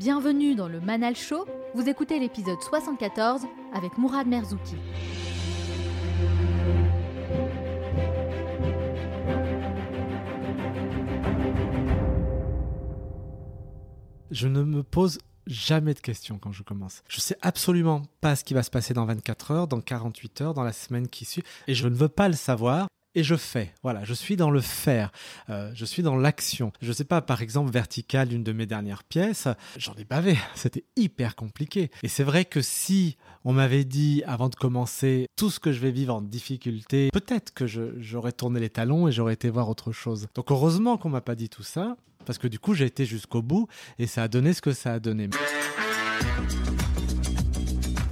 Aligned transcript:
Bienvenue 0.00 0.54
dans 0.54 0.66
le 0.66 0.80
Manal 0.80 1.14
Show, 1.14 1.46
vous 1.74 1.86
écoutez 1.86 2.18
l'épisode 2.18 2.58
74 2.62 3.42
avec 3.74 3.98
Mourad 3.98 4.26
Merzouki. 4.26 4.76
Je 14.30 14.48
ne 14.48 14.62
me 14.62 14.82
pose 14.82 15.18
jamais 15.46 15.92
de 15.92 16.00
questions 16.00 16.38
quand 16.38 16.52
je 16.52 16.62
commence. 16.62 17.02
Je 17.06 17.20
sais 17.20 17.36
absolument 17.42 18.00
pas 18.22 18.36
ce 18.36 18.44
qui 18.44 18.54
va 18.54 18.62
se 18.62 18.70
passer 18.70 18.94
dans 18.94 19.04
24 19.04 19.50
heures, 19.50 19.68
dans 19.68 19.82
48 19.82 20.40
heures, 20.40 20.54
dans 20.54 20.64
la 20.64 20.72
semaine 20.72 21.08
qui 21.08 21.26
suit, 21.26 21.44
et 21.68 21.74
je 21.74 21.86
ne 21.86 21.94
veux 21.94 22.08
pas 22.08 22.28
le 22.28 22.36
savoir 22.36 22.88
et 23.14 23.22
je 23.22 23.34
fais. 23.34 23.72
Voilà, 23.82 24.04
je 24.04 24.14
suis 24.14 24.36
dans 24.36 24.50
le 24.50 24.60
faire, 24.60 25.10
euh, 25.48 25.70
je 25.74 25.84
suis 25.84 26.02
dans 26.02 26.16
l'action. 26.16 26.72
Je 26.80 26.92
sais 26.92 27.04
pas, 27.04 27.20
par 27.20 27.42
exemple, 27.42 27.70
Vertical, 27.70 28.32
une 28.32 28.44
de 28.44 28.52
mes 28.52 28.66
dernières 28.66 29.04
pièces, 29.04 29.48
j'en 29.76 29.94
ai 29.94 30.04
bavé, 30.04 30.36
c'était 30.54 30.84
hyper 30.96 31.36
compliqué. 31.36 31.90
Et 32.02 32.08
c'est 32.08 32.24
vrai 32.24 32.44
que 32.44 32.62
si 32.62 33.16
on 33.44 33.52
m'avait 33.52 33.84
dit 33.84 34.22
avant 34.26 34.48
de 34.48 34.54
commencer 34.54 35.26
tout 35.36 35.50
ce 35.50 35.60
que 35.60 35.72
je 35.72 35.80
vais 35.80 35.90
vivre 35.90 36.14
en 36.14 36.22
difficulté, 36.22 37.10
peut-être 37.12 37.52
que 37.52 37.66
j'aurais 37.66 38.32
tourné 38.32 38.60
les 38.60 38.70
talons 38.70 39.08
et 39.08 39.12
j'aurais 39.12 39.34
été 39.34 39.50
voir 39.50 39.68
autre 39.68 39.92
chose. 39.92 40.28
Donc 40.34 40.50
heureusement 40.50 40.96
qu'on 40.96 41.10
m'a 41.10 41.20
pas 41.20 41.34
dit 41.34 41.48
tout 41.48 41.62
ça, 41.62 41.96
parce 42.26 42.38
que 42.38 42.48
du 42.48 42.58
coup 42.58 42.74
j'ai 42.74 42.86
été 42.86 43.06
jusqu'au 43.06 43.42
bout 43.42 43.66
et 43.98 44.06
ça 44.06 44.24
a 44.24 44.28
donné 44.28 44.52
ce 44.52 44.62
que 44.62 44.72
ça 44.72 44.92
a 44.94 45.00
donné. 45.00 45.30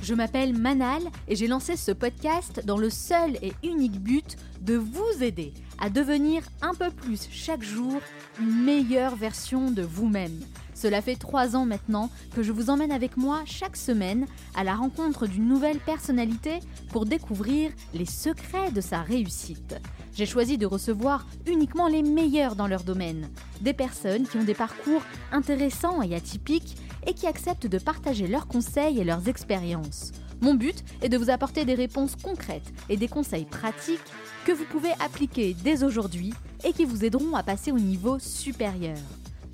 Je 0.09 0.15
m'appelle 0.15 0.57
Manal 0.57 1.03
et 1.29 1.37
j'ai 1.37 1.48
lancé 1.48 1.77
ce 1.77 1.93
podcast 1.93 2.62
dans 2.65 2.79
le 2.79 2.89
seul 2.89 3.37
et 3.43 3.53
unique 3.62 4.01
but 4.01 4.37
de 4.62 4.75
vous 4.75 5.23
aider 5.23 5.53
à 5.79 5.91
devenir 5.91 6.43
un 6.62 6.73
peu 6.73 6.89
plus 6.89 7.29
chaque 7.30 7.62
jour 7.62 8.01
une 8.41 8.65
meilleure 8.65 9.16
version 9.16 9.71
de 9.71 9.83
vous-même. 9.83 10.41
Cela 10.73 11.02
fait 11.02 11.16
trois 11.16 11.57
ans 11.57 11.66
maintenant 11.66 12.09
que 12.35 12.43
je 12.43 12.52
vous 12.52 12.71
emmène 12.71 12.91
avec 12.91 13.19
moi 13.19 13.43
chaque 13.45 13.77
semaine 13.77 14.27
à 14.55 14.65
la 14.65 14.77
rencontre 14.77 15.27
d'une 15.27 15.47
nouvelle 15.47 15.79
personnalité 15.79 16.60
pour 16.91 17.04
découvrir 17.04 17.71
les 17.93 18.07
secrets 18.07 18.73
de 18.73 18.80
sa 18.80 19.02
réussite. 19.02 19.77
J'ai 20.15 20.25
choisi 20.25 20.57
de 20.57 20.65
recevoir 20.65 21.27
uniquement 21.47 21.87
les 21.87 22.02
meilleurs 22.02 22.57
dans 22.57 22.66
leur 22.66 22.82
domaine, 22.82 23.29
des 23.60 23.75
personnes 23.75 24.27
qui 24.27 24.38
ont 24.38 24.45
des 24.45 24.54
parcours 24.54 25.02
intéressants 25.32 26.01
et 26.01 26.15
atypiques 26.15 26.77
et 27.09 27.14
qui 27.14 27.26
acceptent 27.26 27.66
de 27.66 27.78
partager 27.78 28.28
leurs 28.28 28.46
conseils 28.46 29.01
et 29.01 29.04
leurs 29.04 29.28
expériences. 29.28 30.12
Mon 30.40 30.54
but 30.54 30.84
est 31.02 31.09
de 31.09 31.16
vous 31.16 31.30
apporter 31.30 31.64
des 31.64 31.74
réponses 31.74 32.14
concrètes 32.14 32.73
et 32.88 32.96
des 32.96 33.09
conseils 33.09 33.46
pratiques 33.46 33.98
que 34.45 34.52
vous 34.52 34.66
pouvez 34.66 34.92
appliquer 35.01 35.56
dès 35.64 35.82
aujourd'hui 35.82 36.32
et 36.64 36.73
qui 36.73 36.84
vous 36.84 37.04
aideront 37.04 37.34
à 37.34 37.42
passer 37.42 37.73
au 37.73 37.79
niveau 37.79 38.18
supérieur. 38.18 38.98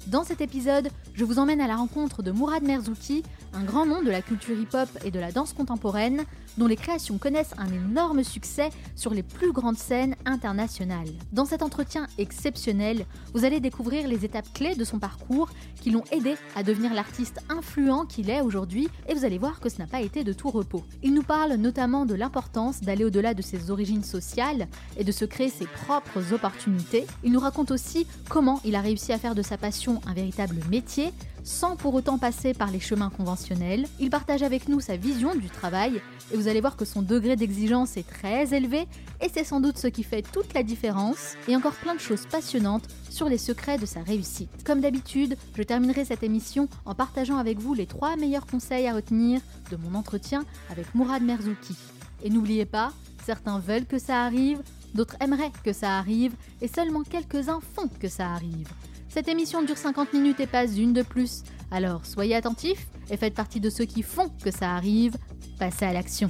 Dans 0.09 0.25
cet 0.25 0.43
épisode, 0.43 0.91
je 1.15 1.25
vous 1.25 1.39
emmène 1.39 1.63
à 1.63 1.67
la 1.67 1.77
rencontre 1.77 2.23
de 2.23 2.31
Mourad 2.31 2.63
Merzouki, 2.63 3.23
un 3.55 3.65
grand 3.65 3.87
nom 3.87 4.03
de 4.03 4.11
la 4.11 4.21
culture 4.21 4.59
hip-hop 4.59 4.89
et 5.05 5.11
de 5.11 5.19
la 5.19 5.33
danse 5.33 5.55
contemporaine, 5.55 6.25
dont 6.59 6.67
les 6.67 6.77
créations 6.77 7.19
connaissent 7.19 7.55
un 7.59 7.73
énorme 7.73 8.25
succès 8.25 8.71
sur 8.97 9.13
les 9.13 9.23
plus 9.23 9.53
grandes 9.53 9.79
scènes 9.79 10.17
internationales. 10.25 11.09
Dans 11.33 11.45
cet 11.45 11.63
entretien 11.63 12.07
exceptionnel, 12.19 13.07
vous 13.33 13.45
allez 13.45 13.61
découvrir 13.61 14.09
les 14.09 14.25
étapes 14.25 14.53
clés 14.53 14.75
de 14.75 14.85
son 14.85 14.99
parcours 14.99 15.51
qui 15.81 15.91
l'ont 15.91 16.05
aidé 16.13 16.35
à 16.57 16.63
devenir 16.63 16.95
l'artiste 16.95 17.41
influent 17.49 18.07
qu'il 18.07 18.31
est 18.31 18.41
aujourd'hui 18.41 18.89
et 19.09 19.15
vous 19.15 19.25
allez 19.25 19.39
voir 19.39 19.61
que 19.61 19.69
ce 19.69 19.79
n'a 19.79 19.87
pas 19.87 20.01
été 20.01 20.25
de 20.25 20.33
tout 20.33 20.51
repos. 20.51 20.85
Il 21.03 21.15
nous 21.15 21.23
parle 21.23 21.55
notamment 21.55 22.07
de 22.07 22.15
l'importance 22.15 22.81
d'aller 22.81 23.05
au-delà 23.05 23.35
de 23.35 23.43
ses 23.43 23.71
origines 23.71 24.05
sociales 24.05 24.69
et 24.97 25.05
de 25.05 25.13
se 25.13 25.25
créer 25.25 25.49
ses 25.49 25.67
propres 25.67 26.33
opportunités. 26.33 27.07
Il 27.23 27.33
nous 27.33 27.41
raconte 27.41 27.71
aussi 27.71 28.07
comment 28.29 28.61
il 28.65 28.75
a 28.75 28.81
réussi 28.81 29.13
à 29.13 29.19
faire 29.19 29.35
de 29.35 29.43
sa 29.43 29.59
passion 29.59 30.01
un 30.07 30.15
véritable 30.15 30.57
métier, 30.71 31.13
sans 31.45 31.77
pour 31.77 31.95
autant 31.95 32.19
passer 32.19 32.55
par 32.55 32.71
les 32.71 32.81
chemins 32.81 33.11
conventionnels. 33.11 33.87
Il 34.01 34.11
partage 34.11 34.43
avec 34.43 34.69
nous 34.69 34.81
sa 34.81 34.97
vision 34.97 35.35
du 35.35 35.49
travail 35.49 36.01
et 36.33 36.37
vous 36.37 36.49
allez 36.49 36.61
voir 36.61 36.77
que 36.77 36.87
son 36.87 37.03
degré 37.03 37.37
d'exigence 37.37 37.97
est 37.97 38.09
très 38.09 38.55
élevé 38.55 38.89
et 39.21 39.29
c'est 39.33 39.45
sans 39.45 39.61
doute 39.61 39.79
ce 39.79 39.87
qui 39.87 40.03
fait 40.03 40.23
toute 40.23 40.55
la 40.55 40.63
différence 40.63 41.35
et 41.47 41.55
encore 41.55 41.75
plein 41.75 41.95
de 41.95 42.01
choses 42.01 42.27
passionnantes 42.27 42.89
sur 43.11 43.29
les 43.29 43.39
secrets 43.39 43.79
de 43.79 43.87
sa 43.87 44.03
réussite. 44.03 44.65
Comme 44.65 44.81
d'habitude, 44.81 45.37
je 45.57 45.63
terminerai 45.63 46.05
cette 46.05 46.23
émission 46.23 46.69
en 46.87 46.95
partageant 46.95 47.37
avec 47.37 47.59
vous 47.59 47.75
les 47.75 47.87
trois 47.87 48.17
meilleurs 48.17 48.47
conseils 48.47 48.89
à 48.89 48.95
retenir 48.95 49.41
de 49.71 49.77
mon 49.77 49.95
entretien 49.95 50.45
avec 50.71 50.95
Mourad 50.95 51.23
Merzouki. 51.23 51.77
Et 52.23 52.31
n'oubliez 52.31 52.65
pas, 52.65 52.93
certains 53.25 53.59
veulent 53.59 53.87
que 53.87 53.99
ça 53.99 54.25
arrive, 54.25 54.63
d'autres 54.95 55.17
aimeraient 55.21 55.53
que 55.63 55.75
ça 55.75 55.99
arrive 55.99 56.33
et 56.63 56.69
seulement 56.69 57.03
quelques-uns 57.03 57.61
font 57.75 57.89
que 58.01 58.09
ça 58.09 58.31
arrive. 58.31 58.69
Cette 59.15 59.29
émission 59.29 59.63
dure 59.63 59.77
50 59.77 60.13
minutes 60.13 60.41
et 60.41 60.49
pas 60.49 60.67
une 60.67 60.93
de 60.93 61.03
plus. 61.03 61.45
Alors 61.71 62.05
soyez 62.05 62.35
attentifs 62.35 62.89
et 63.09 63.17
faites 63.17 63.35
partie 63.35 63.61
de 63.61 63.71
ceux 63.71 63.85
qui 63.85 64.03
font 64.03 64.29
que 64.43 64.51
ça 64.51 64.75
arrive. 64.75 65.15
Passez 65.57 65.85
à 65.85 65.93
l'action. 65.93 66.29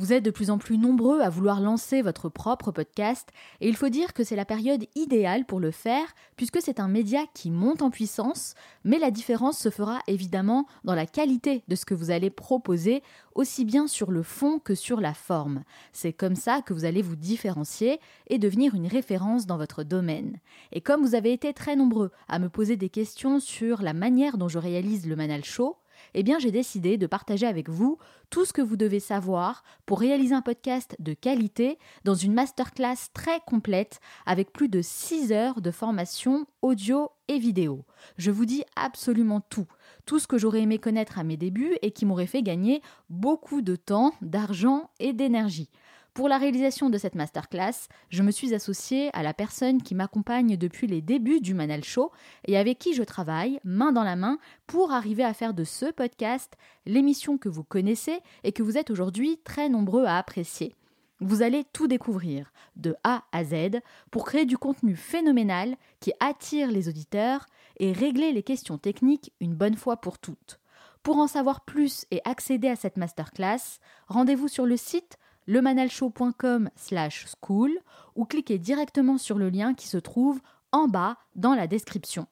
Vous 0.00 0.14
êtes 0.14 0.24
de 0.24 0.30
plus 0.30 0.48
en 0.48 0.56
plus 0.56 0.78
nombreux 0.78 1.20
à 1.20 1.28
vouloir 1.28 1.60
lancer 1.60 2.00
votre 2.00 2.30
propre 2.30 2.70
podcast 2.70 3.28
et 3.60 3.68
il 3.68 3.76
faut 3.76 3.90
dire 3.90 4.14
que 4.14 4.24
c'est 4.24 4.34
la 4.34 4.46
période 4.46 4.86
idéale 4.94 5.44
pour 5.44 5.60
le 5.60 5.70
faire 5.70 6.14
puisque 6.38 6.62
c'est 6.62 6.80
un 6.80 6.88
média 6.88 7.20
qui 7.34 7.50
monte 7.50 7.82
en 7.82 7.90
puissance, 7.90 8.54
mais 8.82 8.98
la 8.98 9.10
différence 9.10 9.58
se 9.58 9.68
fera 9.68 9.98
évidemment 10.06 10.66
dans 10.84 10.94
la 10.94 11.04
qualité 11.04 11.64
de 11.68 11.76
ce 11.76 11.84
que 11.84 11.92
vous 11.92 12.10
allez 12.10 12.30
proposer, 12.30 13.02
aussi 13.34 13.66
bien 13.66 13.86
sur 13.86 14.10
le 14.10 14.22
fond 14.22 14.58
que 14.58 14.74
sur 14.74 15.02
la 15.02 15.12
forme. 15.12 15.64
C'est 15.92 16.14
comme 16.14 16.34
ça 16.34 16.62
que 16.62 16.72
vous 16.72 16.86
allez 16.86 17.02
vous 17.02 17.16
différencier 17.16 18.00
et 18.28 18.38
devenir 18.38 18.74
une 18.74 18.86
référence 18.86 19.44
dans 19.44 19.58
votre 19.58 19.82
domaine. 19.82 20.38
Et 20.72 20.80
comme 20.80 21.02
vous 21.02 21.14
avez 21.14 21.34
été 21.34 21.52
très 21.52 21.76
nombreux 21.76 22.10
à 22.26 22.38
me 22.38 22.48
poser 22.48 22.78
des 22.78 22.88
questions 22.88 23.38
sur 23.38 23.82
la 23.82 23.92
manière 23.92 24.38
dont 24.38 24.48
je 24.48 24.58
réalise 24.58 25.06
le 25.06 25.16
Manal 25.16 25.44
Show, 25.44 25.76
eh 26.14 26.22
bien 26.22 26.38
j'ai 26.38 26.50
décidé 26.50 26.96
de 26.96 27.06
partager 27.06 27.46
avec 27.46 27.68
vous 27.68 27.98
tout 28.30 28.44
ce 28.44 28.52
que 28.52 28.62
vous 28.62 28.76
devez 28.76 29.00
savoir 29.00 29.64
pour 29.86 30.00
réaliser 30.00 30.34
un 30.34 30.42
podcast 30.42 30.96
de 30.98 31.14
qualité 31.14 31.78
dans 32.04 32.14
une 32.14 32.34
masterclass 32.34 32.96
très 33.12 33.40
complète 33.46 34.00
avec 34.26 34.52
plus 34.52 34.68
de 34.68 34.82
6 34.82 35.32
heures 35.32 35.60
de 35.60 35.70
formation 35.70 36.46
audio 36.62 37.10
et 37.28 37.38
vidéo. 37.38 37.84
Je 38.16 38.30
vous 38.30 38.44
dis 38.44 38.64
absolument 38.76 39.40
tout, 39.40 39.66
tout 40.06 40.18
ce 40.18 40.26
que 40.26 40.38
j'aurais 40.38 40.62
aimé 40.62 40.78
connaître 40.78 41.18
à 41.18 41.24
mes 41.24 41.36
débuts 41.36 41.76
et 41.82 41.90
qui 41.90 42.06
m'aurait 42.06 42.26
fait 42.26 42.42
gagner 42.42 42.82
beaucoup 43.08 43.62
de 43.62 43.76
temps, 43.76 44.12
d'argent 44.22 44.90
et 44.98 45.12
d'énergie. 45.12 45.70
Pour 46.14 46.28
la 46.28 46.38
réalisation 46.38 46.90
de 46.90 46.98
cette 46.98 47.14
masterclass, 47.14 47.88
je 48.08 48.22
me 48.22 48.32
suis 48.32 48.52
associée 48.52 49.10
à 49.12 49.22
la 49.22 49.32
personne 49.32 49.80
qui 49.80 49.94
m'accompagne 49.94 50.56
depuis 50.56 50.88
les 50.88 51.00
débuts 51.00 51.40
du 51.40 51.54
Manal 51.54 51.84
Show 51.84 52.10
et 52.46 52.58
avec 52.58 52.80
qui 52.80 52.94
je 52.94 53.04
travaille 53.04 53.60
main 53.62 53.92
dans 53.92 54.02
la 54.02 54.16
main 54.16 54.38
pour 54.66 54.90
arriver 54.90 55.22
à 55.22 55.34
faire 55.34 55.54
de 55.54 55.62
ce 55.62 55.86
podcast 55.86 56.56
l'émission 56.84 57.38
que 57.38 57.48
vous 57.48 57.62
connaissez 57.62 58.18
et 58.42 58.50
que 58.50 58.64
vous 58.64 58.76
êtes 58.76 58.90
aujourd'hui 58.90 59.38
très 59.44 59.68
nombreux 59.68 60.04
à 60.04 60.18
apprécier. 60.18 60.74
Vous 61.20 61.42
allez 61.42 61.64
tout 61.72 61.86
découvrir, 61.86 62.52
de 62.76 62.96
A 63.04 63.22
à 63.30 63.44
Z, 63.44 63.80
pour 64.10 64.24
créer 64.24 64.46
du 64.46 64.58
contenu 64.58 64.96
phénoménal 64.96 65.76
qui 66.00 66.12
attire 66.18 66.72
les 66.72 66.88
auditeurs 66.88 67.46
et 67.78 67.92
régler 67.92 68.32
les 68.32 68.42
questions 68.42 68.78
techniques 68.78 69.32
une 69.40 69.54
bonne 69.54 69.76
fois 69.76 69.98
pour 69.98 70.18
toutes. 70.18 70.58
Pour 71.02 71.18
en 71.18 71.28
savoir 71.28 71.64
plus 71.64 72.04
et 72.10 72.20
accéder 72.24 72.68
à 72.68 72.76
cette 72.76 72.96
masterclass, 72.96 73.78
rendez-vous 74.08 74.48
sur 74.48 74.66
le 74.66 74.76
site 74.76 75.18
lemanalshow.com 75.50 76.70
slash 76.76 77.26
school 77.26 77.72
ou 78.14 78.24
cliquez 78.24 78.58
directement 78.58 79.18
sur 79.18 79.36
le 79.36 79.50
lien 79.50 79.74
qui 79.74 79.88
se 79.88 79.98
trouve 79.98 80.40
en 80.70 80.86
bas 80.86 81.16
dans 81.34 81.54
la 81.54 81.66
description. 81.66 82.26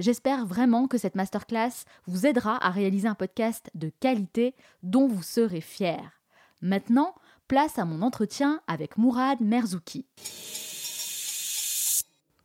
J'espère 0.00 0.44
vraiment 0.44 0.88
que 0.88 0.98
cette 0.98 1.14
masterclass 1.14 1.84
vous 2.06 2.26
aidera 2.26 2.62
à 2.64 2.70
réaliser 2.70 3.06
un 3.06 3.14
podcast 3.14 3.70
de 3.74 3.90
qualité 4.00 4.54
dont 4.82 5.06
vous 5.06 5.22
serez 5.22 5.60
fiers. 5.60 6.10
Maintenant, 6.60 7.14
place 7.46 7.78
à 7.78 7.84
mon 7.84 8.02
entretien 8.02 8.60
avec 8.66 8.98
Mourad 8.98 9.40
Merzouki. 9.40 10.04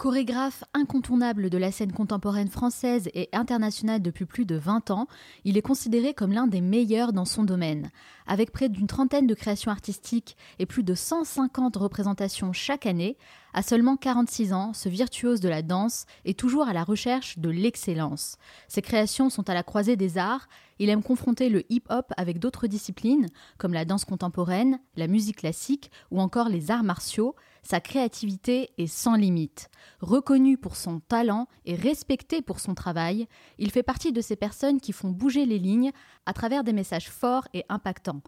Chorégraphe 0.01 0.63
incontournable 0.74 1.51
de 1.51 1.59
la 1.59 1.71
scène 1.71 1.92
contemporaine 1.92 2.48
française 2.48 3.07
et 3.13 3.30
internationale 3.33 4.01
depuis 4.01 4.25
plus 4.25 4.45
de 4.45 4.56
20 4.56 4.89
ans, 4.89 5.06
il 5.45 5.57
est 5.57 5.62
considéré 5.62 6.15
comme 6.15 6.31
l'un 6.31 6.48
des 6.48 6.59
meilleurs 6.59 7.13
dans 7.13 7.24
son 7.24 7.44
domaine. 7.44 7.92
Avec 8.25 8.51
près 8.51 8.68
d'une 8.68 8.88
trentaine 8.88 9.27
de 9.27 9.36
créations 9.36 9.69
artistiques 9.69 10.38
et 10.57 10.65
plus 10.65 10.81
de 10.81 10.95
150 10.95 11.75
représentations 11.75 12.51
chaque 12.51 12.88
année, 12.88 13.15
à 13.53 13.62
seulement 13.62 13.95
46 13.95 14.53
ans, 14.53 14.74
ce 14.74 14.89
virtuose 14.89 15.39
de 15.39 15.50
la 15.50 15.62
danse 15.62 16.07
est 16.25 16.39
toujours 16.39 16.68
à 16.68 16.74
la 16.74 16.83
recherche 16.83 17.38
de 17.38 17.50
l'excellence. 17.50 18.38
Ses 18.68 18.81
créations 18.81 19.30
sont 19.30 19.51
à 19.51 19.53
la 19.53 19.62
croisée 19.62 19.98
des 19.98 20.18
arts, 20.18 20.48
il 20.80 20.89
aime 20.89 21.03
confronter 21.03 21.48
le 21.48 21.63
hip-hop 21.71 22.12
avec 22.18 22.39
d'autres 22.39 22.65
disciplines, 22.65 23.27
comme 23.59 23.74
la 23.74 23.86
danse 23.86 24.06
contemporaine, 24.06 24.80
la 24.95 25.06
musique 25.06 25.38
classique 25.38 25.92
ou 26.09 26.19
encore 26.19 26.50
les 26.50 26.71
arts 26.71 26.83
martiaux, 26.83 27.36
sa 27.63 27.80
créativité 27.80 28.72
est 28.78 28.88
sans 28.88 29.16
limite. 29.16 29.69
Reconnu 30.00 30.58
pour 30.58 30.75
son 30.75 31.00
talent 31.00 31.48
et 31.66 31.75
respecté 31.75 32.42
pour 32.42 32.60
son 32.60 32.74
travail, 32.74 33.28
il 33.58 33.72
fait 33.72 33.84
partie 33.84 34.12
de 34.12 34.22
ces 34.22 34.36
personnes 34.36 34.80
qui 34.80 34.94
font 34.94 35.10
bouger 35.10 35.46
les 35.46 35.60
lignes 35.60 35.92
à 36.25 36.34
travers 36.34 36.63
des 36.63 36.74
messages 36.74 37.10
forts 37.10 37.48
et 37.54 37.63
impactants. 37.69 38.22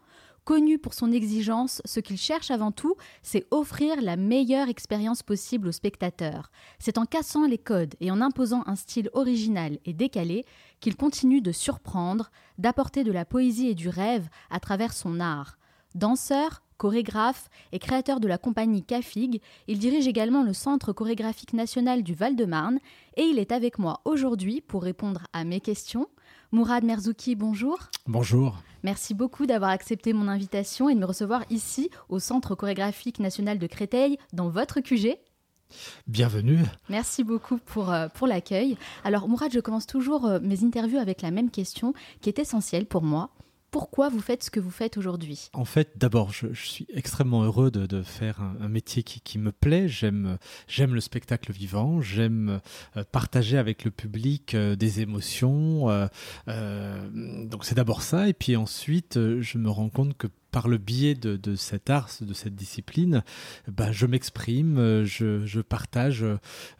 Connu 0.44 0.78
pour 0.78 0.92
son 0.92 1.10
exigence, 1.10 1.80
ce 1.86 2.00
qu'il 2.00 2.18
cherche 2.18 2.50
avant 2.50 2.70
tout, 2.70 2.96
c'est 3.22 3.46
offrir 3.50 4.02
la 4.02 4.16
meilleure 4.16 4.68
expérience 4.68 5.22
possible 5.22 5.68
aux 5.68 5.72
spectateurs. 5.72 6.50
C'est 6.78 6.98
en 6.98 7.06
cassant 7.06 7.46
les 7.46 7.56
codes 7.56 7.94
et 8.00 8.10
en 8.10 8.20
imposant 8.20 8.62
un 8.66 8.76
style 8.76 9.08
original 9.14 9.78
et 9.86 9.94
décalé 9.94 10.44
qu'il 10.80 10.96
continue 10.96 11.40
de 11.40 11.50
surprendre, 11.50 12.30
d'apporter 12.58 13.04
de 13.04 13.12
la 13.12 13.24
poésie 13.24 13.68
et 13.68 13.74
du 13.74 13.88
rêve 13.88 14.28
à 14.50 14.60
travers 14.60 14.92
son 14.92 15.18
art. 15.18 15.56
Danseur, 15.94 16.63
chorégraphe 16.76 17.48
et 17.72 17.78
créateur 17.78 18.20
de 18.20 18.28
la 18.28 18.38
compagnie 18.38 18.82
Cafig, 18.82 19.40
il 19.68 19.78
dirige 19.78 20.06
également 20.06 20.42
le 20.42 20.52
Centre 20.52 20.92
chorégraphique 20.92 21.52
national 21.52 22.02
du 22.02 22.14
Val-de-Marne 22.14 22.78
et 23.16 23.22
il 23.22 23.38
est 23.38 23.52
avec 23.52 23.78
moi 23.78 24.00
aujourd'hui 24.04 24.60
pour 24.60 24.82
répondre 24.82 25.26
à 25.32 25.44
mes 25.44 25.60
questions. 25.60 26.08
Mourad 26.52 26.84
Merzouki, 26.84 27.34
bonjour. 27.34 27.78
Bonjour. 28.06 28.56
Merci 28.82 29.14
beaucoup 29.14 29.46
d'avoir 29.46 29.70
accepté 29.70 30.12
mon 30.12 30.28
invitation 30.28 30.88
et 30.88 30.94
de 30.94 31.00
me 31.00 31.06
recevoir 31.06 31.44
ici 31.50 31.90
au 32.08 32.18
Centre 32.18 32.54
chorégraphique 32.54 33.18
national 33.18 33.58
de 33.58 33.66
Créteil 33.66 34.18
dans 34.32 34.48
votre 34.48 34.80
QG. 34.80 35.18
Bienvenue. 36.06 36.60
Merci 36.88 37.24
beaucoup 37.24 37.58
pour, 37.58 37.90
euh, 37.90 38.08
pour 38.08 38.26
l'accueil. 38.26 38.76
Alors 39.02 39.28
Mourad, 39.28 39.52
je 39.52 39.60
commence 39.60 39.86
toujours 39.86 40.26
euh, 40.26 40.38
mes 40.40 40.64
interviews 40.64 40.98
avec 40.98 41.22
la 41.22 41.30
même 41.30 41.50
question 41.50 41.94
qui 42.20 42.28
est 42.28 42.38
essentielle 42.38 42.86
pour 42.86 43.02
moi 43.02 43.30
pourquoi 43.74 44.08
vous 44.08 44.20
faites 44.20 44.44
ce 44.44 44.52
que 44.52 44.60
vous 44.60 44.70
faites 44.70 44.96
aujourd'hui? 44.98 45.50
En 45.52 45.64
fait, 45.64 45.94
d'abord, 45.96 46.30
je, 46.30 46.46
suis 46.52 46.86
extrêmement 46.94 47.42
heureux 47.42 47.72
de, 47.72 48.02
faire 48.04 48.40
un, 48.60 48.68
métier 48.68 49.02
qui, 49.02 49.36
me 49.36 49.50
plaît. 49.50 49.88
J'aime, 49.88 50.38
le 50.78 51.00
spectacle 51.00 51.50
vivant, 51.50 52.00
j'aime 52.00 52.60
euh, 52.96 53.02
partager 53.10 53.58
avec 53.58 53.84
le 53.84 53.90
public 53.90 54.54
euh, 54.54 54.76
des 54.76 55.00
émotions. 55.00 55.90
Euh, 55.90 57.08
donc 57.46 57.64
c'est 57.64 57.74
d'abord 57.74 58.02
ça, 58.02 58.28
et 58.28 58.32
puis 58.32 58.54
ensuite, 58.54 59.18
je 59.40 59.58
me 59.58 59.70
rends 59.70 59.90
compte 59.90 60.16
que 60.16 60.28
par 60.54 60.68
le 60.68 60.78
biais 60.78 61.16
de, 61.16 61.56
cet 61.56 61.90
art, 61.90 62.08
de 62.20 62.32
cette 62.32 62.54
discipline, 62.54 63.24
ben, 63.66 63.90
je 63.90 64.06
m'exprime, 64.06 65.02
je, 65.02 65.60
partage 65.60 66.24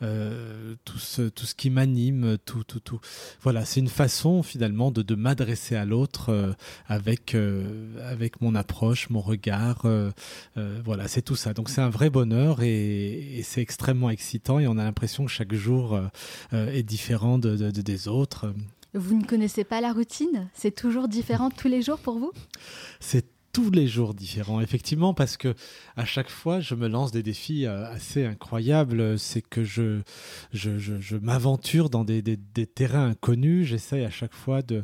euh, 0.00 0.76
tout, 0.84 1.00
ce, 1.00 1.22
tout 1.22 1.44
ce 1.44 1.56
qui 1.56 1.70
m'anime, 1.70 2.38
tout, 2.44 2.62
tout, 2.62 2.78
tout. 2.78 3.00
Voilà, 3.42 3.64
c'est 3.64 3.80
une 3.80 3.88
façon 3.88 4.44
finalement 4.44 4.92
de, 4.92 5.14
m'adresser 5.16 5.74
à 5.74 5.84
l'autre 5.84 6.28
euh, 6.28 6.52
avec, 6.86 7.34
euh, 7.34 7.98
avec 8.08 8.40
mon 8.40 8.54
approche, 8.54 9.10
mon 9.10 9.20
regard. 9.20 9.84
voilà, 10.84 11.08
c'est 11.08 11.22
tout 11.22 11.34
ça. 11.34 11.52
Donc 11.52 11.68
c'est 11.68 11.80
un 11.80 11.90
vrai 11.90 12.10
bonheur 12.10 12.62
et, 12.62 13.40
c'est 13.42 13.60
extrêmement 13.60 14.10
excitant 14.10 14.60
et 14.60 14.68
on 14.68 14.78
a 14.78 14.84
l'impression 14.84 15.24
que 15.24 15.32
chaque 15.32 15.52
jour 15.52 16.00
est 16.52 16.84
différent 16.84 17.38
de, 17.38 17.72
des 17.72 18.06
autres. 18.06 18.54
Vous 18.96 19.16
ne 19.16 19.24
connaissez 19.24 19.64
pas 19.64 19.80
la 19.80 19.92
routine? 19.92 20.48
C'est 20.54 20.72
toujours 20.72 21.08
différent 21.08 21.50
tous 21.50 21.66
les 21.66 21.82
jours 21.82 21.98
pour 21.98 22.20
vous? 22.20 22.30
C'est 23.00 23.33
tous 23.54 23.70
les 23.70 23.86
jours 23.86 24.14
différents, 24.14 24.60
effectivement, 24.60 25.14
parce 25.14 25.36
que 25.36 25.54
à 25.96 26.04
chaque 26.04 26.28
fois, 26.28 26.58
je 26.58 26.74
me 26.74 26.88
lance 26.88 27.12
des 27.12 27.22
défis 27.22 27.66
euh, 27.66 27.86
assez 27.86 28.24
incroyables. 28.24 29.16
C'est 29.16 29.42
que 29.42 29.62
je, 29.62 30.00
je, 30.52 31.16
m'aventure 31.16 31.88
dans 31.88 32.04
des, 32.04 32.22
terrains 32.66 33.10
inconnus. 33.10 33.68
J'essaye 33.68 34.04
à 34.04 34.10
chaque 34.10 34.34
fois 34.34 34.62
de 34.62 34.82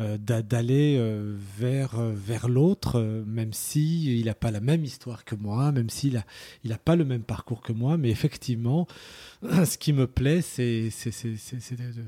euh, 0.00 0.18
d'aller 0.18 0.96
euh, 0.98 1.34
vers, 1.58 1.96
vers 1.96 2.48
l'autre, 2.50 3.24
même 3.26 3.54
si 3.54 4.20
il 4.20 4.26
n'a 4.26 4.34
pas 4.34 4.50
la 4.50 4.60
même 4.60 4.84
histoire 4.84 5.24
que 5.24 5.34
moi, 5.34 5.72
même 5.72 5.88
s'il 5.88 6.12
n'a 6.12 6.26
il 6.62 6.72
a 6.74 6.78
pas 6.78 6.96
le 6.96 7.06
même 7.06 7.22
parcours 7.22 7.62
que 7.62 7.72
moi. 7.72 7.96
Mais 7.96 8.10
effectivement, 8.10 8.86
ce 9.42 9.78
qui 9.78 9.94
me 9.94 10.06
plaît, 10.06 10.42
c'est 10.42 10.90
de, 10.90 12.02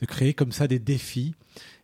de 0.00 0.06
créer 0.06 0.32
comme 0.32 0.52
ça 0.52 0.66
des 0.66 0.78
défis 0.78 1.34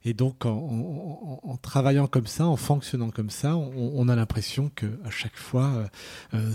et 0.05 0.15
donc, 0.15 0.47
en, 0.47 1.59
travaillant 1.61 2.07
comme 2.07 2.29
ça, 2.29 2.47
en 2.47 2.57
fonctionnant 2.57 3.11
comme 3.11 3.31
ça, 3.31 3.57
on, 3.57 4.09
a 4.09 4.15
l'impression 4.15 4.71
que 4.75 4.87
à 5.05 5.11
chaque 5.11 5.37
fois, 5.37 5.89
euh, 6.33 6.53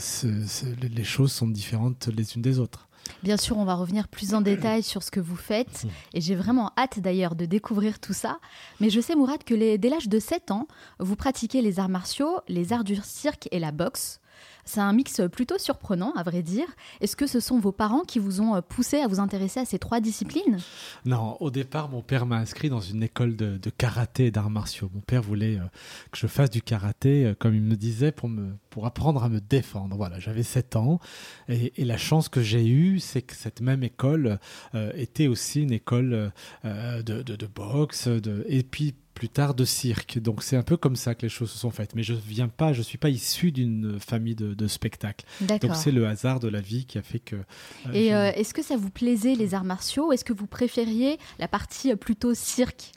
les 0.82 1.04
choses 1.04 1.34
sont 1.34 1.48
différentes 1.48 2.08
les 2.08 2.36
unes 2.36 2.42
des 2.42 2.60
autres. 2.60 2.88
Bien 3.24 3.36
sûr, 3.36 3.58
on 3.58 3.66
va 3.66 3.76
revenir 3.76 4.08
plus 4.08 4.34
en 4.34 4.42
détail 4.42 4.84
sur 4.84 5.04
ce 5.04 5.12
que 5.12 5.20
vous 5.20 5.36
faites. 5.36 5.86
Et 6.14 6.22
j'ai 6.22 6.36
vraiment 6.36 6.72
hâte 6.78 7.00
d'ailleurs 7.00 7.36
de 7.36 7.46
découvrir 7.46 8.00
tout 8.00 8.14
ça. 8.14 8.40
Mais 8.80 8.90
je 8.90 9.02
sais, 9.02 9.16
Mourad, 9.16 9.44
que 9.44 9.76
dès 9.76 9.90
l'âge 9.90 10.08
de 10.08 10.20
7 10.20 10.52
ans, 10.52 10.68
vous 11.00 11.18
pratiquez 11.18 11.62
les 11.62 11.80
arts 11.80 11.90
martiaux, 11.90 12.40
les 12.48 12.72
arts 12.72 12.86
du 12.86 12.96
cirque 13.04 13.50
et 13.52 13.60
la 13.60 13.72
boxe. 13.72 14.21
C'est 14.66 14.80
un 14.80 14.94
mix 14.94 15.22
plutôt 15.32 15.58
surprenant, 15.58 16.14
à 16.14 16.24
vrai 16.24 16.44
dire. 16.44 16.68
Est-ce 17.00 17.16
que 17.16 17.28
ce 17.28 17.40
sont 17.40 17.60
vos 17.60 17.72
parents 17.72 18.02
qui 18.02 18.20
vous 18.20 18.42
ont 18.42 18.62
poussé 18.62 19.00
à 19.00 19.08
vous 19.08 19.20
intéresser 19.20 19.60
à 19.60 19.66
ces 19.66 19.80
trois 19.80 20.00
disciplines? 20.00 20.60
Non, 21.06 21.38
au 21.40 21.50
départ, 21.52 21.90
mon 21.90 22.02
père 22.02 22.26
m'a 22.26 22.38
inscrit 22.38 22.70
dans 22.70 22.80
une 22.80 23.04
école 23.04 23.36
de, 23.36 23.70
karaté 23.70 24.28
et 24.28 24.32
d'arts 24.32 24.50
martiaux. 24.50 24.90
Mon 24.94 25.02
père 25.02 25.22
voulait 25.22 25.58
euh, 25.58 25.66
que 26.12 26.18
je 26.18 26.28
fasse 26.28 26.50
du 26.50 26.62
karaté, 26.62 27.26
euh, 27.26 27.36
comme 27.38 27.56
il 27.56 27.62
me 27.62 27.76
disait, 27.76 28.12
pour, 28.12 28.30
me, 28.30 28.56
pour 28.70 28.86
apprendre 28.86 29.24
à 29.24 29.30
me 29.30 29.40
défendre. 29.40 29.96
Voilà, 29.96 30.20
j'avais 30.20 30.44
7 30.44 30.76
ans. 30.76 31.00
Et, 31.48 31.72
la 31.92 31.98
chance 31.98 32.30
que 32.30 32.42
j'ai 32.42 32.66
eue, 32.66 33.00
c'est 33.00 33.22
que 33.22 33.36
cette 33.36 33.60
même 33.60 33.84
école 33.84 34.40
euh, 34.76 34.92
était 34.96 35.28
aussi 35.28 35.62
une 35.64 35.74
école 35.74 36.32
de, 36.64 37.02
de, 37.02 37.48
boxe. 37.48 38.08
Et 38.48 38.64
puis, 38.64 38.96
plus 39.14 39.30
tard 39.30 39.54
de 39.54 39.66
cirque. 39.66 40.20
Donc 40.20 40.44
c'est 40.44 40.56
un 40.56 40.64
peu 40.64 40.78
comme 40.78 40.96
ça 40.96 41.16
que 41.16 41.24
les 41.24 41.30
choses 41.30 41.52
se 41.52 41.58
sont 41.58 41.72
faites. 41.72 41.96
Mais 41.96 42.04
je 42.04 42.14
viens 42.14 42.48
pas, 42.48 42.74
je 42.74 42.82
suis 42.82 42.98
pas 42.98 43.10
issu 43.10 43.52
d'une 43.52 44.00
famille 44.00 44.36
de, 44.36 44.54
de 44.54 44.68
spectacle. 44.68 45.26
Donc 45.62 45.76
c'est 45.76 45.92
le 45.92 46.08
hasard 46.08 46.40
de 46.40 46.48
la 46.48 46.62
vie 46.62 46.86
qui 46.86 46.98
a 46.98 47.02
fait 47.02 47.20
que. 47.20 47.36
Euh, 47.36 47.94
Et 47.94 48.14
euh, 48.14 48.32
est-ce 48.34 48.54
que 48.54 48.64
ça 48.64 48.78
vous 48.78 48.90
plaisait 48.90 49.36
les 49.36 49.54
arts 49.54 49.64
martiaux? 49.64 50.12
Est-ce 50.12 50.26
que 50.26 50.34
vous 50.34 50.48
préfériez 50.48 51.18
la 51.40 51.48
partie 51.48 51.96
plutôt 51.96 52.34
cirque? 52.34 52.92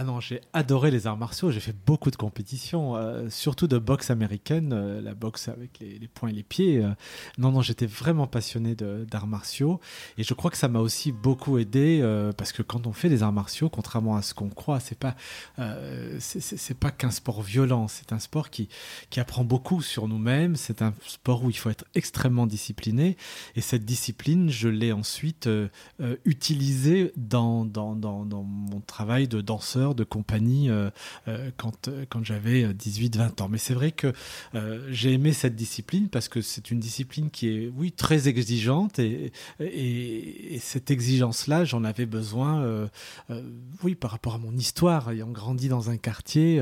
Ah 0.00 0.04
non, 0.04 0.20
j'ai 0.20 0.40
adoré 0.52 0.92
les 0.92 1.08
arts 1.08 1.16
martiaux. 1.16 1.50
J'ai 1.50 1.58
fait 1.58 1.74
beaucoup 1.84 2.12
de 2.12 2.16
compétitions, 2.16 2.94
euh, 2.94 3.28
surtout 3.30 3.66
de 3.66 3.78
boxe 3.78 4.10
américaine, 4.10 4.72
euh, 4.72 5.00
la 5.00 5.12
boxe 5.12 5.48
avec 5.48 5.80
les, 5.80 6.06
poings 6.06 6.28
et 6.28 6.32
les 6.32 6.44
pieds. 6.44 6.78
Euh. 6.78 6.90
non, 7.36 7.50
non, 7.50 7.62
j'étais 7.62 7.86
vraiment 7.86 8.28
passionné 8.28 8.76
d'arts 8.76 9.26
martiaux. 9.26 9.80
Et 10.16 10.22
je 10.22 10.34
crois 10.34 10.52
que 10.52 10.56
ça 10.56 10.68
m'a 10.68 10.78
aussi 10.78 11.10
beaucoup 11.10 11.58
aidé 11.58 12.00
parce 12.36 12.52
que 12.52 12.62
quand 12.62 12.86
on 12.86 12.92
fait 12.92 13.08
des 13.08 13.24
arts 13.24 13.32
martiaux, 13.32 13.68
contrairement 13.68 14.14
à 14.14 14.22
ce 14.22 14.34
qu'on 14.34 14.50
croit, 14.50 14.78
c'est 14.78 14.96
pas 14.98 15.16
c'est 16.20 16.78
pas 16.78 16.92
qu'un 16.92 17.10
sport 17.10 17.42
violent. 17.42 17.88
C'est 17.88 18.12
un 18.12 18.20
sport 18.20 18.50
qui 18.50 18.68
qui 19.10 19.18
apprend 19.18 19.42
beaucoup 19.42 19.82
sur 19.82 20.06
nous-mêmes. 20.06 20.54
C'est 20.54 20.80
un 20.80 20.94
sport 21.08 21.42
où 21.42 21.50
il 21.50 21.56
faut 21.56 21.70
être 21.70 21.86
extrêmement 21.96 22.46
discipliné. 22.46 23.16
Et 23.56 23.60
cette 23.60 23.84
discipline, 23.84 24.48
je 24.48 24.68
l'ai 24.68 24.92
ensuite 24.92 25.48
utilisée 26.24 27.12
dans, 27.16 27.64
dans, 27.64 27.96
dans 27.96 28.24
mon 28.44 28.80
travail 28.80 29.26
de 29.26 29.40
danseur 29.40 29.87
de 29.94 30.04
compagnie 30.04 30.70
euh, 30.70 30.90
euh, 31.28 31.50
quand, 31.56 31.88
euh, 31.88 32.04
quand 32.08 32.24
j'avais 32.24 32.64
18-20 32.72 33.42
ans. 33.42 33.48
Mais 33.48 33.58
c'est 33.58 33.74
vrai 33.74 33.92
que 33.92 34.12
j'ai 34.90 35.12
aimé 35.12 35.32
cette 35.32 35.56
discipline 35.56 36.08
parce 36.08 36.28
que 36.28 36.40
c'est 36.40 36.70
une 36.70 36.80
discipline 36.80 37.30
qui 37.30 37.48
est, 37.48 37.72
oui, 37.76 37.92
très 37.92 38.28
exigeante 38.28 38.98
et, 38.98 39.32
et, 39.60 40.58
cette 40.60 40.90
exigence-là, 40.90 41.64
j'en 41.64 41.84
avais 41.84 42.06
besoin, 42.06 42.88
oui, 43.82 43.94
par 43.94 44.10
rapport 44.10 44.34
à 44.34 44.38
mon 44.38 44.52
histoire, 44.56 45.10
ayant 45.10 45.30
grandi 45.30 45.68
dans 45.68 45.90
un 45.90 45.96
quartier, 45.96 46.60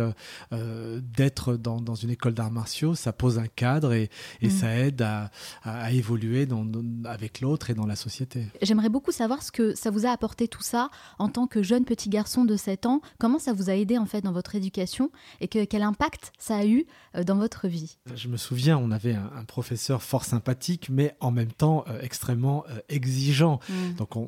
d'être 0.53 1.57
dans, 1.57 1.81
dans, 1.81 1.95
une 1.95 2.11
école 2.11 2.35
d'arts 2.35 2.51
martiaux, 2.51 2.95
ça 2.95 3.13
pose 3.13 3.39
un 3.39 3.47
cadre 3.47 3.93
et, 3.93 4.11
et 4.43 4.49
mm. 4.49 4.51
ça 4.51 4.77
aide 4.77 5.03
à, 5.03 5.31
à, 5.63 5.91
évoluer 5.93 6.47
dans, 6.47 6.67
avec 7.05 7.41
l'autre 7.41 7.71
et 7.71 7.75
dans 7.75 7.87
la 7.87 7.97
société. 7.97 8.47
J'aimerais 8.63 8.91
beaucoup 8.91 9.13
savoir 9.13 9.43
ce 9.43 9.51
que 9.51 9.75
ça 9.75 9.91
vous 9.91 10.07
a 10.07 10.11
apporté 10.11 10.49
tout 10.49 10.63
ça 10.63 10.91
en 11.19 11.29
tant 11.29 11.47
que 11.47 11.63
jeune 11.63 11.85
petit 11.85 12.09
garçon 12.09 12.45
de 12.45 12.57
7 12.57 12.87
ans 12.87 13.01
Comment 13.19 13.39
ça 13.39 13.53
vous 13.53 13.71
a 13.71 13.75
aidé 13.75 13.99
en 13.99 14.07
fait 14.07 14.21
dans 14.21 14.33
votre 14.33 14.55
éducation 14.55 15.11
et 15.41 15.49
que, 15.49 15.65
quel 15.65 15.83
impact 15.83 16.33
ça 16.39 16.57
a 16.57 16.67
eu 16.67 16.87
euh, 17.15 17.25
dans 17.25 17.37
votre 17.37 17.69
vie? 17.69 17.99
Je 18.15 18.29
me 18.29 18.37
souviens, 18.37 18.79
on 18.79 18.91
avait 18.91 19.15
un, 19.15 19.45
professeur 19.47 20.03
fort 20.03 20.25
sympathique, 20.25 20.89
mais 20.91 21.17
en 21.21 21.31
même 21.31 21.53
temps 21.53 21.85
euh, 21.89 22.01
extrêmement 22.01 22.65
euh, 22.69 22.79
exigeant. 22.89 23.61
Mm. 23.69 23.95
Donc 23.95 24.17
on, 24.17 24.25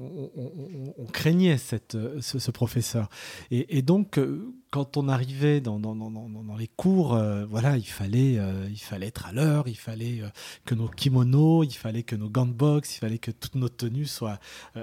craignait 1.12 1.59
cette, 1.59 1.97
ce, 2.21 2.50
professeur. 2.50 3.09
Et, 3.50 3.83
donc 3.83 4.21
quand 4.70 4.96
on 4.96 5.08
arrivait 5.08 5.60
dans, 5.60 5.78
dans, 5.78 5.94
dans, 5.94 6.10
dans 6.10 6.56
les 6.56 6.68
cours, 6.68 7.18
voilà, 7.48 7.76
il 7.76 7.87
fallait, 7.87 8.38
il 8.70 8.78
fallait 8.78 9.06
être 9.06 9.26
à 9.26 9.32
l'heure, 9.32 9.68
il 9.68 9.76
fallait 9.76 10.22
que 10.64 10.75
nos 10.75 10.88
kimonos, 10.88 11.64
il 11.64 11.75
fallait 11.75 12.02
que 12.02 12.16
nos 12.16 12.28
gants 12.28 12.46
de 12.46 12.52
boxe, 12.52 12.96
il 12.96 12.98
fallait 12.98 13.18
que 13.18 13.30
toutes 13.30 13.54
nos 13.54 13.68
tenues 13.68 14.06
soient 14.06 14.38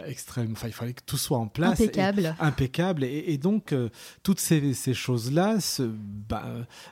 extrêmes, 0.05 0.53
enfin 0.53 0.67
il 0.67 0.73
fallait 0.73 0.93
que 0.93 1.03
tout 1.05 1.17
soit 1.17 1.37
en 1.37 1.47
place. 1.47 1.79
Impeccable. 1.79 2.35
impeccable. 2.39 3.03
Et, 3.03 3.25
et 3.27 3.37
donc 3.37 3.73
toutes 4.23 4.39
ces, 4.39 4.93
choses-là 4.93 5.57
bah, 6.29 6.43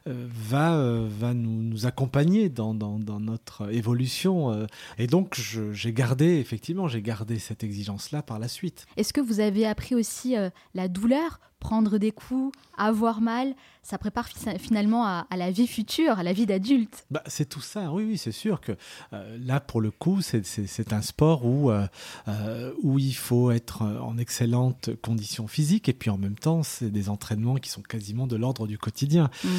euh, 0.07 0.27
va, 0.29 0.75
euh, 0.75 1.07
va 1.09 1.33
nous, 1.33 1.61
nous 1.63 1.85
accompagner 1.85 2.49
dans, 2.49 2.73
notre 2.73 3.71
évolution. 3.71 4.51
Euh. 4.51 4.65
et 4.97 5.07
donc, 5.07 5.39
j'ai 5.71 5.93
gardé, 5.93 6.37
effectivement, 6.37 6.87
j'ai 6.87 7.01
gardé 7.01 7.39
cette 7.39 7.63
exigence-là 7.63 8.21
par 8.21 8.39
la 8.39 8.47
suite. 8.47 8.85
Est-ce 8.97 9.13
que 9.13 9.21
vous 9.21 9.39
avez 9.39 9.65
appris 9.65 9.95
aussi 9.95 10.35
la 10.73 10.87
douleur 10.87 11.39
prendre 11.63 11.97
des 11.97 12.11
coups, 12.11 12.53
avoir 12.77 13.21
mal, 13.21 13.55
ça 13.83 13.97
prépare 13.97 14.27
finalement 14.59 15.05
à, 15.05 15.25
la 15.35 15.49
vie 15.49 15.65
future, 15.65 16.19
à 16.19 16.23
la 16.23 16.33
vie 16.33 16.45
d'adulte. 16.45 17.05
Bah, 17.09 17.23
c'est 17.25 17.47
tout 17.47 17.61
ça, 17.61 17.91
oui, 17.91 18.03
oui, 18.03 18.17
c'est 18.17 18.33
sûr 18.33 18.59
que 18.59 18.73
euh, 19.13 19.37
là, 19.41 19.61
pour 19.61 19.79
le 19.79 19.89
coup, 19.89 20.21
c'est 20.21 20.93
un 20.93 21.01
sport 21.01 21.45
où, 21.45 21.71
euh, 21.71 21.87
euh, 22.27 22.73
où 22.81 22.99
il 22.99 23.15
faut 23.15 23.51
être 23.51 23.81
en 23.81 24.17
excellente 24.17 24.89
condition 25.01 25.47
physique 25.47 25.87
et 25.87 25.93
puis 25.93 26.09
en 26.09 26.17
même 26.17 26.35
temps, 26.35 26.63
c'est 26.63 26.89
des 26.89 27.07
entraînements 27.09 27.55
qui 27.55 27.69
sont 27.69 27.81
quasiment 27.81 28.27
de 28.27 28.35
l'ordre 28.35 28.67
du 28.67 28.77
quotidien. 28.77 29.29
Mm. 29.43 29.49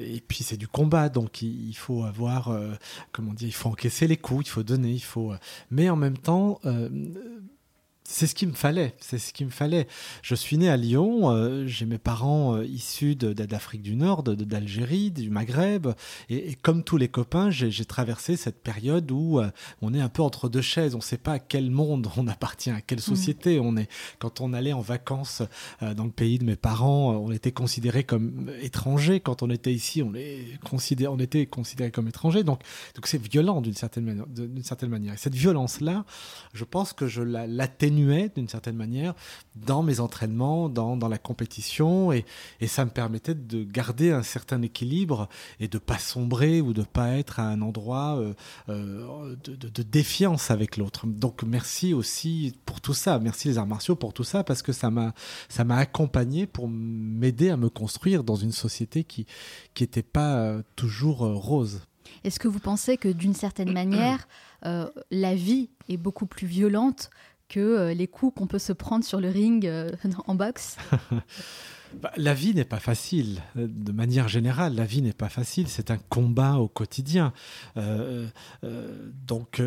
et 0.00 0.22
puis 0.26 0.44
c'est 0.44 0.56
du 0.56 0.68
combat, 0.68 1.10
donc 1.10 1.42
il, 1.42 1.68
il 1.68 1.76
faut 1.76 2.04
avoir, 2.04 2.56
comment 3.12 3.34
dire, 3.34 3.48
il 3.48 3.54
faut 3.54 3.68
encaisser 3.68 4.06
les 4.06 4.16
coups, 4.16 4.46
il 4.46 4.50
faut 4.50 4.62
donner, 4.62 4.92
il 4.92 5.02
faut. 5.02 5.32
mais 5.70 5.90
en 5.90 5.96
même 5.96 6.16
temps, 6.16 6.60
c'est 8.06 8.26
ce 8.26 8.34
qu'il 8.34 8.48
me 8.48 8.54
fallait, 8.54 8.94
c'est 9.00 9.18
ce 9.18 9.32
qu'il 9.32 9.46
me 9.46 9.50
fallait. 9.50 9.88
Je 10.20 10.34
suis 10.34 10.58
né 10.58 10.68
à 10.68 10.76
Lyon, 10.76 11.30
euh, 11.30 11.66
j'ai 11.66 11.86
mes 11.86 11.96
parents 11.96 12.54
euh, 12.54 12.66
issus 12.66 13.16
d'Afrique 13.16 13.80
du 13.80 13.96
Nord, 13.96 14.22
d'Algérie, 14.22 15.10
du 15.10 15.30
Maghreb, 15.30 15.88
et, 16.28 16.54
comme 16.56 16.84
tous 16.84 16.98
les 16.98 17.08
copains, 17.08 17.50
j'ai 17.50 17.84
traversé 17.86 18.36
cette 18.36 18.62
période 18.62 19.10
où 19.10 19.40
euh, 19.40 19.50
on 19.80 19.94
est 19.94 20.02
un 20.02 20.10
peu 20.10 20.20
entre 20.20 20.50
deux 20.50 20.60
chaises, 20.60 20.94
on 20.94 20.98
ne 20.98 21.02
sait 21.02 21.16
pas 21.16 21.32
à 21.32 21.38
quel 21.38 21.70
monde 21.70 22.08
on 22.18 22.28
appartient, 22.28 22.70
à 22.70 22.82
quelle 22.82 22.98
mm. 22.98 23.02
société 23.02 23.58
on 23.58 23.74
est. 23.78 23.88
Quand 24.18 24.42
on 24.42 24.52
allait 24.52 24.74
en 24.74 24.82
vacances 24.82 25.42
dans 25.80 26.04
le 26.04 26.10
pays 26.10 26.38
de 26.38 26.44
mes 26.44 26.56
parents, 26.56 27.12
on 27.12 27.32
était 27.32 27.52
considéré 27.52 28.04
comme 28.04 28.50
étranger. 28.60 29.20
Quand 29.20 29.42
on 29.42 29.48
était 29.48 29.72
ici, 29.72 30.02
on, 30.02 30.12
les 30.12 30.58
considéré, 30.62 31.08
on 31.08 31.18
était 31.18 31.46
considéré 31.46 31.90
comme 31.90 32.08
étranger. 32.08 32.44
Donc, 32.44 32.60
donc 32.94 33.06
c'est 33.06 33.20
violent 33.20 33.62
d'une 33.62 33.74
certaine 33.74 34.04
manière. 34.04 34.26
D'une 34.26 34.62
certaine 34.62 34.90
manière. 34.90 35.14
Et 35.14 35.18
cette 35.18 35.34
violence-là, 35.34 36.04
je 36.52 36.64
pense 36.64 36.92
que 36.92 37.06
je 37.06 37.22
l'atténue 37.22 37.93
d'une 37.94 38.48
certaine 38.48 38.76
manière 38.76 39.14
dans 39.54 39.82
mes 39.82 40.00
entraînements, 40.00 40.68
dans, 40.68 40.96
dans 40.96 41.08
la 41.08 41.18
compétition, 41.18 42.12
et, 42.12 42.24
et, 42.60 42.66
ça 42.66 42.84
me 42.84 42.90
permettait 42.90 43.34
de 43.34 43.62
garder 43.62 44.10
un 44.10 44.22
certain 44.22 44.62
équilibre 44.62 45.28
et 45.60 45.68
de 45.68 45.78
pas 45.78 45.98
sombrer 45.98 46.60
ou 46.60 46.72
de 46.72 46.82
pas 46.82 47.16
être 47.16 47.40
à 47.40 47.48
un 47.48 47.62
endroit 47.62 48.16
euh, 48.18 48.34
euh, 48.68 49.36
de, 49.44 49.82
défiance 49.82 50.50
avec 50.50 50.76
l'autre. 50.76 51.06
Donc 51.06 51.42
merci 51.42 51.94
aussi 51.94 52.54
pour 52.66 52.80
tout 52.80 52.94
ça, 52.94 53.18
merci 53.18 53.48
les 53.48 53.58
arts 53.58 53.66
martiaux 53.66 53.96
pour 53.96 54.12
tout 54.12 54.24
ça, 54.24 54.44
parce 54.44 54.62
que 54.62 54.72
ça 54.72 54.90
m'a 54.90 55.14
ça 55.48 55.64
m'a 55.64 55.76
accompagné 55.76 56.46
pour 56.46 56.68
m'aider 56.68 57.50
à 57.50 57.56
me 57.56 57.68
construire 57.68 58.24
dans 58.24 58.36
une 58.36 58.52
société 58.52 59.04
qui 59.04 59.26
qui 59.74 59.82
n'était 59.84 60.02
pas 60.02 60.36
euh, 60.36 60.62
toujours 60.76 61.18
rose. 61.18 61.82
Est-ce 62.22 62.38
que 62.38 62.48
vous 62.48 62.58
pensez 62.58 62.96
que 62.96 63.08
d'une 63.08 63.34
certaine 63.34 63.72
manière, 63.72 64.28
la 65.10 65.34
vie 65.34 65.68
est 65.90 65.98
beaucoup 65.98 66.24
plus 66.24 66.46
violente 66.46 67.10
que 67.48 67.60
euh, 67.60 67.94
les 67.94 68.06
coups 68.06 68.34
qu'on 68.38 68.46
peut 68.46 68.58
se 68.58 68.72
prendre 68.72 69.04
sur 69.04 69.20
le 69.20 69.28
ring 69.28 69.66
euh, 69.66 69.90
en 70.26 70.34
boxe 70.34 70.76
bah, 72.00 72.12
La 72.16 72.34
vie 72.34 72.54
n'est 72.54 72.64
pas 72.64 72.80
facile, 72.80 73.42
de 73.56 73.92
manière 73.92 74.28
générale, 74.28 74.74
la 74.74 74.84
vie 74.84 75.02
n'est 75.02 75.12
pas 75.12 75.28
facile, 75.28 75.68
c'est 75.68 75.90
un 75.90 75.98
combat 75.98 76.56
au 76.56 76.68
quotidien. 76.68 77.32
Euh, 77.76 78.28
donc 79.26 79.60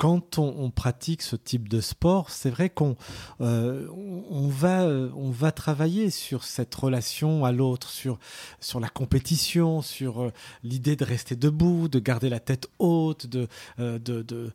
quand 0.00 0.38
on, 0.38 0.70
pratique 0.70 1.20
ce 1.20 1.36
type 1.36 1.68
de 1.68 1.82
sport, 1.82 2.30
c'est 2.30 2.48
vrai 2.48 2.70
qu'on 2.70 2.96
euh, 3.42 3.86
on 4.30 4.48
va, 4.48 4.86
on 5.14 5.28
va 5.28 5.52
travailler 5.52 6.08
sur 6.08 6.44
cette 6.44 6.74
relation 6.74 7.44
à 7.44 7.52
l'autre, 7.52 7.90
sur, 7.90 8.18
sur 8.60 8.80
la 8.80 8.88
compétition, 8.88 9.82
sur 9.82 10.22
euh, 10.22 10.32
l'idée 10.64 10.96
de 10.96 11.04
rester 11.04 11.36
debout, 11.36 11.88
de 11.88 11.98
garder 11.98 12.30
la 12.30 12.40
tête 12.40 12.66
haute, 12.78 13.26
de, 13.26 13.46
euh, 13.78 13.98
de, 13.98 14.22
de, 14.22 14.52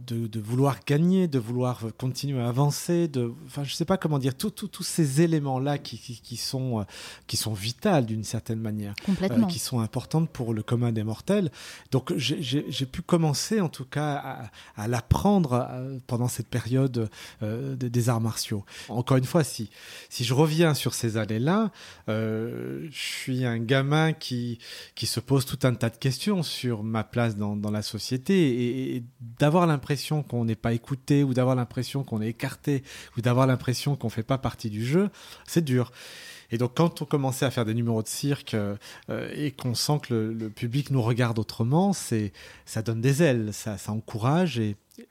de, 0.00 0.40
vouloir 0.40 0.80
gagner, 0.84 1.28
de 1.28 1.38
vouloir 1.38 1.80
continuer 1.96 2.40
à 2.40 2.48
avancer. 2.48 3.06
De, 3.06 3.32
enfin, 3.46 3.62
je 3.62 3.70
ne 3.70 3.76
sais 3.76 3.84
pas 3.84 3.98
comment 3.98 4.18
dire, 4.18 4.34
tous 4.34 4.82
ces 4.82 5.22
éléments-là 5.22 5.78
qui, 5.78 5.96
qui, 5.98 6.36
sont, 6.36 6.84
qui 7.28 7.36
sont 7.36 7.54
vitales 7.54 8.04
d'une 8.04 8.24
certaine 8.24 8.58
manière, 8.58 8.94
qui 9.48 9.60
sont 9.60 9.78
importantes 9.78 10.28
pour 10.28 10.54
le 10.54 10.64
commun 10.64 10.90
des 10.90 11.04
mortels. 11.04 11.52
Donc 11.92 12.12
j'ai 12.16 12.86
pu 12.86 13.02
commencer 13.02 13.60
en 13.60 13.68
tout 13.68 13.84
cas 13.84 14.50
à, 14.76 14.82
à 14.82 14.87
l'apprendre 14.88 15.68
euh, 15.70 15.98
pendant 16.06 16.28
cette 16.28 16.48
période 16.48 17.08
euh, 17.42 17.76
des 17.76 18.08
arts 18.08 18.20
martiaux. 18.20 18.64
Encore 18.88 19.16
une 19.16 19.24
fois, 19.24 19.44
si, 19.44 19.70
si 20.08 20.24
je 20.24 20.34
reviens 20.34 20.74
sur 20.74 20.94
ces 20.94 21.16
années-là, 21.16 21.70
euh, 22.08 22.88
je 22.90 22.98
suis 22.98 23.44
un 23.44 23.58
gamin 23.58 24.12
qui, 24.12 24.58
qui 24.94 25.06
se 25.06 25.20
pose 25.20 25.44
tout 25.44 25.58
un 25.62 25.74
tas 25.74 25.90
de 25.90 25.96
questions 25.96 26.42
sur 26.42 26.82
ma 26.82 27.04
place 27.04 27.36
dans, 27.36 27.56
dans 27.56 27.70
la 27.70 27.82
société 27.82 28.96
et, 28.96 29.04
d'avoir 29.38 29.66
l'impression 29.66 30.22
qu'on 30.22 30.44
n'est 30.44 30.56
pas 30.56 30.72
écouté 30.72 31.22
ou 31.22 31.34
d'avoir 31.34 31.54
l'impression 31.54 32.02
qu'on 32.02 32.20
est 32.20 32.28
écarté 32.28 32.82
ou 33.16 33.20
d'avoir 33.20 33.46
l'impression 33.46 33.96
qu'on 33.96 34.08
ne 34.08 34.12
fait 34.12 34.22
pas 34.22 34.38
partie 34.38 34.70
du 34.70 34.84
jeu, 34.84 35.10
c'est 35.46 35.64
dur. 35.64 35.92
Et 36.50 36.58
donc, 36.58 36.72
quand 36.74 37.02
on 37.02 37.04
commençait 37.04 37.44
à 37.44 37.50
faire 37.50 37.64
des 37.64 37.74
numéros 37.74 38.02
de 38.02 38.08
cirque 38.08 38.54
euh, 38.54 38.76
et 39.34 39.50
qu'on 39.50 39.74
sent 39.74 40.00
que 40.02 40.14
le, 40.14 40.48
public 40.48 40.90
nous 40.90 41.02
regarde 41.02 41.38
autrement, 41.38 41.92
c'est 41.92 42.32
ça 42.64 42.82
donne 42.82 43.00
des 43.00 43.22
ailes, 43.22 43.50
ça, 43.52 43.76
encourage 43.88 44.58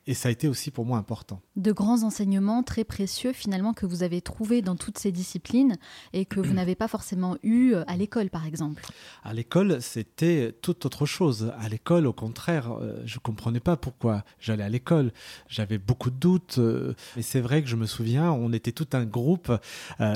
et 0.06 0.14
ça 0.14 0.30
a 0.30 0.32
été 0.32 0.48
aussi 0.48 0.72
pour 0.72 0.86
moi 0.86 0.98
important. 0.98 1.42
De 1.56 1.72
grands 1.72 2.04
enseignements 2.04 2.64
très 2.64 2.84
précieux 2.84 3.34
finalement 3.34 3.74
que 3.74 3.86
vous 3.86 4.04
avez 4.04 4.22
trouvés 4.22 4.62
dans 4.62 4.76
toutes 4.76 4.98
ces 4.98 5.12
disciplines 5.12 5.78
et 6.14 6.26
que 6.26 6.40
vous 6.40 6.54
n'avez 6.54 6.76
pas 6.76 6.88
forcément 6.88 7.38
eu 7.44 7.74
euh, 7.74 7.84
à 7.88 7.98
l'école 7.98 8.30
par 8.30 8.46
exemple. 8.46 8.86
À 9.24 9.34
l'école, 9.34 9.82
c'était 9.82 10.56
tout 10.62 10.86
autre 10.86 11.06
chose. 11.06 11.52
À 11.60 11.70
l'école, 11.70 12.08
au 12.08 12.14
contraire, 12.14 12.72
euh, 12.72 13.02
je 13.06 13.16
ne 13.16 13.20
comprenais 13.20 13.60
pas 13.60 13.78
pourquoi 13.78 14.24
j'allais 14.40 14.64
à 14.64 14.70
l'école. 14.70 15.12
J'avais 15.48 15.78
beaucoup 15.78 16.10
de 16.10 16.16
doutes. 16.16 16.58
Euh, 16.60 16.94
et 17.16 17.22
c'est 17.22 17.42
vrai 17.42 17.62
que 17.62 17.70
je 17.70 17.76
me 17.76 17.86
souviens, 17.86 18.32
on 18.32 18.54
était 18.54 18.72
tout 18.72 18.88
un 18.94 19.06
groupe 19.06 19.52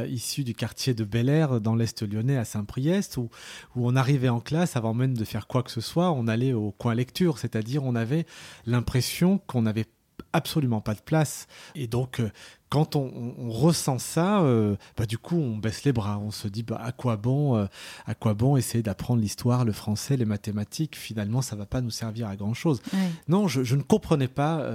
issu 0.07 0.43
du 0.43 0.53
quartier 0.53 0.93
de 0.93 1.03
Bel 1.03 1.29
Air 1.29 1.61
dans 1.61 1.75
l'Est 1.75 2.01
lyonnais 2.03 2.37
à 2.37 2.45
Saint-Priest 2.45 3.17
où, 3.17 3.29
où 3.75 3.87
on 3.87 3.95
arrivait 3.95 4.29
en 4.29 4.39
classe 4.39 4.75
avant 4.75 4.93
même 4.93 5.17
de 5.17 5.25
faire 5.25 5.47
quoi 5.47 5.63
que 5.63 5.71
ce 5.71 5.81
soit, 5.81 6.11
on 6.11 6.27
allait 6.27 6.53
au 6.53 6.71
coin 6.71 6.93
lecture, 6.93 7.37
c'est-à-dire 7.37 7.83
on 7.83 7.95
avait 7.95 8.25
l'impression 8.65 9.39
qu'on 9.47 9.60
on 9.61 9.63
n'avait 9.63 9.85
absolument 10.33 10.81
pas 10.81 10.93
de 10.93 11.01
place. 11.01 11.47
Et 11.75 11.87
donc, 11.87 12.19
euh, 12.19 12.29
quand 12.71 12.95
on, 12.95 13.49
ressent 13.49 13.99
ça, 13.99 14.43
euh, 14.43 14.77
bah, 14.97 15.05
du 15.05 15.17
coup, 15.17 15.35
on 15.35 15.57
baisse 15.57 15.83
les 15.83 15.91
bras. 15.91 16.17
On 16.19 16.31
se 16.31 16.47
dit, 16.47 16.63
bah, 16.63 16.79
à 16.81 16.93
quoi 16.93 17.17
bon, 17.17 17.57
euh, 17.57 17.65
à 18.07 18.15
quoi 18.15 18.33
bon 18.33 18.55
essayer 18.55 18.81
d'apprendre 18.81 19.19
l'histoire, 19.19 19.65
le 19.65 19.73
français, 19.73 20.15
les 20.15 20.23
mathématiques? 20.23 20.95
Finalement, 20.95 21.41
ça 21.41 21.57
va 21.57 21.65
pas 21.65 21.81
nous 21.81 21.89
servir 21.89 22.29
à 22.29 22.37
grand 22.37 22.53
chose. 22.53 22.81
Non, 23.27 23.49
je, 23.49 23.75
ne 23.75 23.81
comprenais 23.81 24.29
pas 24.29 24.65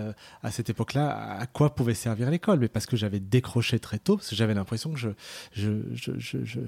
à 0.43 0.50
cette 0.50 0.69
époque-là 0.69 1.38
à 1.41 1.47
quoi 1.47 1.75
pouvait 1.75 1.95
servir 1.95 2.31
l'école, 2.31 2.59
mais 2.59 2.69
parce 2.69 2.85
que 2.85 2.99
j'avais 2.99 3.19
décroché 3.19 3.79
très 3.79 3.99
tôt, 3.99 4.17
parce 4.17 4.29
que 4.29 4.37
j'avais 4.37 4.53
l'impression 4.53 4.93
que 4.93 4.99
je, 4.99 5.09
je, 5.53 5.73
je, 5.95 6.38
je 6.45 6.61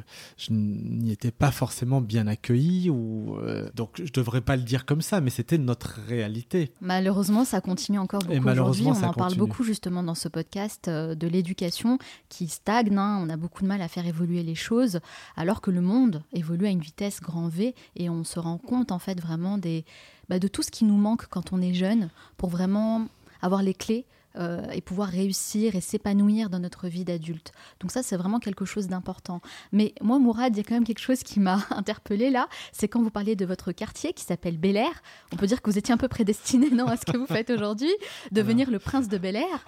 n'y 0.50 1.12
étais 1.12 1.30
pas 1.30 1.50
forcément 1.50 2.00
bien 2.00 2.26
accueilli. 2.26 2.88
Ou 2.88 3.36
donc, 3.74 4.00
je 4.02 4.12
devrais 4.12 4.40
pas 4.40 4.56
le 4.56 4.62
dire 4.62 4.86
comme 4.86 5.02
ça, 5.02 5.20
mais 5.20 5.30
c'était 5.30 5.58
notre 5.58 6.00
réalité. 6.08 6.72
Malheureusement, 6.80 7.44
ça 7.44 7.60
continue 7.60 7.98
encore 7.98 8.22
beaucoup 8.22 8.48
aujourd'hui. 8.48 8.86
On 8.86 9.04
en 9.04 9.12
parle 9.12 9.34
beaucoup 9.34 9.62
justement 9.62 10.02
dans 10.02 10.14
ce 10.14 10.28
podcast 10.28 10.88
de 11.18 11.28
l'éducation 11.28 11.98
qui 12.28 12.48
stagne. 12.48 12.96
Hein. 12.96 13.20
On 13.22 13.28
a 13.28 13.36
beaucoup 13.36 13.62
de 13.62 13.68
mal 13.68 13.82
à 13.82 13.88
faire 13.88 14.06
évoluer 14.06 14.42
les 14.42 14.54
choses, 14.54 15.00
alors 15.36 15.60
que 15.60 15.70
le 15.70 15.80
monde 15.80 16.22
évolue 16.32 16.66
à 16.66 16.70
une 16.70 16.80
vitesse 16.80 17.20
grand 17.20 17.48
V 17.48 17.74
et 17.96 18.08
on 18.08 18.24
se 18.24 18.38
rend 18.38 18.58
compte 18.58 18.92
en 18.92 18.98
fait 18.98 19.20
vraiment 19.20 19.58
des, 19.58 19.84
bah, 20.28 20.38
de 20.38 20.48
tout 20.48 20.62
ce 20.62 20.70
qui 20.70 20.84
nous 20.84 20.96
manque 20.96 21.26
quand 21.26 21.52
on 21.52 21.60
est 21.60 21.74
jeune 21.74 22.10
pour 22.36 22.48
vraiment 22.48 23.06
avoir 23.42 23.62
les 23.62 23.74
clés 23.74 24.04
euh, 24.36 24.70
et 24.70 24.80
pouvoir 24.80 25.08
réussir 25.08 25.74
et 25.74 25.80
s'épanouir 25.80 26.50
dans 26.50 26.58
notre 26.58 26.88
vie 26.88 27.04
d'adulte. 27.04 27.52
Donc 27.80 27.90
ça, 27.90 28.02
c'est 28.02 28.16
vraiment 28.16 28.38
quelque 28.38 28.64
chose 28.64 28.86
d'important. 28.88 29.40
Mais 29.72 29.94
moi, 30.00 30.18
Mourad, 30.18 30.54
il 30.54 30.58
y 30.58 30.60
a 30.60 30.64
quand 30.64 30.74
même 30.74 30.84
quelque 30.84 31.00
chose 31.00 31.22
qui 31.22 31.40
m'a 31.40 31.66
interpellée 31.70 32.30
là, 32.30 32.48
c'est 32.72 32.88
quand 32.88 33.02
vous 33.02 33.10
parliez 33.10 33.36
de 33.36 33.44
votre 33.44 33.72
quartier 33.72 34.12
qui 34.12 34.24
s'appelle 34.24 34.58
Bel 34.58 34.76
Air. 34.76 35.02
On 35.32 35.36
peut 35.36 35.46
dire 35.46 35.62
que 35.62 35.70
vous 35.70 35.78
étiez 35.78 35.94
un 35.94 35.98
peu 35.98 36.08
prédestiné, 36.08 36.70
non, 36.70 36.86
à 36.86 36.96
ce 36.96 37.04
que 37.04 37.16
vous 37.16 37.26
faites 37.26 37.50
aujourd'hui, 37.50 37.92
devenir 38.30 38.70
le 38.70 38.78
prince 38.78 39.08
de 39.08 39.18
Bel 39.18 39.36
Air, 39.36 39.64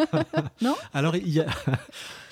non? 0.60 0.74
Alors, 0.92 1.16
il 1.16 1.30
y 1.30 1.40
a... 1.40 1.46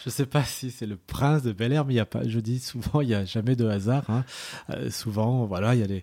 Je 0.03 0.09
ne 0.09 0.13
sais 0.13 0.27
pas 0.27 0.45
si 0.45 0.71
c'est 0.71 0.87
le 0.87 0.97
prince 0.97 1.43
de 1.43 1.53
Bel 1.53 1.75
Air, 1.75 1.85
mais 1.85 1.93
il 1.93 1.97
y 1.99 2.01
a 2.01 2.07
pas. 2.07 2.27
Je 2.27 2.41
dis 2.41 2.59
souvent, 2.59 3.03
il 3.03 3.09
n'y 3.09 3.15
a 3.15 3.27
jamais 3.27 3.55
de 3.55 3.69
hasard. 3.69 4.09
Hein. 4.09 4.25
Euh, 4.71 4.91
souvent, 4.91 5.45
voilà, 5.45 5.75
il 5.75 5.81
y 5.81 5.85
a 5.85 5.87
des. 5.87 6.03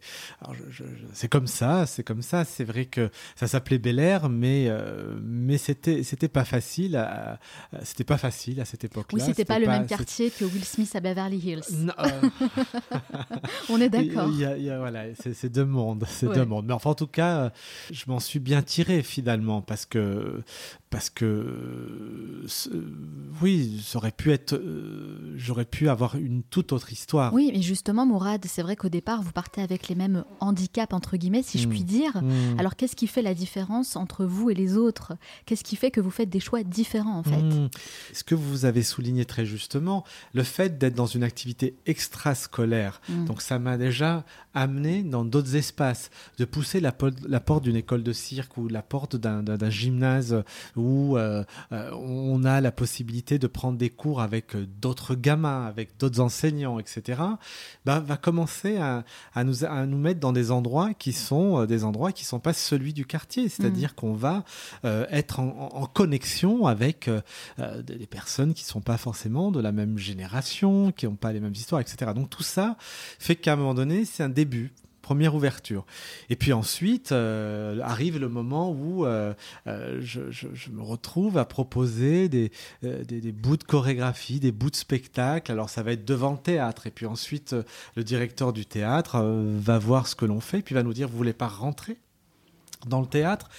C'est 1.14 1.28
comme 1.28 1.48
ça, 1.48 1.88
c'est 1.88 2.04
comme 2.04 2.22
ça. 2.22 2.46
C'est 2.46 2.64
vrai 2.64 2.86
que 2.86 3.10
ça 3.36 3.48
s'appelait 3.48 3.80
Bel 3.80 3.98
Air, 3.98 4.30
mais 4.30 4.66
euh, 4.68 5.18
mais 5.24 5.58
c'était 5.68 6.04
c'était 6.04 6.30
pas 6.30 6.46
facile. 6.46 7.06
C'était 7.84 8.06
pas 8.06 8.18
facile 8.18 8.62
à 8.62 8.66
cette 8.66 8.86
époque-là. 8.86 9.20
Oui, 9.20 9.22
c'était 9.26 9.44
pas, 9.44 9.56
pas 9.56 9.60
le 9.60 9.68
même 9.68 9.86
quartier 9.86 10.32
que 10.32 10.46
Will 10.46 10.64
Smith 10.64 10.96
à 10.96 11.02
Beverly 11.02 11.38
Hills. 11.38 11.64
Non, 11.74 11.94
euh, 12.00 12.30
On 13.70 13.82
est 13.82 13.90
d'accord. 13.90 14.30
Voilà, 14.30 15.04
c'est 15.16 15.52
deux 15.52 15.66
mondes, 15.66 16.06
c'est 16.08 16.32
deux 16.34 16.46
mondes. 16.46 16.66
Mais 16.68 16.74
enfin, 16.74 16.92
en 16.92 16.96
tout 16.96 17.08
cas, 17.08 17.52
je 17.92 18.06
m'en 18.08 18.22
suis 18.22 18.40
bien 18.40 18.62
tiré 18.62 19.04
finalement 19.04 19.62
parce 19.62 19.86
que 19.86 20.42
parce 20.90 21.10
que 21.10 22.46
oui 23.42 23.84
ça 23.86 23.98
aurait 23.98 24.14
pu 24.14 24.32
être 24.32 24.54
euh, 24.54 25.34
j'aurais 25.36 25.66
pu 25.66 25.90
avoir 25.90 26.16
une 26.16 26.44
toute 26.44 26.72
autre 26.72 26.94
histoire 26.94 27.34
oui 27.34 27.52
mais 27.54 27.62
justement 27.62 28.06
Mourad 28.06 28.46
c'est 28.46 28.62
vrai 28.62 28.78
qu'au 28.78 28.88
départ 28.88 29.22
vous 29.22 29.34
partez 29.34 29.62
avec 29.62 29.90
les 29.90 29.96
mêmes 29.96 30.24
handicaps 30.40 30.94
entre 30.94 31.18
guillemets 31.18 31.44
si 31.44 31.60
je 31.60 31.68
hmm. 31.68 31.72
puis 31.72 31.84
dire 31.84 32.24
hmm. 32.24 32.58
alors 32.58 32.78
qu'est-ce 32.78 32.96
qui 32.96 33.08
fait 33.08 33.22
la 33.22 33.34
différence 33.34 33.98
entre 33.98 34.24
vous 34.24 34.50
et 34.50 34.54
les 34.54 34.78
autres? 34.78 35.14
Ce 35.58 35.64
qui 35.64 35.76
fait 35.76 35.92
que 35.92 36.00
vous 36.00 36.10
faites 36.12 36.30
des 36.30 36.40
choix 36.40 36.64
différents 36.64 37.20
en 37.20 37.24
fait. 37.24 37.42
Mmh. 37.42 37.70
Ce 38.14 38.24
que 38.24 38.36
vous 38.36 38.64
avez 38.64 38.84
souligné 38.84 39.26
très 39.26 39.46
justement, 39.46 40.06
le 40.34 40.44
fait 40.44 40.78
d'être 40.78 40.96
dans 40.96 41.06
une 41.08 41.24
activité 41.24 41.76
extrascolaire, 41.86 43.02
Mmh. 43.10 43.26
donc 43.26 43.42
ça 43.42 43.60
m'a 43.60 43.78
déjà 43.78 44.24
amené 44.54 45.04
dans 45.04 45.24
d'autres 45.24 45.56
espaces, 45.56 46.10
de 46.40 46.46
pousser 46.46 46.80
la, 46.80 46.92
po- 46.92 47.10
la 47.28 47.40
porte 47.40 47.64
d'une 47.64 47.76
école 47.76 48.02
de 48.04 48.12
cirque 48.14 48.58
ou 48.58 48.68
la 48.68 48.82
porte 48.82 49.16
d'un- 49.16 49.44
gymnase 49.70 50.44
où 50.76 51.18
euh, 51.18 51.44
euh, 51.72 51.92
on 51.94 52.44
a 52.44 52.60
la 52.62 52.72
possibilité 52.72 53.38
de 53.40 53.48
prendre 53.48 53.78
des 53.78 53.90
cours 53.90 54.22
avec 54.22 54.56
euh, 54.56 54.66
d'autres 54.82 55.16
gamins, 55.16 55.66
avec 55.66 55.98
d'autres 56.00 56.20
enseignants, 56.20 56.80
etc., 56.80 57.22
bah, 57.86 58.00
va 58.00 58.18
commencer 58.18 58.78
à, 58.78 59.04
à 59.36 59.44
nous, 59.44 59.64
à 59.66 59.86
nous 59.86 59.98
mettre 59.98 60.20
dans 60.20 60.34
des 60.34 60.52
endroits 60.52 60.94
qui 60.94 61.14
sont 61.14 61.60
euh, 61.62 61.66
des 61.66 61.84
endroits 61.84 62.12
qui 62.12 62.26
sont 62.26 62.40
pas 62.40 62.54
celui 62.54 62.94
du 62.94 63.06
quartier, 63.06 63.50
c'est-à-dire 63.50 63.96
qu'on 63.96 64.14
va 64.14 64.44
être 64.84 65.40
en, 65.40 65.47
en- 65.48 65.86
connexion 65.88 66.68
avec 66.68 67.08
euh, 67.08 67.22
euh, 67.60 67.82
des 67.82 68.06
personnes 68.06 68.54
qui 68.54 68.64
sont 68.64 68.82
pas 68.82 68.98
forcément 68.98 69.52
de 69.52 69.60
la 69.60 69.72
même 69.72 69.98
génération, 69.98 70.92
qui 70.92 71.06
n'ont 71.06 71.16
pas 71.16 71.32
les 71.32 71.40
mêmes 71.40 71.54
histoires, 71.54 71.82
etc. 71.82 72.12
Donc 72.14 72.30
tout 72.30 72.44
ça 72.44 72.78
fait 72.80 73.36
qu'à 73.36 73.54
un 73.54 73.56
moment 73.56 73.74
donné, 73.74 74.06
c'est 74.06 74.24
un 74.24 74.30
début. 74.30 74.74
Première 75.02 75.36
ouverture. 75.36 75.86
Et 76.30 76.36
puis 76.36 76.52
ensuite 76.52 77.14
euh, 77.14 77.80
arrive 77.82 78.20
le 78.20 78.28
moment 78.28 78.72
où 78.72 79.06
je, 79.66 80.70
me 80.70 80.82
retrouve 80.82 81.38
à 81.38 81.46
proposer 81.46 82.28
des, 82.28 82.52
bouts 83.32 83.56
de 83.56 83.64
chorégraphie, 83.64 84.42
des 84.42 84.52
bouts 84.52 84.70
de 84.70 84.76
spectacle. 84.76 85.50
Alors 85.50 85.70
ça 85.70 85.82
va 85.82 85.94
être 85.94 86.04
devant 86.04 86.34
le 86.34 86.38
théâtre. 86.38 86.88
Et 86.88 86.92
puis 86.92 87.06
ensuite, 87.06 87.56
le 87.96 88.04
directeur 88.04 88.52
du 88.52 88.66
théâtre 88.66 89.22
va 89.22 89.80
voir 89.80 90.08
ce 90.08 90.16
que 90.16 90.26
l'on 90.26 90.42
fait, 90.42 90.62
puis 90.62 90.76
va 90.76 90.84
nous 90.84 90.94
dire, 90.94 91.08
vous 91.08 91.18
voulez 91.18 91.32
pas 91.32 91.48
rentrer? 91.48 91.98
Dans 92.88 93.02
le 93.02 93.08
théâtre 93.08 93.50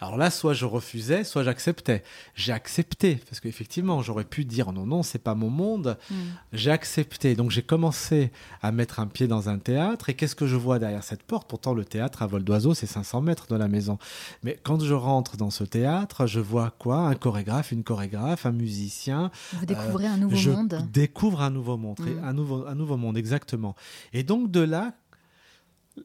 alors 0.00 0.16
là, 0.16 0.30
soit 0.30 0.54
je 0.54 0.64
refusais, 0.64 1.24
soit 1.24 1.42
j'acceptais. 1.42 2.04
J'ai 2.36 2.52
accepté, 2.52 3.16
parce 3.28 3.40
qu'effectivement, 3.40 4.00
j'aurais 4.00 4.24
pu 4.24 4.44
dire 4.44 4.72
non, 4.72 4.86
non, 4.86 5.02
c'est 5.02 5.18
pas 5.18 5.34
mon 5.34 5.50
monde. 5.50 5.98
Mm. 6.10 6.14
J'ai 6.52 6.70
accepté. 6.70 7.34
Donc 7.34 7.50
j'ai 7.50 7.62
commencé 7.62 8.30
à 8.62 8.70
mettre 8.70 9.00
un 9.00 9.08
pied 9.08 9.26
dans 9.26 9.48
un 9.48 9.58
théâtre. 9.58 10.08
Et 10.08 10.14
qu'est-ce 10.14 10.36
que 10.36 10.46
je 10.46 10.54
vois 10.54 10.78
derrière 10.78 11.02
cette 11.02 11.24
porte? 11.24 11.48
Pourtant, 11.48 11.74
le 11.74 11.84
théâtre 11.84 12.22
à 12.22 12.28
vol 12.28 12.44
d'oiseau, 12.44 12.74
c'est 12.74 12.86
500 12.86 13.22
mètres 13.22 13.48
de 13.48 13.56
la 13.56 13.66
maison. 13.66 13.98
Mais 14.44 14.56
quand 14.62 14.80
je 14.80 14.94
rentre 14.94 15.36
dans 15.36 15.50
ce 15.50 15.64
théâtre, 15.64 16.26
je 16.26 16.38
vois 16.38 16.72
quoi? 16.78 17.00
Un 17.00 17.16
chorégraphe, 17.16 17.72
une 17.72 17.82
chorégraphe, 17.82 18.46
un 18.46 18.52
musicien. 18.52 19.32
Vous 19.54 19.66
découvrez 19.66 20.06
un 20.06 20.16
nouveau 20.16 20.36
je 20.36 20.50
monde? 20.50 20.88
découvre 20.92 21.42
un 21.42 21.50
nouveau 21.50 21.76
monde. 21.76 21.98
Mm. 21.98 22.24
Un, 22.24 22.32
nouveau, 22.34 22.66
un 22.68 22.74
nouveau 22.76 22.96
monde, 22.96 23.16
exactement. 23.16 23.74
Et 24.12 24.22
donc 24.22 24.52
de 24.52 24.60
là, 24.60 24.94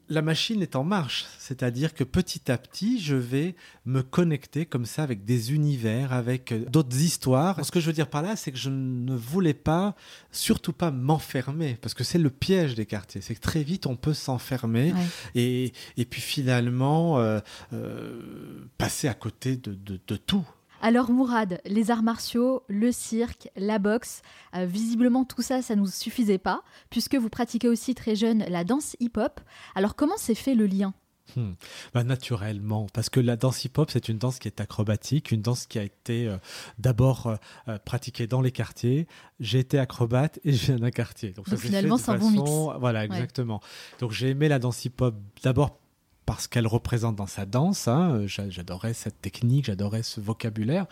la 0.09 0.21
machine 0.21 0.62
est 0.62 0.75
en 0.75 0.83
marche. 0.83 1.25
C'est-à-dire 1.39 1.93
que 1.93 2.03
petit 2.03 2.51
à 2.51 2.57
petit, 2.57 3.00
je 3.01 3.15
vais 3.15 3.55
me 3.85 4.01
connecter 4.01 4.65
comme 4.65 4.85
ça 4.85 5.03
avec 5.03 5.25
des 5.25 5.53
univers, 5.53 6.13
avec 6.13 6.51
euh, 6.51 6.65
d'autres 6.69 7.00
histoires. 7.01 7.63
Ce 7.65 7.71
que 7.71 7.79
je 7.79 7.88
veux 7.88 7.93
dire 7.93 8.09
par 8.09 8.21
là, 8.21 8.35
c'est 8.35 8.51
que 8.51 8.57
je 8.57 8.69
ne 8.69 9.15
voulais 9.15 9.53
pas, 9.53 9.95
surtout 10.31 10.73
pas 10.73 10.91
m'enfermer, 10.91 11.77
parce 11.81 11.93
que 11.93 12.03
c'est 12.03 12.17
le 12.19 12.29
piège 12.29 12.75
des 12.75 12.85
quartiers. 12.85 13.21
C'est 13.21 13.35
que 13.35 13.41
très 13.41 13.63
vite, 13.63 13.85
on 13.88 13.95
peut 13.95 14.13
s'enfermer 14.13 14.93
Ouais. 14.93 15.00
et, 15.35 15.73
et 15.97 16.05
puis 16.05 16.21
finalement 16.21 17.19
euh, 17.19 17.39
euh, 17.73 18.65
passer 18.77 19.07
à 19.07 19.13
côté 19.13 19.55
de, 19.57 19.73
de- 19.73 20.00
de 20.07 20.15
tout. 20.15 20.45
Alors 20.84 21.12
Mourad, 21.12 21.62
les 21.63 21.92
arts 21.92 22.04
martiaux, 22.04 22.63
le 22.68 22.92
cirque, 22.92 23.48
la 23.56 23.80
boxe, 23.80 24.22
euh, 24.54 24.66
visiblement 24.66 25.24
tout 25.24 25.42
ça, 25.42 25.62
ça 25.62 25.78
nous 25.78 25.88
suffisait 25.88 26.38
pas, 26.38 26.62
puisque 26.90 27.16
vous 27.16 27.30
pratiquez 27.30 27.70
aussi 27.70 27.96
très 27.96 28.18
jeune 28.18 28.44
la 28.50 28.66
danse 28.66 28.98
hip-hop. 29.00 29.40
Alors 29.75 29.96
comment 29.96 30.18
s'est 30.18 30.36
fait 30.36 30.56
le 30.56 30.66
lien? 30.66 30.94
Hmm. 31.38 31.54
Bah, 31.94 32.04
naturellement, 32.04 32.88
parce 32.94 33.10
que 33.10 33.22
la 33.22 33.38
danse 33.38 33.63
hip-hop, 33.63 33.92
c'est 33.92 34.10
une 34.10 34.18
danse 34.18 34.40
qui 34.40 34.50
est 34.50 34.60
acrobatique, 34.60 35.32
une 35.32 35.42
danse 35.42 35.68
qui 35.68 35.80
a 35.80 35.84
été 35.84 36.28
euh, 36.28 36.36
d'abord 36.80 37.38
euh, 37.70 37.78
pratiquée 37.86 38.28
dans 38.28 38.42
les 38.42 38.52
quartiers. 38.52 39.08
J'ai 39.40 39.60
été 39.60 39.80
acrobate 39.80 40.42
et 40.44 40.52
je 40.52 40.66
viens 40.66 40.80
d'un 40.80 40.92
quartier. 40.92 41.32
Donc, 41.32 41.50
Donc 41.50 41.60
s'est 41.60 41.66
finalement, 41.66 41.98
c'est 41.98 42.12
un 42.12 42.18
bon 42.18 42.30
mix. 42.30 42.52
Voilà, 42.82 43.06
exactement. 43.06 43.62
Donc 44.02 44.12
j'ai 44.12 44.32
aimé 44.32 44.50
la 44.50 44.60
danse 44.60 44.84
hip-hop 44.84 45.16
d'abord 45.44 45.80
parce 46.25 46.48
qu'elle 46.48 46.68
représente 46.68 47.15
dans 47.15 47.27
sa 47.27 47.46
danse. 47.46 47.88
hein. 47.88 48.25
J'a- 48.27 48.50
J'adorais 48.50 48.94
cette 48.94 49.22
technique, 49.22 49.65
j'adorais 49.65 50.03
ce 50.03 50.22
vocabulaire. 50.22 50.86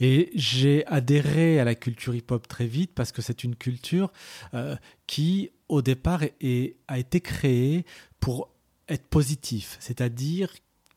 Et 0.00 0.30
j'ai 0.34 0.86
adhéré 0.86 1.60
à 1.60 1.64
la 1.64 1.74
culture 1.74 2.14
hip-hop 2.14 2.46
très 2.48 2.66
vite 2.66 2.92
parce 2.94 3.12
que 3.12 3.22
c'est 3.22 3.44
une 3.44 3.56
culture 3.56 4.12
euh, 4.54 4.76
qui, 5.06 5.50
au 5.68 5.82
départ, 5.82 6.22
a 6.88 6.98
été 6.98 7.20
créée 7.20 7.84
pour 8.20 8.50
être 8.88 9.06
positif. 9.08 9.76
C'est-à-dire 9.80 10.52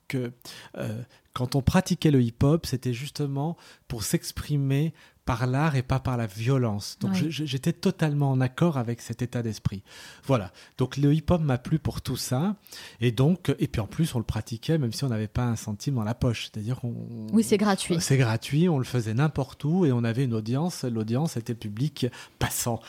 que 0.08 0.32
euh, 0.78 1.02
quand 1.34 1.56
on 1.56 1.62
pratiquait 1.62 2.12
le 2.12 2.22
hip-hop, 2.22 2.66
c'était 2.66 2.94
justement 2.94 3.58
pour 3.88 4.04
s'exprimer 4.04 4.94
par 5.28 5.46
l'art 5.46 5.76
et 5.76 5.84
pas 5.84 6.00
par 6.00 6.18
la 6.18 6.26
violence. 6.26 6.98
Donc 7.00 7.14
j'étais 7.14 7.74
totalement 7.74 8.32
en 8.32 8.42
accord 8.42 8.78
avec 8.78 9.02
cet 9.02 9.22
état 9.22 9.44
d'esprit. 9.44 9.84
Voilà. 10.26 10.52
Donc 10.80 10.98
le 10.98 11.14
hip-hop 11.14 11.42
m'a 11.42 11.60
plu 11.60 11.78
pour 11.78 12.02
tout 12.02 12.16
ça. 12.18 12.56
Et 13.02 13.12
donc, 13.12 13.54
et 13.60 13.68
puis 13.68 13.82
en 13.82 13.88
plus, 13.88 14.16
on 14.16 14.20
le 14.20 14.24
pratiquait 14.24 14.78
même 14.78 14.94
si 14.94 15.04
on 15.04 15.10
n'avait 15.10 15.28
pas 15.28 15.44
un 15.44 15.56
centime 15.58 15.96
dans 15.96 16.04
la 16.04 16.16
poche. 16.16 16.46
C'est-à-dire 16.50 16.80
qu'on. 16.80 16.96
Oui, 17.34 17.44
c'est 17.44 17.58
gratuit. 17.58 17.98
C'est 18.00 18.18
gratuit, 18.18 18.70
on 18.70 18.80
le 18.80 18.86
faisait 18.86 19.14
n'importe 19.14 19.64
où 19.66 19.86
et 19.86 19.92
on 19.92 20.04
avait 20.04 20.24
une 20.24 20.34
audience. 20.34 20.86
L'audience 20.86 21.36
était 21.38 21.54
le 21.54 21.60
public 21.60 22.08
passant. 22.40 22.80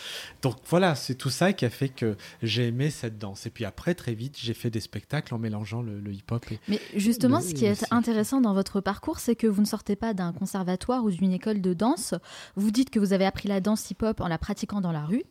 Donc 0.42 0.56
voilà, 0.68 0.94
c'est 0.94 1.16
tout 1.16 1.30
ça 1.30 1.52
qui 1.52 1.64
a 1.64 1.70
fait 1.70 1.88
que 1.88 2.16
j'ai 2.42 2.68
aimé 2.68 2.90
cette 2.90 3.18
danse. 3.18 3.46
Et 3.46 3.50
puis 3.50 3.64
après, 3.64 3.94
très 3.94 4.14
vite, 4.14 4.36
j'ai 4.38 4.54
fait 4.54 4.70
des 4.70 4.80
spectacles 4.80 5.34
en 5.34 5.38
mélangeant 5.38 5.82
le, 5.82 5.98
le 5.98 6.12
hip-hop 6.12 6.44
et. 6.52 6.60
Mais 6.68 6.80
justement, 6.94 7.38
Le- 7.38 7.44
ce 7.44 7.54
qui 7.54 7.64
est 7.64 7.84
intéressant 7.90 8.40
dans 8.40 8.54
votre 8.54 8.80
parcours, 8.80 9.18
c'est 9.18 9.34
que 9.34 9.48
vous 9.48 9.60
ne 9.62 9.66
sortez 9.66 9.96
pas 9.96 10.14
d'un 10.14 10.32
conservatoire 10.32 11.02
ou 11.04 11.10
d'une 11.10 11.32
école 11.32 11.60
de 11.60 11.74
danse. 11.74 12.14
Vous 12.56 12.70
dites 12.70 12.90
que 12.90 12.98
vous 12.98 13.12
avez 13.12 13.24
appris 13.26 13.48
la 13.48 13.60
danse 13.60 13.90
hip-hop 13.90 14.20
en 14.20 14.28
la 14.28 14.38
pratiquant 14.38 14.80
dans 14.80 14.92
la 14.92 15.04
rue. 15.04 15.24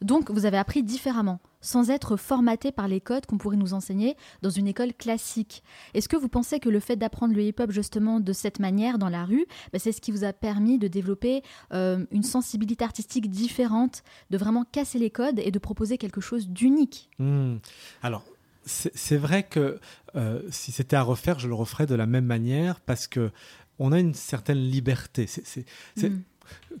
Donc, 0.00 0.30
vous 0.30 0.46
avez 0.46 0.56
appris 0.56 0.82
différemment, 0.84 1.40
sans 1.60 1.90
être 1.90 2.16
formaté 2.16 2.70
par 2.70 2.86
les 2.88 3.00
codes 3.00 3.26
qu'on 3.26 3.36
pourrait 3.36 3.56
nous 3.56 3.74
enseigner 3.74 4.16
dans 4.40 4.48
une 4.48 4.68
école 4.68 4.94
classique. 4.94 5.62
Est-ce 5.92 6.08
que 6.08 6.16
vous 6.16 6.28
pensez 6.28 6.60
que 6.60 6.68
le 6.70 6.80
fait 6.80 6.96
d'apprendre 6.96 7.34
le 7.34 7.42
hip-hop 7.42 7.72
justement 7.72 8.20
de 8.20 8.32
cette 8.32 8.58
manière 8.60 8.96
dans 8.96 9.08
la 9.08 9.24
rue, 9.24 9.44
ben, 9.72 9.78
c'est 9.78 9.92
ce 9.92 10.00
qui 10.00 10.12
vous 10.12 10.24
a 10.24 10.32
permis 10.32 10.78
de 10.78 10.86
développer 10.88 11.42
euh, 11.72 12.06
une 12.12 12.22
sensibilité 12.22 12.84
artistique 12.84 13.28
différente, 13.28 14.02
de 14.30 14.38
vraiment 14.38 14.64
casser 14.64 14.98
les 15.00 15.10
codes 15.10 15.40
et 15.40 15.50
de 15.50 15.58
proposer 15.58 15.98
quelque 15.98 16.20
chose 16.20 16.48
d'unique? 16.48 17.10
Hmm. 17.18 17.56
Alors, 18.02 18.24
c'est 18.64 19.16
vrai 19.16 19.42
que 19.42 19.78
euh, 20.14 20.42
si 20.50 20.72
c'était 20.72 20.96
à 20.96 21.02
refaire, 21.02 21.38
je 21.38 21.48
le 21.48 21.54
referais 21.54 21.86
de 21.86 21.94
la 21.94 22.06
même 22.06 22.24
manière 22.26 22.80
parce 22.80 23.06
que 23.08 23.30
on 23.78 23.92
a 23.92 24.00
une 24.00 24.14
certaine 24.14 24.58
liberté. 24.58 25.26
C'est- 25.26 25.46
c'est- 25.46 25.66
c'est- 25.96 26.08
Mm. 26.10 26.22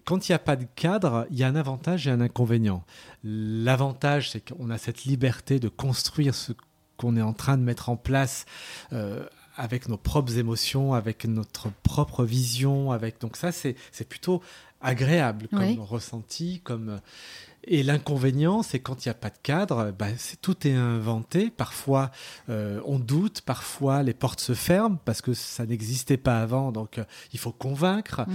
Quand 0.04 0.28
il 0.28 0.32
n'y 0.32 0.36
a 0.36 0.40
pas 0.40 0.56
de 0.56 0.66
cadre, 0.76 1.26
il 1.30 1.38
y 1.38 1.44
a 1.44 1.48
un 1.48 1.56
avantage 1.56 2.06
et 2.06 2.10
un 2.10 2.20
inconvénient. 2.20 2.84
L'avantage, 3.24 4.30
c'est 4.30 4.40
qu'on 4.40 4.70
a 4.70 4.78
cette 4.78 5.04
liberté 5.04 5.58
de 5.58 5.68
construire 5.68 6.34
ce 6.34 6.52
qu'on 6.96 7.16
est 7.16 7.22
en 7.22 7.32
train 7.32 7.56
de 7.58 7.62
mettre 7.62 7.88
en 7.88 7.96
place 7.96 8.46
euh, 8.92 9.24
avec 9.56 9.88
nos 9.88 9.96
propres 9.96 10.38
émotions, 10.38 10.94
avec 10.94 11.24
notre 11.24 11.70
propre 11.82 12.24
vision. 12.24 12.92
Avec... 12.92 13.20
Donc 13.20 13.36
ça, 13.36 13.52
c'est 13.52 13.76
plutôt 14.08 14.42
agréable 14.80 15.48
comme 15.48 15.60
Oui. 15.60 15.78
ressenti. 15.80 16.60
Comme... 16.62 17.00
Et 17.64 17.82
l'inconvénient, 17.82 18.62
c'est 18.62 18.78
quand 18.78 19.04
il 19.04 19.08
n'y 19.08 19.10
a 19.10 19.14
pas 19.14 19.30
de 19.30 19.38
cadre, 19.42 19.92
bah, 19.98 20.06
tout 20.40 20.66
est 20.68 20.74
inventé. 20.74 21.50
Parfois, 21.50 22.12
euh, 22.48 22.80
on 22.84 22.98
doute, 22.98 23.40
parfois 23.40 24.02
les 24.02 24.14
portes 24.14 24.40
se 24.40 24.54
ferment 24.54 24.98
parce 25.04 25.20
que 25.20 25.34
ça 25.34 25.66
n'existait 25.66 26.16
pas 26.16 26.40
avant, 26.40 26.70
donc 26.70 26.98
euh, 26.98 27.04
il 27.32 27.40
faut 27.40 27.52
convaincre. 27.52 28.24
Mm. 28.28 28.32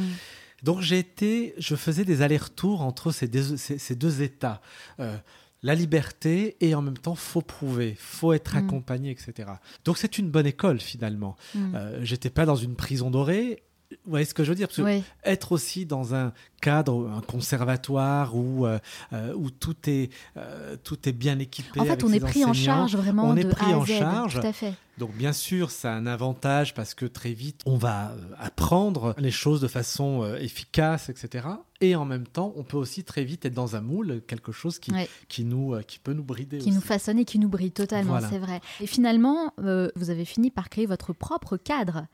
Donc 0.64 0.82
été, 1.00 1.54
je 1.58 1.76
faisais 1.76 2.06
des 2.06 2.22
allers-retours 2.22 2.82
entre 2.82 3.12
ces 3.12 3.28
deux, 3.28 3.58
ces, 3.58 3.78
ces 3.78 3.96
deux 3.96 4.22
états. 4.22 4.62
Euh, 5.00 5.18
la 5.64 5.76
liberté 5.76 6.58
et 6.60 6.74
en 6.74 6.82
même 6.82 6.98
temps 6.98 7.16
faut 7.16 7.42
prouver, 7.42 7.96
faut 8.00 8.34
être 8.34 8.56
Mm. 8.56 8.58
accompagné, 8.58 9.12
etc. 9.12 9.50
Donc 9.86 9.98
c'est 9.98 10.18
une 10.18 10.30
bonne 10.30 10.48
école 10.48 10.80
finalement. 10.80 11.36
Mm. 11.54 11.76
Euh, 11.76 12.00
J'étais 12.04 12.30
pas 12.32 12.46
dans 12.46 12.56
une 12.56 12.76
prison 12.76 13.12
dorée. 13.12 13.64
Vous 14.06 14.10
voyez 14.12 14.26
ce 14.26 14.34
que 14.34 14.44
je 14.44 14.50
veux 14.50 14.56
dire 14.56 14.68
Parce 14.68 14.78
que 14.78 14.82
Oui. 14.84 15.04
être 15.24 15.52
aussi 15.52 15.86
dans 15.86 16.16
un 16.16 16.34
cadre, 16.62 17.10
un 17.10 17.22
conservatoire 17.22 18.36
où, 18.36 18.66
euh, 18.66 18.80
euh, 19.14 19.34
où 19.36 19.50
tout, 19.52 19.76
est, 19.90 20.12
euh, 20.38 20.76
tout 20.84 21.10
est 21.10 21.12
bien 21.12 21.40
équipé. 21.40 21.80
En 21.80 21.84
fait, 21.86 21.92
avec 21.92 22.06
on 22.06 22.12
est 22.14 22.20
pris 22.20 22.46
en 22.46 22.54
charge 22.54 22.96
vraiment 22.96 23.26
on 23.26 23.36
est 23.36 23.44
de 23.44 23.50
pris 23.50 23.72
A 23.72 23.78
en 23.80 23.86
Z. 23.86 23.88
charge. 23.90 24.40
Tout 24.40 24.48
à 24.48 24.54
fait. 24.54 24.74
Donc 24.98 25.14
bien 25.16 25.34
sûr, 25.34 25.72
ça 25.72 25.92
a 25.92 25.96
un 25.96 26.06
avantage 26.06 26.74
parce 26.74 26.94
que 26.94 27.06
très 27.06 27.34
vite, 27.34 27.62
on 27.66 27.78
va 27.78 28.14
apprendre 28.40 29.16
les 29.18 29.32
choses 29.32 29.60
de 29.62 29.68
façon 29.68 30.22
euh, 30.24 30.38
efficace, 30.38 31.10
etc. 31.10 31.48
Et 31.82 31.96
en 31.96 32.06
même 32.06 32.28
temps, 32.28 32.54
on 32.56 32.64
peut 32.64 32.78
aussi 32.78 33.04
très 33.04 33.24
vite 33.24 33.46
être 33.46 33.54
dans 33.54 33.76
un 33.76 33.82
moule, 33.82 34.22
quelque 34.28 34.52
chose 34.52 34.78
qui, 34.80 34.92
Ouais. 34.92 35.10
qui, 35.28 35.44
nous, 35.44 35.76
qui 35.88 35.98
peut 36.00 36.14
nous 36.14 36.24
brider. 36.24 36.60
qui 36.60 36.72
nous 36.72 36.82
façonne 36.82 37.18
et 37.20 37.26
qui 37.26 37.40
nous 37.40 37.50
brille 37.50 37.72
totalement, 37.72 38.12
Voilà. 38.12 38.30
c'est 38.30 38.38
vrai. 38.40 38.62
Et 38.80 38.88
finalement, 38.88 39.54
vous 39.58 40.10
avez 40.10 40.26
fini 40.26 40.52
par 40.52 40.70
créer 40.70 40.86
votre 40.86 41.14
propre 41.14 41.58
cadre. 41.58 42.06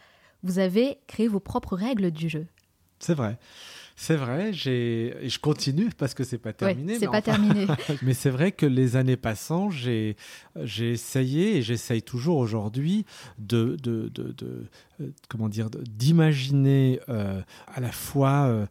Vous 0.44 0.60
avez 0.60 1.00
créé 1.08 1.28
vos 1.28 1.40
propres 1.40 1.76
règles 1.76 2.12
du 2.12 2.30
jeu. 2.30 2.46
C'est 3.00 3.14
vrai. 3.14 3.38
C'est 4.00 4.16
vrai, 4.16 4.54
j'ai 4.54 5.16
et 5.26 5.28
je 5.30 5.40
continue 5.40 5.90
parce 5.98 6.14
que 6.14 6.24
c'est 6.24 6.38
pas 6.38 6.54
terminé. 6.54 6.94
Ouais, 6.94 7.00
c'est 7.00 7.06
pas 7.08 7.14
enfin- 7.14 7.22
terminé. 7.22 7.66
Mais 8.04 8.14
c'est 8.14 8.30
vrai 8.30 8.52
que 8.52 8.68
les 8.68 8.96
années 8.96 9.18
passant, 9.18 9.72
j'ai 9.72 10.16
j'ai 10.64 10.92
essayé 10.92 11.58
et 11.58 11.62
j'essaye 11.64 12.04
toujours 12.04 12.38
aujourd'hui 12.38 13.06
de, 13.40 13.76
de, 13.82 14.10
de, 14.14 14.34
de, 14.34 14.66
comment 15.28 15.50
dire, 15.50 15.70
d'imaginer 15.70 17.00
euh, 17.10 17.42
à 17.74 17.80
la 17.80 17.92
fois 17.92 18.48
euh, 18.48 18.66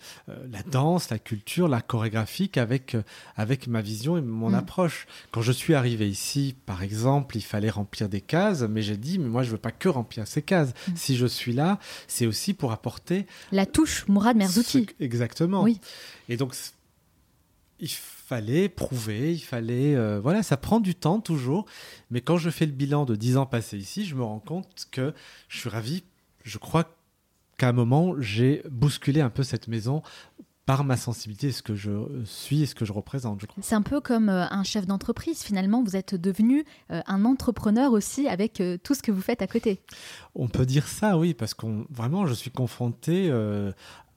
la 0.50 0.62
danse, 0.62 1.10
la 1.10 1.18
culture, 1.18 1.68
la 1.68 1.80
chorégraphique 1.80 2.56
avec, 2.56 2.96
avec 3.36 3.66
ma 3.68 3.80
vision 3.80 4.16
et 4.16 4.20
mon 4.20 4.50
mm. 4.50 4.54
approche. 4.54 5.06
Quand 5.30 5.42
je 5.42 5.52
suis 5.52 5.74
arrivé 5.74 6.08
ici, 6.08 6.54
par 6.66 6.82
exemple, 6.82 7.36
il 7.36 7.42
fallait 7.42 7.70
remplir 7.70 8.08
des 8.08 8.20
cases, 8.20 8.62
mais 8.62 8.82
j'ai 8.82 8.96
dit, 8.96 9.18
mais 9.18 9.28
moi 9.28 9.42
je 9.42 9.50
veux 9.50 9.58
pas 9.58 9.70
que 9.70 9.88
remplir 9.88 10.26
ces 10.26 10.42
cases. 10.42 10.70
Mm. 10.70 10.92
Si 10.96 11.16
je 11.16 11.26
suis 11.26 11.52
là, 11.52 11.78
c'est 12.08 12.26
aussi 12.26 12.54
pour 12.54 12.72
apporter... 12.72 13.26
La 13.52 13.66
touche 13.66 14.06
Mourad 14.08 14.36
Merzouki. 14.36 14.88
Exactement. 15.00 15.62
Oui. 15.62 15.80
Et 16.28 16.36
donc, 16.36 16.54
il 17.78 17.90
fallait 17.90 18.68
prouver, 18.68 19.32
il 19.32 19.40
fallait... 19.40 20.18
voilà, 20.18 20.42
ça 20.42 20.56
prend 20.56 20.80
du 20.80 20.94
temps 20.94 21.20
toujours. 21.20 21.66
Mais 22.10 22.20
quand 22.20 22.36
je 22.36 22.50
fais 22.50 22.66
le 22.66 22.72
bilan 22.72 23.04
de 23.04 23.14
10 23.14 23.36
ans 23.36 23.46
passés 23.46 23.78
ici, 23.78 24.04
je 24.04 24.16
me 24.16 24.24
rends 24.24 24.40
compte 24.40 24.88
que 24.90 25.14
je 25.48 25.58
suis 25.58 25.68
ravi 25.68 26.02
je 26.46 26.58
crois 26.58 26.96
qu'à 27.58 27.68
un 27.68 27.72
moment, 27.72 28.14
j'ai 28.18 28.62
bousculé 28.70 29.20
un 29.20 29.30
peu 29.30 29.42
cette 29.42 29.68
maison 29.68 30.02
par 30.64 30.82
ma 30.82 30.96
sensibilité, 30.96 31.52
ce 31.52 31.62
que 31.62 31.76
je 31.76 31.90
suis 32.24 32.62
et 32.62 32.66
ce 32.66 32.74
que 32.74 32.84
je 32.84 32.92
représente. 32.92 33.46
C'est 33.62 33.76
un 33.76 33.82
peu 33.82 34.00
comme 34.00 34.28
euh, 34.28 34.46
un 34.50 34.64
chef 34.64 34.84
d'entreprise. 34.84 35.42
Finalement, 35.44 35.82
vous 35.82 35.94
êtes 35.94 36.16
devenu 36.16 36.64
euh, 36.90 37.00
un 37.06 37.24
entrepreneur 37.24 37.92
aussi 37.92 38.26
avec 38.26 38.60
euh, 38.60 38.76
tout 38.82 38.94
ce 38.94 39.02
que 39.02 39.12
vous 39.12 39.20
faites 39.20 39.42
à 39.42 39.46
côté. 39.46 39.80
On 40.34 40.48
peut 40.48 40.66
dire 40.66 40.88
ça, 40.88 41.18
oui, 41.18 41.34
parce 41.34 41.54
qu'on 41.54 41.86
vraiment, 41.88 42.26
je 42.26 42.34
suis 42.34 42.50
confronté 42.50 43.30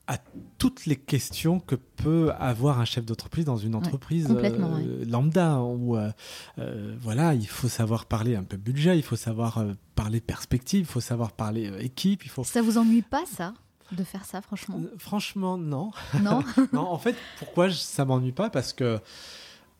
à 0.09 0.17
toutes 0.57 0.87
les 0.87 0.95
questions 0.95 1.59
que 1.59 1.75
peut 1.75 2.31
avoir 2.39 2.79
un 2.79 2.85
chef 2.85 3.05
d'entreprise 3.05 3.45
dans 3.45 3.57
une 3.57 3.75
entreprise 3.75 4.27
euh, 4.27 5.05
lambda 5.05 5.59
où 5.59 5.95
euh, 5.95 6.09
euh, 6.57 6.95
voilà 6.99 7.35
il 7.35 7.47
faut 7.47 7.67
savoir 7.67 8.07
parler 8.07 8.35
un 8.35 8.43
peu 8.43 8.57
budget 8.57 8.97
il 8.97 9.03
faut 9.03 9.15
savoir 9.15 9.63
parler 9.93 10.19
perspective 10.19 10.79
il 10.79 10.85
faut 10.87 10.99
savoir 10.99 11.31
parler 11.31 11.71
équipe 11.79 12.25
il 12.25 12.29
faut 12.29 12.43
ça 12.43 12.63
vous 12.63 12.79
ennuie 12.79 13.03
pas 13.03 13.23
ça 13.27 13.53
de 13.91 14.03
faire 14.03 14.25
ça 14.25 14.41
franchement? 14.41 14.81
Franchement 14.97 15.57
non. 15.57 15.91
Non 16.21 16.43
non 16.73 16.87
en 16.87 16.97
fait 16.97 17.15
pourquoi 17.37 17.71
ça 17.71 18.05
m'ennuie 18.05 18.31
pas? 18.31 18.49
Parce 18.49 18.73
que 18.73 18.99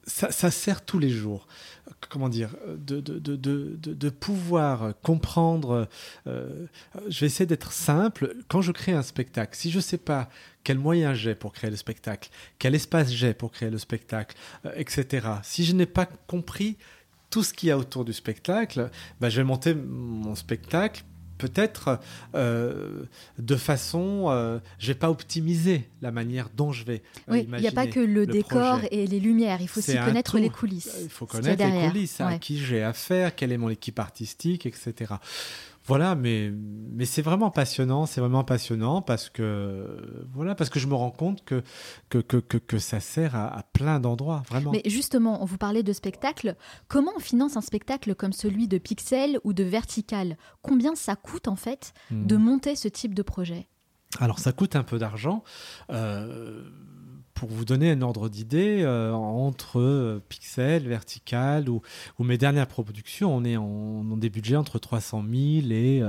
ça, 0.10 0.52
sert 0.52 0.84
tous 0.84 1.00
les 1.00 1.10
jours, 1.10 1.48
comment 2.08 2.30
dire, 2.30 2.56
de, 2.68 3.00
de, 3.00 3.20
de, 3.20 3.76
de 3.76 4.10
pouvoir 4.10 4.94
comprendre. 5.04 5.88
Euh, 6.28 6.66
je 7.08 7.20
vais 7.22 7.26
essayer 7.26 7.46
d'être 7.46 7.72
simple. 7.72 8.36
Quand 8.48 8.62
je 8.62 8.72
crée 8.72 8.94
un 8.94 9.02
spectacle, 9.02 9.56
si 9.56 9.72
je 9.72 9.78
ne 9.78 9.82
sais 9.82 9.98
pas 9.98 10.30
quels 10.64 10.80
moyens 10.80 11.18
j'ai 11.18 11.36
pour 11.36 11.54
créer 11.54 11.70
le 11.70 11.76
spectacle, 11.76 12.30
quel 12.58 12.76
espace 12.76 13.12
j'ai 13.12 13.34
pour 13.34 13.52
créer 13.52 13.70
le 13.70 13.78
spectacle, 13.78 14.36
euh, 14.66 14.72
etc., 14.76 15.28
si 15.44 15.66
je 15.66 15.74
n'ai 15.74 15.86
pas 15.86 16.06
compris 16.28 16.78
tout 17.30 17.44
ce 17.44 17.54
qu'il 17.54 17.70
y 17.70 17.72
a 17.72 17.78
autour 17.78 18.06
du 18.06 18.14
spectacle, 18.14 18.90
ben, 19.20 19.30
je 19.30 19.38
vais 19.38 19.44
monter 19.44 19.74
mon 19.76 20.36
spectacle 20.36 21.04
peut-être 21.40 22.00
euh, 22.36 23.06
de 23.40 23.56
façon, 23.56 24.26
euh, 24.28 24.60
je 24.78 24.88
vais 24.88 25.00
pas 25.00 25.10
optimiser 25.10 25.90
la 26.04 26.12
manière 26.12 26.50
dont 26.56 26.72
je 26.72 26.84
vais. 26.84 27.02
Euh, 27.30 27.34
oui, 27.34 27.48
il 27.52 27.62
n'y 27.62 27.68
a 27.68 27.72
pas 27.72 27.88
que 27.88 28.00
le, 28.00 28.28
décor 28.28 28.82
et 28.92 29.08
les 29.08 29.20
lumières, 29.20 29.60
il 29.62 29.68
faut 29.68 29.80
aussi 29.80 29.98
connaître 29.98 30.38
les 30.38 30.50
coulisses. 30.52 30.96
Il 31.02 31.10
faut 31.10 31.26
connaître 31.26 31.66
les 31.66 31.88
coulisses, 31.88 32.22
à 32.22 32.38
qui 32.38 32.60
j'ai 32.60 32.84
affaire, 32.84 33.36
quelle 33.36 33.52
est 33.52 33.58
mon 33.58 33.70
équipe 33.70 33.98
artistique, 33.98 34.68
etc. 34.68 35.16
Voilà, 35.90 36.14
mais, 36.14 36.54
mais 36.54 37.06
c'est 37.06 37.24
vraiment 37.24 37.50
passionnant, 37.50 38.06
c'est 38.06 38.22
vraiment 38.22 38.44
passionnant 38.44 39.02
parce 39.02 39.28
que, 39.28 40.28
voilà, 40.34 40.54
parce 40.54 40.70
que 40.70 40.80
je 40.80 40.86
me 40.86 40.94
rends 40.94 41.10
compte 41.10 41.44
que, 41.44 41.64
que, 42.10 42.20
que, 42.20 42.38
que, 42.38 42.78
ça 42.78 43.00
sert 43.00 43.36
à, 43.36 43.64
plein 43.74 44.00
d'endroits, 44.00 44.44
vraiment. 44.48 44.72
Mais 44.72 44.84
justement, 44.86 45.42
on 45.42 45.46
vous 45.46 45.58
parlait 45.58 45.82
de 45.82 45.92
spectacle. 45.92 46.56
Comment 46.88 47.12
on 47.16 47.20
finance 47.20 47.58
un 47.58 47.62
spectacle 47.62 48.14
comme 48.14 48.34
celui 48.34 48.68
de 48.68 48.78
Pixel 48.78 49.40
ou 49.44 49.52
de 49.52 49.64
Vertical? 49.64 50.38
Combien 50.62 50.94
ça 50.94 51.16
coûte 51.16 51.48
en 51.48 51.56
fait 51.56 51.94
de 52.12 52.38
hmm. 52.38 52.40
monter 52.40 52.76
ce 52.76 52.88
type 52.88 53.16
de 53.16 53.24
projet? 53.24 53.68
Alors 54.20 54.38
ça 54.38 54.52
coûte 54.52 54.76
un 54.76 54.84
peu 54.84 55.00
d'argent. 55.00 55.44
Euh, 55.90 56.64
pour 57.40 57.50
vous 57.50 57.64
donner 57.64 57.90
un 57.92 58.02
ordre 58.02 58.28
d'idée, 58.28 58.82
euh, 58.82 59.14
entre 59.14 59.80
euh, 59.80 60.22
Pixel, 60.28 60.90
Vertical 60.90 61.70
ou, 61.70 61.82
ou, 62.20 62.26
mes 62.26 62.38
dernières 62.38 62.68
productions, 62.68 63.34
on 63.34 63.46
est 63.46 63.56
en, 63.56 64.04
des 64.18 64.30
budgets 64.30 64.58
entre 64.58 64.78
300 64.78 65.24
000 65.24 65.72
et 65.72 66.04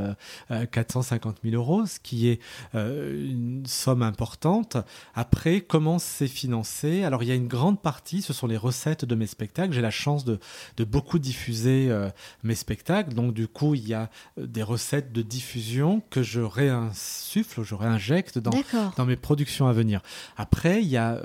450 0.72 1.36
euh, 1.36 1.50
000 1.50 1.62
euros, 1.62 1.86
ce 1.86 2.00
qui 2.00 2.26
est 2.28 2.40
une 2.74 3.62
somme 3.64 4.02
importante. 4.02 4.76
Après, 5.14 5.60
comment 5.60 6.00
c'est 6.00 6.26
financé? 6.26 7.04
Alors, 7.04 7.22
il 7.22 7.28
y 7.28 7.32
a 7.32 7.36
une 7.36 7.46
grande 7.46 7.80
partie, 7.80 8.22
ce 8.22 8.32
sont 8.32 8.48
les 8.48 8.56
recettes 8.56 9.04
de 9.04 9.14
mes 9.14 9.28
spectacles. 9.28 9.72
J'ai 9.72 9.82
la 9.82 9.92
chance 9.92 10.24
de, 10.24 10.40
de 10.78 10.84
beaucoup 10.84 11.20
diffuser 11.20 11.96
mes 12.42 12.56
spectacles. 12.56 13.14
Donc, 13.14 13.34
du 13.34 13.46
coup, 13.46 13.76
il 13.76 13.86
y 13.86 13.94
a 13.94 14.10
des 14.36 14.64
recettes 14.64 15.12
de 15.12 15.22
diffusion 15.22 16.02
que 16.10 16.24
je 16.24 16.40
réinsuffle, 16.40 17.62
je 17.62 17.76
réinjecte 17.76 18.38
dans, 18.38 18.50
dans 18.96 19.06
mes 19.06 19.16
productions 19.16 19.68
à 19.68 19.72
venir. 19.72 20.02
Après, 20.36 20.82
il 20.82 20.88
y 20.88 20.96
a 20.96 21.19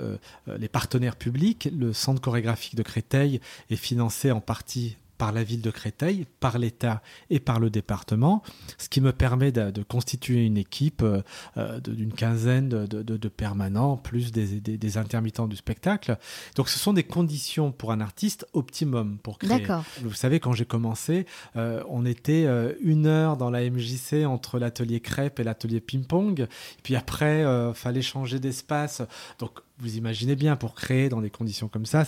les 0.46 0.68
partenaires 0.68 1.16
publics. 1.16 1.68
Le 1.76 1.92
centre 1.92 2.20
chorégraphique 2.20 2.74
de 2.74 2.82
Créteil 2.82 3.40
est 3.70 3.76
financé 3.76 4.30
en 4.30 4.40
partie 4.40 4.96
par 5.18 5.32
la 5.32 5.42
ville 5.42 5.62
de 5.62 5.70
Créteil, 5.70 6.26
par 6.40 6.58
l'État 6.58 7.02
et 7.30 7.40
par 7.40 7.58
le 7.58 7.70
département, 7.70 8.42
ce 8.78 8.88
qui 8.88 9.00
me 9.00 9.12
permet 9.12 9.52
de, 9.52 9.82
constituer 9.82 10.44
une 10.44 10.56
équipe 10.56 11.02
euh, 11.02 11.22
euh, 11.56 11.80
d'une 11.80 12.12
quinzaine 12.12 12.68
de, 12.68 13.28
permanents, 13.28 13.96
plus 13.96 14.32
des, 14.32 14.98
intermittents 14.98 15.46
du 15.46 15.56
spectacle. 15.56 16.16
Donc 16.54 16.68
ce 16.68 16.78
sont 16.78 16.92
des 16.92 17.02
conditions 17.02 17.72
pour 17.72 17.92
un 17.92 18.00
artiste 18.00 18.46
optimum 18.52 19.18
pour 19.22 19.38
créer. 19.38 19.66
Vous 20.02 20.14
savez, 20.14 20.40
quand 20.40 20.52
j'ai 20.52 20.64
commencé, 20.64 21.26
euh, 21.56 21.82
on 21.88 22.04
était 22.04 22.46
une 22.82 23.06
heure 23.06 23.36
dans 23.36 23.50
la 23.50 23.68
MJC 23.68 24.24
entre 24.26 24.58
l'atelier 24.58 25.00
crêpe 25.00 25.40
et 25.40 25.44
l'atelier 25.44 25.80
ping-pong. 25.80 26.46
Puis 26.82 26.96
après, 26.96 27.42
il 27.42 27.74
fallait 27.74 28.02
changer 28.02 28.38
d'espace. 28.38 29.02
Donc 29.38 29.60
vous 29.78 29.96
imaginez 29.96 30.36
bien, 30.36 30.56
pour 30.56 30.74
créer 30.74 31.08
dans 31.08 31.20
des 31.20 31.30
conditions 31.30 31.68
comme 31.68 31.86
ça, 31.86 32.04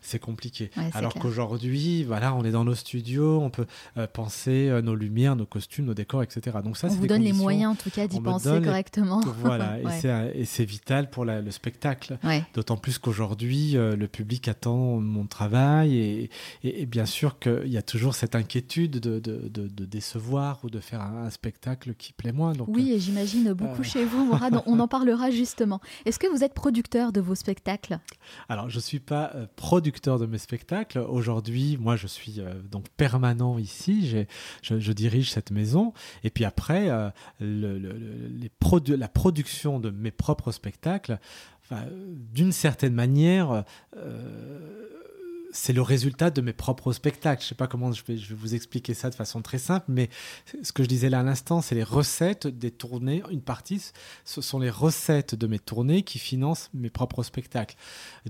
c'est 0.00 0.18
compliqué. 0.18 0.70
Alors 0.94 1.14
qu'aujourd'hui, 1.14 2.04
voilà, 2.04 2.34
on 2.34 2.44
est 2.44 2.50
dans 2.50 2.64
nos 2.64 2.74
studios, 2.74 3.40
on 3.40 3.50
peut 3.50 3.66
euh, 3.96 4.06
penser 4.06 4.68
euh, 4.68 4.82
nos 4.82 4.94
lumières, 4.94 5.36
nos 5.36 5.46
costumes, 5.46 5.84
nos 5.86 5.94
décors, 5.94 6.22
etc. 6.22 6.58
Donc 6.64 6.76
ça, 6.76 6.88
on 6.88 6.94
vous 6.94 7.06
donne 7.06 7.22
les 7.22 7.32
moyens, 7.32 7.72
en 7.72 7.74
tout 7.74 7.90
cas, 7.90 8.06
d'y 8.06 8.20
penser 8.20 8.60
correctement. 8.62 9.20
Voilà, 9.42 9.78
et 10.34 10.44
c'est 10.44 10.64
vital 10.64 11.10
pour 11.10 11.24
le 11.24 11.50
spectacle. 11.50 12.18
D'autant 12.54 12.76
plus 12.76 12.98
qu'aujourd'hui, 12.98 13.76
euh, 13.76 13.96
le 13.96 14.08
public 14.08 14.48
attend 14.48 15.00
mon 15.00 15.26
travail 15.26 16.28
et, 16.62 16.86
bien 16.86 17.06
sûr 17.06 17.38
qu'il 17.38 17.68
y 17.68 17.76
a 17.76 17.82
toujours 17.82 18.14
cette 18.14 18.34
inquiétude 18.34 19.00
de, 19.00 19.18
de, 19.18 19.84
décevoir 19.84 20.60
ou 20.62 20.70
de 20.70 20.80
faire 20.80 21.02
un, 21.02 21.30
spectacle 21.30 21.94
qui 21.94 22.12
plaît 22.12 22.32
moins. 22.32 22.52
Donc, 22.52 22.68
oui, 22.68 22.92
et 22.92 23.00
j'imagine 23.00 23.52
beaucoup 23.52 23.82
chez 23.82 24.04
vous, 24.04 24.24
Mourad. 24.24 24.62
on 24.66 24.78
en 24.80 24.88
parlera 24.88 25.30
justement. 25.30 25.80
Est-ce 26.04 26.18
que 26.18 26.26
vous 26.26 26.44
êtes 26.44 26.54
producteur? 26.54 27.01
De 27.10 27.20
vos 27.20 27.34
spectacles 27.34 27.98
Alors, 28.48 28.70
je 28.70 28.76
ne 28.76 28.80
suis 28.80 29.00
pas 29.00 29.32
euh, 29.34 29.46
producteur 29.56 30.18
de 30.20 30.26
mes 30.26 30.38
spectacles. 30.38 30.98
Aujourd'hui, 30.98 31.76
moi, 31.80 31.96
je 31.96 32.06
suis 32.06 32.36
euh, 32.38 32.52
donc 32.62 32.88
permanent 32.90 33.58
ici. 33.58 34.24
Je, 34.62 34.92
dirige 34.92 35.30
cette 35.30 35.50
maison. 35.50 35.94
Et 36.22 36.30
puis 36.30 36.44
après, 36.44 36.90
euh, 36.90 37.10
la 37.40 39.08
production 39.08 39.80
de 39.80 39.90
mes 39.90 40.10
propres 40.10 40.52
spectacles, 40.52 41.18
d'une 42.34 42.52
certaine 42.52 42.92
manière, 42.92 43.64
c'est 45.52 45.72
le 45.72 45.82
résultat 45.82 46.30
de 46.30 46.40
mes 46.40 46.52
propres 46.52 46.92
spectacles. 46.92 47.42
Je 47.42 47.46
ne 47.46 47.48
sais 47.50 47.54
pas 47.54 47.66
comment 47.66 47.92
je 47.92 48.02
vais, 48.06 48.16
je 48.16 48.30
vais, 48.30 48.34
vous 48.34 48.54
expliquer 48.54 48.94
ça 48.94 49.10
de 49.10 49.14
façon 49.14 49.42
très 49.42 49.58
simple, 49.58 49.84
mais 49.88 50.08
ce 50.62 50.72
que 50.72 50.82
je 50.82 50.88
disais 50.88 51.10
là 51.10 51.20
à 51.20 51.22
l'instant, 51.22 51.60
c'est 51.60 51.74
les 51.74 51.82
recettes 51.82 52.46
des 52.46 52.70
tournées. 52.70 53.22
Une 53.30 53.42
partie, 53.42 53.82
ce 54.24 54.40
sont 54.40 54.58
les 54.58 54.70
recettes 54.70 55.34
de 55.34 55.46
mes 55.46 55.58
tournées 55.58 56.02
qui 56.02 56.18
financent 56.18 56.70
mes 56.74 56.90
propres 56.90 57.22
spectacles. 57.22 57.76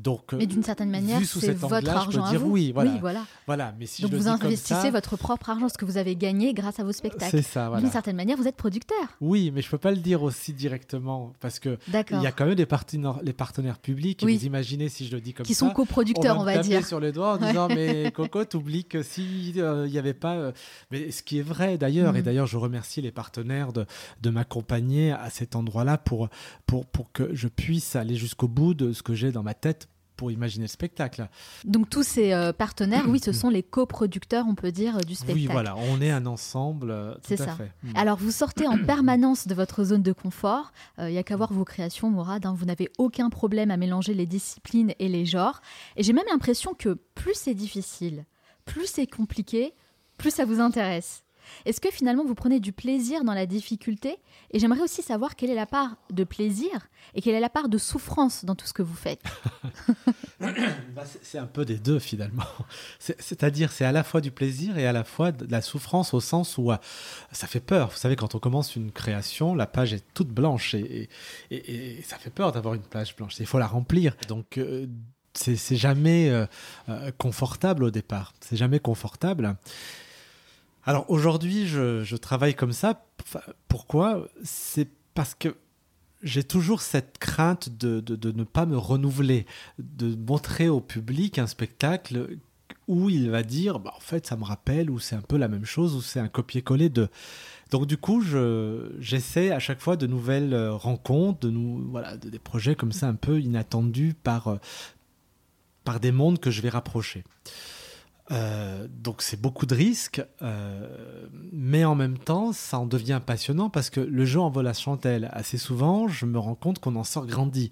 Donc, 0.01 0.33
mais 0.33 0.47
d'une 0.47 0.63
certaine 0.63 0.91
manière, 0.91 1.21
c'est 1.25 1.53
votre 1.53 1.91
argent 1.91 2.25
à 2.25 2.37
vous. 2.37 2.51
Oui, 2.51 2.73
voilà. 2.73 2.99
voilà. 3.01 3.25
voilà. 3.47 3.75
Mais 3.79 3.87
si 3.87 4.03
Donc 4.03 4.11
je 4.11 4.17
vous 4.17 4.29
investissez 4.29 4.75
ça, 4.75 4.91
votre 4.91 5.17
propre 5.17 5.51
argent, 5.51 5.69
ce 5.69 5.79
que 5.79 5.85
vous 5.85 5.97
avez 5.97 6.17
gagné 6.17 6.53
grâce 6.55 6.81
à 6.81 6.85
vos 6.85 6.93
spectacles. 6.93 7.31
C'est 7.31 7.43
ça. 7.43 7.69
Voilà. 7.69 7.83
D'une 7.83 7.93
certaine 7.93 8.17
manière, 8.17 8.37
vous 8.37 8.49
êtes 8.49 8.57
producteur. 8.57 9.17
Oui, 9.21 9.53
mais 9.55 9.63
je 9.63 9.71
peux 9.71 9.79
pas 9.79 9.93
le 9.93 9.99
dire 9.99 10.23
aussi 10.23 10.53
directement 10.53 11.33
parce 11.41 11.59
que 11.61 11.79
il 11.89 12.23
y 12.23 12.27
a 12.27 12.33
quand 12.33 12.47
même 12.47 12.57
des 12.57 12.67
partenaires, 12.67 13.21
les 13.23 13.33
partenaires 13.33 13.79
publics. 13.79 14.23
Et 14.23 14.37
vous 14.37 14.45
imaginez 14.45 14.89
si 14.89 15.07
je 15.07 15.13
le 15.15 15.21
dis 15.21 15.33
comme 15.33 15.47
qui 15.47 15.55
ça, 15.55 15.67
qui 15.67 15.69
sont 15.69 15.75
coproducteurs, 15.75 16.39
on, 16.39 16.45
va 16.45 16.59
dire. 16.59 16.85
sur 16.87 17.01
les 17.13 17.15
doigts 17.15 17.35
en 17.35 17.37
disant 17.37 17.69
mais 17.69 18.11
Coco, 18.15 18.45
t'oublies 18.45 18.85
que 18.85 19.03
s'il 19.03 19.61
euh, 19.61 19.87
n'y 19.87 19.99
avait 19.99 20.15
pas, 20.15 20.35
euh, 20.35 20.53
mais 20.91 21.11
ce 21.11 21.23
qui 21.23 21.39
est 21.39 21.43
vrai 21.43 21.77
d'ailleurs, 21.77 22.17
et 22.17 22.21
mm. 22.21 22.25
d'ailleurs 22.25 22.47
je 22.47 22.57
remercie 22.57 23.03
les 23.03 23.13
partenaires 23.13 23.73
de, 23.73 23.85
de 24.23 24.31
m'accompagner 24.31 25.13
à 25.13 25.29
cet 25.31 25.55
endroit-là 25.55 25.99
pour, 25.99 26.29
pour, 26.67 26.87
pour 26.87 27.13
que 27.13 27.35
je 27.35 27.49
puisse 27.49 27.97
aller 27.97 28.17
jusqu'au 28.17 28.49
bout 28.49 28.75
de 28.75 28.93
ce 28.93 29.03
que 29.03 29.15
j'ai 29.15 29.31
dans 29.31 29.43
ma 29.43 29.55
tête 29.55 29.89
pour 30.23 30.31
imaginer 30.31 30.67
le 30.67 30.69
spectacle. 30.69 31.29
Donc 31.65 31.91
tous 31.91 32.05
ces 32.05 32.33
euh, 32.33 32.53
partenaires, 32.53 33.07
oui, 33.09 33.19
ce 33.19 33.33
sont 33.33 33.49
les 33.49 33.65
coproducteurs, 33.65 34.45
on 34.49 34.55
peut 34.55 34.71
dire, 34.71 34.99
du 34.99 35.17
spectacle. 35.17 35.37
Oui, 35.37 35.49
voilà, 35.51 35.75
on 35.77 36.01
est 36.01 36.13
un 36.13 36.27
ensemble. 36.27 36.93
Euh, 36.93 37.15
C'est 37.27 37.37
ça. 37.37 37.57
Fait. 37.57 37.73
Mm. 37.83 37.97
Alors 37.97 38.19
vous 38.19 38.31
sortez 38.31 38.69
en 38.69 38.79
permanence 38.87 39.49
de 39.49 39.55
votre 39.57 39.83
zone 39.83 40.03
de 40.03 40.13
confort. 40.13 40.71
Il 40.99 41.05
euh, 41.05 41.11
n'y 41.11 41.19
a 41.19 41.25
qu'à 41.25 41.35
voir 41.35 41.53
vos 41.53 41.65
créations, 41.65 42.09
Mourad. 42.09 42.47
Hein. 42.47 42.55
vous 42.57 42.67
n'avez 42.67 42.89
aucun 42.99 43.31
problème 43.31 43.73
à 43.73 43.77
mélanger 43.77 44.15
les 44.15 44.27
disciplines 44.27 44.95
et 45.01 45.09
les 45.09 45.27
genres. 45.27 45.61
Et 45.97 46.05
j'ai 46.05 46.13
même 46.13 46.27
l'impression 46.31 46.73
que 46.73 46.97
plus 47.17 47.35
c'est 47.35 47.55
difficile, 47.55 48.25
plus 48.65 48.87
c'est 48.87 49.09
compliqué, 49.09 49.75
plus 50.19 50.31
ça 50.31 50.45
vous 50.45 50.61
intéresse. 50.61 51.22
Est-ce 51.65 51.81
que 51.81 51.91
finalement 51.91 52.25
vous 52.25 52.35
prenez 52.35 52.61
du 52.61 52.73
plaisir 52.73 53.25
dans 53.25 53.35
la 53.35 53.47
difficulté 53.47 54.19
Et 54.51 54.59
j'aimerais 54.59 54.83
aussi 54.83 55.03
savoir 55.03 55.37
quelle 55.37 55.51
est 55.51 55.55
la 55.55 55.67
part 55.67 55.97
de 56.11 56.25
plaisir 56.25 56.89
et 57.15 57.21
quelle 57.21 57.35
est 57.35 57.41
la 57.41 57.51
part 57.51 57.69
de 57.69 57.79
souffrance 57.79 58.45
dans 58.45 58.55
tout 58.55 58.67
ce 58.67 58.73
que 58.73 58.83
vous 58.83 58.95
faites. 58.95 59.23
Bah, 60.95 61.05
c'est 61.23 61.39
un 61.39 61.47
peu 61.47 61.65
des 61.65 61.79
deux 61.79 61.99
finalement. 61.99 62.45
C'est-à-dire 62.99 63.73
c'est 63.73 63.85
à 63.85 63.93
la 63.93 64.03
fois 64.03 64.21
du 64.21 64.31
plaisir 64.31 64.77
et 64.77 64.87
à 64.87 64.93
la 64.93 65.05
fois 65.05 65.33
de 65.33 65.51
la 65.51 65.63
souffrance 65.63 66.15
au 66.15 66.21
sens 66.21 66.59
où 66.59 66.71
euh, 66.71 66.77
ça 67.31 67.47
fait 67.47 67.61
peur. 67.61 67.91
Vous 67.91 67.97
savez, 67.97 68.17
quand 68.17 68.35
on 68.35 68.39
commence 68.39 68.77
une 68.77 68.93
création, 68.93 69.55
la 69.55 69.67
page 69.67 69.93
est 69.93 70.05
toute 70.15 70.29
blanche 70.29 70.75
et, 70.75 71.09
et, 71.51 72.03
ça 72.03 72.19
fait 72.19 72.31
peur 72.31 72.53
d'avoir 72.53 72.75
une 72.75 72.83
page 72.83 73.17
blanche. 73.17 73.35
Il 73.39 73.47
faut 73.47 73.59
la 73.59 73.67
remplir. 73.67 74.17
Donc 74.29 74.59
euh, 74.59 74.87
c'est 75.35 75.77
jamais 75.77 76.31
euh, 76.31 77.11
confortable 77.19 77.85
au 77.85 77.91
départ. 77.91 78.35
C'est 78.41 78.57
jamais 78.57 78.81
confortable. 78.81 79.57
Alors 80.85 81.09
aujourd'hui, 81.11 81.67
je, 81.67 82.17
travaille 82.17 82.55
comme 82.55 82.73
ça. 82.73 83.07
Pourquoi? 83.69 84.29
C'est 84.43 84.89
parce 85.15 85.35
que 85.35 85.57
j'ai 86.23 86.45
toujours 86.45 86.83
cette 86.83 87.19
crainte 87.19 87.69
de, 87.69 88.33
ne 88.33 88.45
pas 88.45 88.67
me 88.67 88.77
renouveler, 88.77 89.47
de 89.79 90.15
montrer 90.17 90.69
au 90.69 90.81
public 90.81 91.39
un 91.39 91.47
spectacle 91.47 92.37
où 92.89 93.11
il 93.11 93.31
va 93.31 93.43
dire, 93.43 93.79
bah, 93.79 93.93
en 93.97 94.01
fait, 94.01 94.27
ça 94.27 94.37
me 94.37 94.45
rappelle, 94.45 94.91
ou 94.91 94.99
c'est 94.99 95.15
un 95.15 95.23
peu 95.23 95.37
la 95.37 95.49
même 95.49 95.65
chose, 95.65 95.95
ou 95.95 96.03
c'est 96.03 96.21
un 96.21 96.29
copier-coller 96.29 96.89
de. 96.89 97.09
Donc 97.71 97.87
du 97.87 97.97
coup, 97.97 98.23
j'essaie 98.99 99.51
à 99.51 99.59
chaque 99.59 99.81
fois 99.81 99.97
de 99.97 100.07
nouvelles 100.07 100.53
euh, 100.53 100.75
rencontres, 100.75 101.49
de 101.49 101.51
voilà, 101.91 102.17
des 102.17 102.39
projets 102.39 102.75
comme 102.75 102.93
ça 102.93 103.09
un 103.09 103.15
peu 103.15 103.41
inattendus 103.41 104.15
par, 104.23 104.49
euh, 104.49 104.57
par 105.85 105.99
des 105.99 106.13
mondes 106.13 106.39
que 106.39 106.51
je 106.51 106.61
vais 106.61 106.69
rapprocher. 106.69 107.25
Euh, 108.31 108.87
donc 108.89 109.21
c'est 109.21 109.41
beaucoup 109.41 109.67
de 109.67 109.75
risques, 109.75 110.23
euh, 110.43 111.27
mais 111.53 111.85
en 111.85 111.95
même 111.95 112.19
temps, 112.19 112.53
ça 112.53 112.79
en 112.79 112.87
devient 112.87 113.21
passionnant 113.25 113.69
parce 113.69 113.91
que 113.91 114.01
le 114.01 114.25
jeu 114.25 114.41
en 114.41 114.49
vaut 114.49 114.63
la 114.63 114.73
chandelle. 114.73 115.29
Assez 115.33 115.59
souvent, 115.59 116.09
je 116.09 116.25
me 116.25 116.39
rends 116.39 116.55
compte 116.55 116.79
qu'on 116.79 116.97
en 116.97 117.05
sort 117.05 117.27
grandi. 117.27 117.71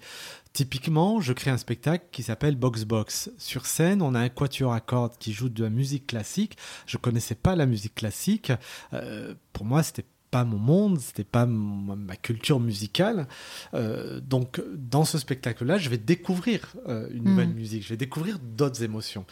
Typiquement, 0.53 1.21
je 1.21 1.31
crée 1.31 1.51
un 1.51 1.57
spectacle 1.57 2.05
qui 2.11 2.23
s'appelle 2.23 2.57
Box 2.57 2.83
Box. 2.83 3.31
Sur 3.37 3.65
scène, 3.65 4.01
on 4.01 4.13
a 4.13 4.19
un 4.19 4.29
quatuor 4.29 4.73
à 4.73 4.81
cordes 4.81 5.17
qui 5.17 5.31
joue 5.31 5.49
de 5.49 5.63
la 5.63 5.69
musique 5.69 6.07
classique. 6.07 6.57
Je 6.85 6.97
connaissais 6.97 7.35
pas 7.35 7.55
la 7.55 7.65
musique 7.65 7.95
classique. 7.95 8.51
Euh, 8.93 9.33
pour 9.53 9.65
moi, 9.65 9.81
c'était 9.83 10.05
pas 10.31 10.45
mon 10.45 10.57
monde, 10.57 10.99
c'était 10.99 11.25
pas 11.25 11.45
ma 11.45 12.15
culture 12.15 12.59
musicale. 12.59 13.27
Euh, 13.73 14.21
donc, 14.21 14.61
dans 14.75 15.03
ce 15.03 15.17
spectacle-là, 15.17 15.77
je 15.77 15.89
vais 15.89 15.97
découvrir 15.97 16.73
euh, 16.87 17.07
une 17.11 17.25
nouvelle 17.25 17.49
mm. 17.49 17.53
musique, 17.53 17.83
je 17.83 17.89
vais 17.89 17.97
découvrir 17.97 18.39
d'autres 18.39 18.81
émotions. 18.81 19.25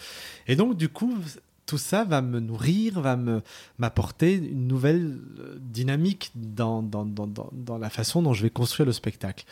Et 0.48 0.58
donc, 0.58 0.76
du 0.76 0.90
coup, 0.90 1.16
tout 1.66 1.78
ça 1.78 2.04
va 2.04 2.22
me 2.22 2.40
nourrir, 2.40 3.00
va 3.00 3.16
me 3.16 3.42
m'apporter 3.78 4.34
une 4.34 4.68
nouvelle 4.68 5.20
euh, 5.40 5.58
dynamique 5.60 6.32
dans, 6.36 6.84
dans, 6.84 7.06
dans, 7.06 7.28
dans, 7.28 7.78
la 7.78 7.90
façon 7.90 8.22
dont 8.22 8.34
je 8.34 8.44
vais 8.44 8.50
construire 8.50 8.88
le 8.88 8.92
spectacle. 8.92 9.46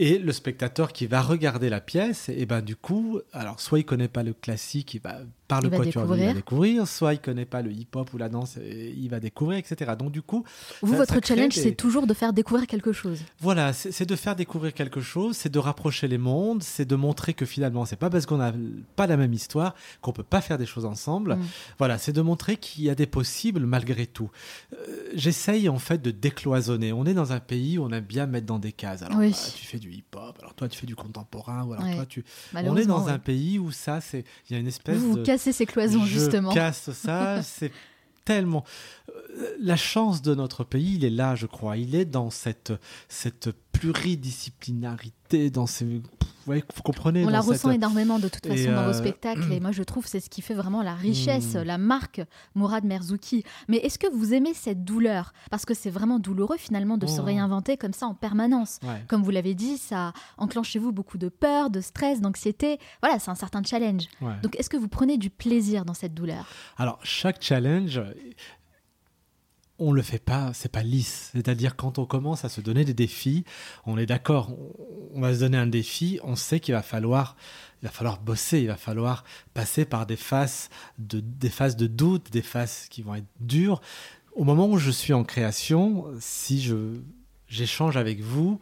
Et 0.00 0.16
le 0.18 0.30
spectateur 0.30 0.92
qui 0.92 1.08
va 1.08 1.20
regarder 1.20 1.68
la 1.68 1.80
pièce, 1.80 2.28
et 2.28 2.46
ben 2.46 2.62
du 2.62 2.76
coup, 2.76 3.20
alors 3.32 3.60
soit 3.60 3.80
il 3.80 3.84
connaît 3.84 4.06
pas 4.06 4.22
le 4.22 4.32
classique, 4.32 4.94
il 4.94 5.00
va 5.00 5.18
par 5.48 5.62
le 5.62 5.70
quatuor, 5.70 6.04
il 6.14 6.24
va 6.26 6.34
découvrir, 6.34 6.86
soit 6.86 7.14
il 7.14 7.20
connaît 7.20 7.46
pas 7.46 7.62
le 7.62 7.72
hip-hop 7.72 8.12
ou 8.12 8.18
la 8.18 8.28
danse, 8.28 8.58
il 8.62 9.08
va 9.08 9.18
découvrir, 9.18 9.58
etc. 9.58 9.92
Donc 9.98 10.12
du 10.12 10.22
coup, 10.22 10.44
vous 10.82 10.94
votre 10.94 11.18
challenge, 11.24 11.54
c'est 11.54 11.74
toujours 11.74 12.06
de 12.06 12.14
faire 12.14 12.32
découvrir 12.32 12.66
quelque 12.66 12.92
chose. 12.92 13.22
Voilà, 13.40 13.72
c'est 13.72 14.06
de 14.06 14.14
faire 14.14 14.36
découvrir 14.36 14.72
quelque 14.74 15.00
chose, 15.00 15.36
c'est 15.36 15.48
de 15.48 15.58
rapprocher 15.58 16.06
les 16.06 16.18
mondes, 16.18 16.62
c'est 16.62 16.84
de 16.84 16.94
montrer 16.94 17.34
que 17.34 17.46
finalement, 17.46 17.86
c'est 17.86 17.96
pas 17.96 18.10
parce 18.10 18.26
qu'on 18.26 18.36
n'a 18.36 18.52
pas 18.94 19.06
la 19.06 19.16
même 19.16 19.32
histoire 19.32 19.74
qu'on 20.00 20.12
peut 20.12 20.22
pas 20.22 20.42
faire 20.42 20.58
des 20.58 20.66
choses 20.66 20.84
ensemble. 20.84 21.34
Mm. 21.34 21.44
Voilà, 21.78 21.98
c'est 21.98 22.12
de 22.12 22.20
montrer 22.20 22.56
qu'il 22.56 22.84
y 22.84 22.90
a 22.90 22.94
des 22.94 23.06
possibles 23.06 23.64
malgré 23.64 24.06
tout. 24.06 24.30
Euh, 24.74 24.76
j'essaye 25.14 25.68
en 25.68 25.78
fait 25.78 26.00
de 26.02 26.10
décloisonner. 26.10 26.92
On 26.92 27.06
est 27.06 27.14
dans 27.14 27.32
un 27.32 27.40
pays 27.40 27.78
où 27.78 27.84
on 27.84 27.90
aime 27.90 28.04
bien 28.04 28.26
mettre 28.26 28.46
dans 28.46 28.58
des 28.58 28.72
cases. 28.72 29.02
Alors 29.02 29.18
bah, 29.18 29.26
tu 29.26 29.66
fais 29.66 29.78
du 29.78 29.87
hip-hop, 29.90 30.38
alors 30.40 30.54
toi 30.54 30.68
tu 30.68 30.78
fais 30.78 30.86
du 30.86 30.96
contemporain, 30.96 31.64
ou 31.64 31.72
alors 31.72 31.94
toi 31.94 32.06
tu. 32.06 32.24
On 32.54 32.76
est 32.76 32.86
dans 32.86 33.08
un 33.08 33.18
pays 33.18 33.58
où 33.58 33.70
ça, 33.70 34.00
c'est. 34.00 34.24
Il 34.48 34.54
y 34.54 34.56
a 34.56 34.58
une 34.60 34.66
espèce 34.66 34.98
vous, 34.98 35.12
vous 35.12 35.22
cassez 35.22 35.52
ces 35.52 35.66
cloisons, 35.66 36.04
je 36.04 36.18
justement. 36.18 36.52
casse 36.52 36.90
ça, 36.92 37.42
c'est 37.42 37.72
tellement. 38.24 38.64
Euh, 39.08 39.56
la 39.60 39.76
chance 39.76 40.20
de 40.22 40.34
notre 40.34 40.64
pays, 40.64 40.96
il 40.96 41.04
est 41.04 41.10
là, 41.10 41.34
je 41.34 41.46
crois. 41.46 41.76
Il 41.76 41.94
est 41.94 42.04
dans 42.04 42.30
cette, 42.30 42.72
cette 43.08 43.50
pluridisciplinarité, 43.72 45.50
dans 45.50 45.66
ces 45.66 46.02
vous 46.48 46.82
comprenez. 46.82 47.24
On 47.24 47.28
la 47.28 47.40
ressent 47.40 47.70
énormément 47.70 48.18
de 48.18 48.28
toute 48.28 48.46
façon 48.46 48.72
dans 48.72 48.84
vos 48.84 48.90
euh, 48.90 48.92
spectacles. 48.92 49.52
Et 49.52 49.60
moi, 49.60 49.72
je 49.72 49.82
trouve 49.82 50.06
c'est 50.06 50.20
ce 50.20 50.30
qui 50.30 50.42
fait 50.42 50.54
vraiment 50.54 50.82
la 50.82 50.94
richesse, 50.94 51.54
hmm. 51.54 51.62
la 51.62 51.78
marque 51.78 52.20
Mourad 52.54 52.84
Merzouki. 52.84 53.44
Mais 53.68 53.78
est-ce 53.78 53.98
que 53.98 54.06
vous 54.12 54.34
aimez 54.34 54.54
cette 54.54 54.84
douleur? 54.84 55.32
Parce 55.50 55.64
que 55.64 55.74
c'est 55.74 55.90
vraiment 55.90 56.18
douloureux 56.18 56.56
finalement 56.56 56.98
de 56.98 57.06
se 57.06 57.20
oh. 57.20 57.24
réinventer 57.24 57.76
comme 57.76 57.92
ça 57.92 58.06
en 58.06 58.14
permanence. 58.14 58.80
Comme 59.08 59.22
vous 59.22 59.30
l'avez 59.30 59.54
dit, 59.54 59.78
ça 59.78 60.12
enclenche 60.36 60.68
chez 60.70 60.78
vous 60.78 60.92
beaucoup 60.92 61.18
de 61.18 61.28
peur, 61.28 61.70
de 61.70 61.80
stress, 61.80 62.20
d'anxiété. 62.20 62.78
Voilà, 63.02 63.18
c'est 63.18 63.30
un 63.30 63.34
certain 63.34 63.62
challenge. 63.62 64.04
Donc, 64.42 64.58
est-ce 64.58 64.70
que 64.70 64.76
vous 64.76 64.88
prenez 64.88 65.18
du 65.18 65.30
plaisir 65.30 65.84
dans 65.84 65.94
cette 65.94 66.14
douleur? 66.14 66.46
Alors, 66.76 66.98
chaque 67.02 67.42
challenge, 67.42 68.00
on 69.78 69.92
le 69.92 70.02
fait 70.02 70.18
pas, 70.18 70.52
c'est 70.54 70.70
pas 70.70 70.82
lisse. 70.82 71.30
C'est-à-dire 71.32 71.76
quand 71.76 71.98
on 71.98 72.06
commence 72.06 72.44
à 72.44 72.48
se 72.48 72.60
donner 72.60 72.84
des 72.84 72.94
défis, 72.94 73.44
on 73.86 73.96
est 73.98 74.06
d'accord, 74.06 74.50
on 75.14 75.20
va 75.20 75.34
se 75.34 75.40
donner 75.40 75.58
un 75.58 75.66
défi, 75.66 76.18
on 76.24 76.36
sait 76.36 76.60
qu'il 76.60 76.74
va 76.74 76.82
falloir, 76.82 77.36
il 77.82 77.86
va 77.86 77.92
falloir 77.92 78.20
bosser, 78.20 78.60
il 78.60 78.66
va 78.66 78.76
falloir 78.76 79.24
passer 79.54 79.84
par 79.84 80.06
des 80.06 80.16
phases 80.16 80.68
de, 80.98 81.20
des 81.20 81.50
phases 81.50 81.76
de 81.76 81.86
doute, 81.86 82.30
des 82.32 82.42
phases 82.42 82.86
qui 82.90 83.02
vont 83.02 83.14
être 83.14 83.28
dures. 83.40 83.80
Au 84.34 84.44
moment 84.44 84.68
où 84.68 84.78
je 84.78 84.90
suis 84.90 85.12
en 85.12 85.24
création, 85.24 86.06
si 86.20 86.60
je 86.60 87.00
j'échange 87.48 87.96
avec 87.96 88.20
vous, 88.20 88.60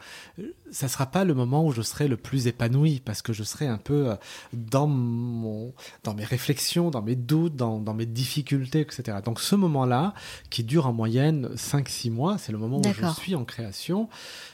ça 0.71 0.89
sera 0.89 1.07
pas 1.07 1.25
le 1.25 1.35
moment 1.35 1.65
où 1.65 1.73
je 1.73 1.83
serai 1.83 2.09
le 2.09 2.17
plus 2.17 2.47
épanoui 2.47 3.01
parce 3.05 3.23
que 3.23 3.33
je 3.33 3.43
serai 3.43 3.67
un 3.67 3.79
peu 3.79 4.11
euh, 4.11 4.17
dans 4.53 4.87
mon, 4.87 5.75
dans 6.05 6.15
mes 6.15 6.25
réflexions, 6.25 6.91
dans 6.91 7.03
mes 7.03 7.17
doutes, 7.17 7.57
dans, 7.57 7.81
dans 7.81 7.95
mes 7.95 8.07
difficultés, 8.07 8.81
etc. 8.81 9.19
Donc 9.25 9.41
ce 9.41 9.57
moment-là, 9.57 10.15
qui 10.51 10.65
dure 10.65 10.87
en 10.87 10.93
moyenne 10.93 11.51
5-6 11.55 12.11
mois, 12.11 12.39
c'est 12.39 12.53
le 12.53 12.59
moment 12.59 12.79
où 12.79 12.93
je 12.93 13.21
suis 13.21 13.35
en 13.35 13.45
création. 13.45 14.09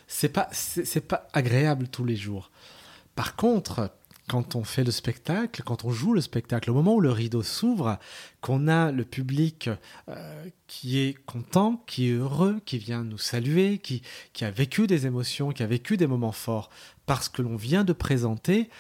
C'est 0.09 0.29
pas, 0.29 0.49
c'est 0.53 1.07
pas 1.07 1.29
agréable 1.33 1.88
tous 1.88 2.05
les 2.05 2.16
jours. 2.16 2.51
Par 3.14 3.37
contre, 3.37 3.90
quand 4.29 4.57
on 4.57 4.65
fait 4.65 4.85
le 4.85 4.91
spectacle, 4.91 5.63
quand 5.65 5.85
on 5.85 5.91
joue 5.91 6.15
le 6.15 6.21
spectacle, 6.21 6.71
au 6.71 6.75
moment 6.75 6.95
où 6.95 7.01
le 7.01 7.11
rideau 7.11 7.43
s'ouvre, 7.43 7.99
qu'on 8.41 8.69
a 8.69 8.93
le 8.93 9.05
public 9.05 9.69
euh, 10.09 10.45
qui 10.67 10.99
est 10.99 11.15
content, 11.25 11.83
qui 11.87 12.09
est 12.09 12.13
heureux, 12.13 12.61
qui 12.65 12.79
vient 12.79 13.05
nous 13.05 13.19
saluer, 13.19 13.79
qui, 13.79 14.03
qui 14.33 14.45
a 14.45 14.51
vécu 14.51 14.87
des 14.87 15.07
émotions, 15.07 15.51
qui 15.51 15.63
a 15.63 15.67
vécu 15.67 15.97
des 15.97 16.07
moments 16.07 16.33
forts, 16.33 16.71
parce 17.07 17.29
que 17.29 17.43
l'on 17.43 17.57
vient 17.57 17.85
de 17.85 17.93
présenter, 17.93 18.71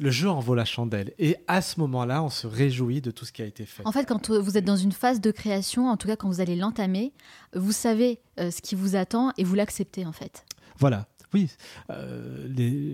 le 0.00 0.10
jeu 0.10 0.28
en 0.28 0.40
vaut 0.40 0.54
la 0.54 0.64
chandelle. 0.64 1.12
Et 1.18 1.36
à 1.46 1.62
ce 1.62 1.80
moment-là, 1.80 2.22
on 2.22 2.30
se 2.30 2.46
réjouit 2.46 3.00
de 3.00 3.10
tout 3.10 3.24
ce 3.24 3.32
qui 3.32 3.42
a 3.42 3.46
été 3.46 3.64
fait. 3.64 3.86
En 3.86 3.92
fait, 3.92 4.04
quand 4.06 4.30
vous 4.30 4.58
êtes 4.58 4.64
dans 4.64 4.76
une 4.76 4.92
phase 4.92 5.20
de 5.20 5.30
création, 5.30 5.88
en 5.88 5.96
tout 5.96 6.08
cas 6.08 6.16
quand 6.16 6.28
vous 6.28 6.40
allez 6.40 6.56
l'entamer, 6.56 7.12
vous 7.54 7.72
savez 7.72 8.20
euh, 8.38 8.50
ce 8.50 8.60
qui 8.60 8.74
vous 8.74 8.96
attend 8.96 9.32
et 9.38 9.44
vous 9.44 9.54
l'acceptez 9.54 10.04
en 10.04 10.12
fait. 10.12 10.44
Voilà, 10.78 11.06
oui, 11.34 11.50
euh, 11.90 12.48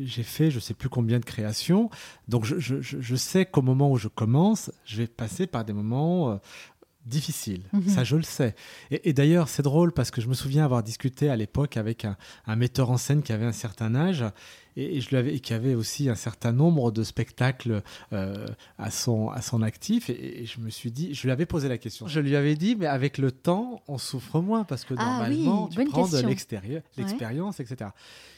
j'ai 0.04 0.22
fait 0.22 0.50
je 0.50 0.58
sais 0.58 0.74
plus 0.74 0.88
combien 0.88 1.18
de 1.20 1.24
créations, 1.24 1.90
donc 2.28 2.44
je, 2.44 3.16
sais 3.16 3.44
qu'au 3.44 3.62
moment 3.62 3.90
où 3.90 3.96
je 3.96 4.08
commence, 4.08 4.72
je 4.84 4.96
vais 4.96 5.06
passer 5.06 5.46
par 5.46 5.64
des 5.64 5.72
moments 5.72 6.40
difficiles. 7.06 7.62
Mhm. 7.72 7.88
Ça, 7.88 8.04
je 8.04 8.16
le 8.16 8.22
sais. 8.22 8.54
Et, 8.90 9.12
d'ailleurs, 9.12 9.48
c'est 9.48 9.62
drôle 9.62 9.92
parce 9.92 10.10
que 10.10 10.20
je 10.20 10.28
me 10.28 10.34
souviens 10.34 10.64
avoir 10.64 10.82
discuté 10.82 11.30
à 11.30 11.36
l'époque 11.36 11.76
avec 11.76 12.04
un, 12.04 12.16
metteur 12.56 12.90
en 12.90 12.98
scène 12.98 13.22
qui 13.22 13.32
avait 13.32 13.46
un 13.46 13.52
certain 13.52 13.94
âge 13.94 14.24
et, 14.76 15.00
je 15.00 15.08
lui 15.10 15.16
avais, 15.16 15.40
qui 15.40 15.54
avait 15.54 15.74
aussi 15.74 16.08
un 16.08 16.14
certain 16.14 16.52
nombre 16.52 16.92
de 16.92 17.02
spectacles 17.02 17.82
euh, 18.12 18.46
à, 18.78 18.90
son, 18.90 19.30
à 19.30 19.40
son 19.40 19.62
actif. 19.62 20.10
Et, 20.10 20.44
je 20.44 20.60
me 20.60 20.70
suis 20.70 20.90
dit, 20.90 21.14
je 21.14 21.22
lui 21.22 21.30
avais 21.30 21.46
posé 21.46 21.68
la 21.68 21.78
question. 21.78 22.06
Je 22.06 22.20
lui 22.20 22.36
avais 22.36 22.54
dit, 22.54 22.76
mais 22.76 22.86
avec 22.86 23.18
le 23.18 23.32
temps, 23.32 23.82
on 23.88 23.98
souffre 23.98 24.40
moins 24.40 24.64
parce 24.64 24.84
que 24.84 24.94
ah 24.98 25.04
normalement, 25.04 25.68
tu 25.68 25.84
prends 25.86 26.08
de 26.08 26.18
l'extérieur, 26.26 26.82
l'expérience, 26.96 27.60
etc. 27.60 27.90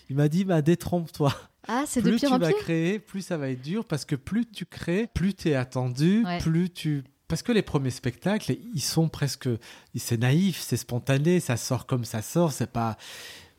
Il 0.09 0.17
m'a 0.17 0.29
dit, 0.29 0.45
bah, 0.45 0.63
détrompe-toi. 0.63 1.35
Ah, 1.69 1.85
c'est 1.87 2.03
plus 2.03 2.13
de 2.13 2.17
pire 2.17 2.31
tu 2.33 2.39
vas 2.39 2.53
créer, 2.53 2.99
plus 2.99 3.23
ça 3.23 3.37
va 3.37 3.49
être 3.49 3.63
dur 3.63 3.85
parce 3.85 4.05
que 4.05 4.17
plus 4.17 4.47
tu 4.47 4.67
crées, 4.67 5.09
plus 5.15 5.35
tu 5.35 5.51
es 5.51 5.55
attendu, 5.55 6.25
plus 6.41 6.71
tu 6.71 7.05
parce 7.33 7.43
que 7.43 7.53
les 7.53 7.63
premiers 7.63 7.89
spectacles, 7.89 8.57
ils 8.75 8.83
sont 8.83 9.09
presque, 9.09 9.49
c'est 9.97 10.19
naïf, 10.19 10.61
c'est 10.61 10.77
spontané, 10.77 11.41
ça 11.41 11.57
sort 11.57 11.87
comme 11.87 12.05
ça 12.05 12.21
sort, 12.21 12.53
c'est 12.53 12.71
pas. 12.71 12.99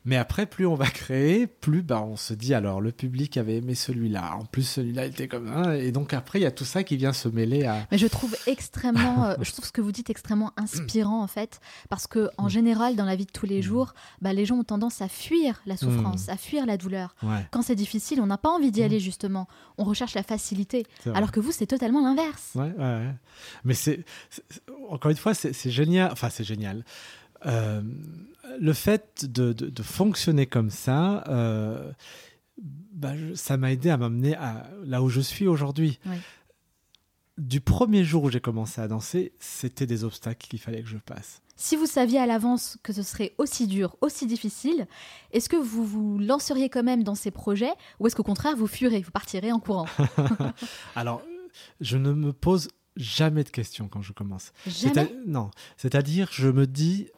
Mais 0.04 0.16
après, 0.16 0.44
plus 0.44 0.66
on 0.66 0.74
va 0.74 0.86
créer, 0.86 1.46
plus 1.46 1.82
bah, 1.82 2.02
on 2.02 2.16
se 2.16 2.34
dit 2.34 2.52
alors 2.52 2.80
le 2.80 2.92
public 2.92 3.36
avait 3.38 3.56
aimé 3.56 3.74
celui-là. 3.74 4.36
En 4.36 4.44
plus, 4.44 4.62
celui-là 4.62 5.06
était 5.06 5.28
comme 5.28 5.48
un. 5.48 5.72
Et 5.72 5.92
donc 5.92 6.12
après, 6.12 6.40
il 6.40 6.42
y 6.42 6.46
a 6.46 6.50
tout 6.50 6.66
ça 6.66 6.82
qui 6.84 6.96
vient 6.96 7.14
se 7.14 7.28
mêler 7.28 7.64
à. 7.64 7.86
Mais 7.90 7.96
je 7.96 8.06
trouve 8.06 8.36
extrêmement, 8.46 9.24
euh, 9.28 9.34
je 9.40 9.50
trouve 9.52 9.64
ce 9.64 9.72
que 9.72 9.80
vous 9.80 9.92
dites 9.92 10.10
extrêmement 10.10 10.52
inspirant 10.56 11.22
en 11.22 11.26
fait, 11.26 11.60
parce 11.88 12.06
que 12.06 12.28
en 12.36 12.48
général, 12.48 12.96
dans 12.96 13.06
la 13.06 13.16
vie 13.16 13.24
de 13.24 13.32
tous 13.32 13.46
les 13.46 13.62
jours, 13.62 13.94
bah, 14.20 14.32
les 14.34 14.44
gens 14.44 14.56
ont 14.56 14.64
tendance 14.64 15.00
à 15.00 15.08
fuir 15.08 15.62
la 15.64 15.76
souffrance, 15.76 16.28
à 16.28 16.36
fuir 16.36 16.66
la 16.66 16.76
douleur. 16.76 17.14
Ouais. 17.22 17.46
Quand 17.50 17.62
c'est 17.62 17.74
difficile, 17.74 18.20
on 18.20 18.26
n'a 18.26 18.38
pas 18.38 18.50
envie 18.50 18.70
d'y 18.70 18.82
aller 18.82 19.00
justement. 19.00 19.48
On 19.78 19.84
recherche 19.84 20.14
la 20.14 20.22
facilité. 20.22 20.86
Alors 21.14 21.32
que 21.32 21.40
vous, 21.40 21.52
c'est 21.52 21.66
totalement 21.66 22.02
l'inverse. 22.02 22.52
Ouais. 22.54 22.72
Mais 23.64 23.74
c'est, 23.74 24.04
encore 24.90 25.10
une 25.10 25.16
fois, 25.16 25.32
c'est 25.32 25.54
c'est 25.54 25.70
génial. 25.70 26.12
Enfin, 26.12 26.28
c'est 26.28 26.44
génial. 26.44 26.84
Euh, 27.46 27.82
le 28.58 28.72
fait 28.72 29.24
de, 29.24 29.52
de- 29.52 29.68
de 29.70 29.82
fonctionner 29.82 30.46
comme 30.46 30.70
ça, 30.70 31.24
euh, 31.28 31.92
bah, 32.58 33.12
ça 33.34 33.56
m'a 33.56 33.72
aidé 33.72 33.90
à 33.90 33.96
m'amener 33.96 34.34
à 34.36 34.68
là 34.84 35.02
où 35.02 35.08
je 35.08 35.20
suis 35.20 35.46
aujourd'hui. 35.46 35.98
Oui. 36.06 36.16
Du 37.36 37.60
premier 37.60 38.04
jour 38.04 38.22
où 38.24 38.30
j'ai 38.30 38.40
commencé 38.40 38.80
à 38.80 38.86
danser, 38.86 39.32
c'était 39.40 39.86
des 39.86 40.04
obstacles 40.04 40.46
qu'il 40.46 40.60
fallait 40.60 40.82
que 40.82 40.88
je 40.88 40.98
passe. 40.98 41.40
Si 41.56 41.74
vous 41.74 41.86
saviez 41.86 42.20
à 42.20 42.26
l'avance 42.26 42.78
que 42.84 42.92
ce 42.92 43.02
serait 43.02 43.34
aussi 43.38 43.66
dur, 43.66 43.96
aussi 44.00 44.26
difficile, 44.26 44.86
est-ce 45.32 45.48
que 45.48 45.56
vous 45.56 45.84
vous 45.84 46.18
lanceriez 46.18 46.68
quand 46.68 46.84
même 46.84 47.02
dans 47.02 47.16
ces 47.16 47.32
projets 47.32 47.72
ou 47.98 48.06
est-ce 48.06 48.14
qu'au 48.14 48.22
contraire 48.22 48.56
vous 48.56 48.68
fuirez, 48.68 49.00
vous 49.00 49.10
partirez 49.10 49.50
en 49.50 49.58
courant? 49.58 49.86
Alors, 50.96 51.22
je 51.80 51.96
ne 51.96 52.12
me 52.12 52.32
pose 52.32 52.68
jamais 52.96 53.42
de 53.42 53.50
questions 53.50 53.88
quand 53.88 54.02
je 54.02 54.12
commence. 54.12 54.52
Jamais? 54.68 55.12
Non, 55.26 55.50
c'est-à-dire, 55.76 56.28
je 56.30 56.48
me 56.48 56.66
dis, 56.68 57.08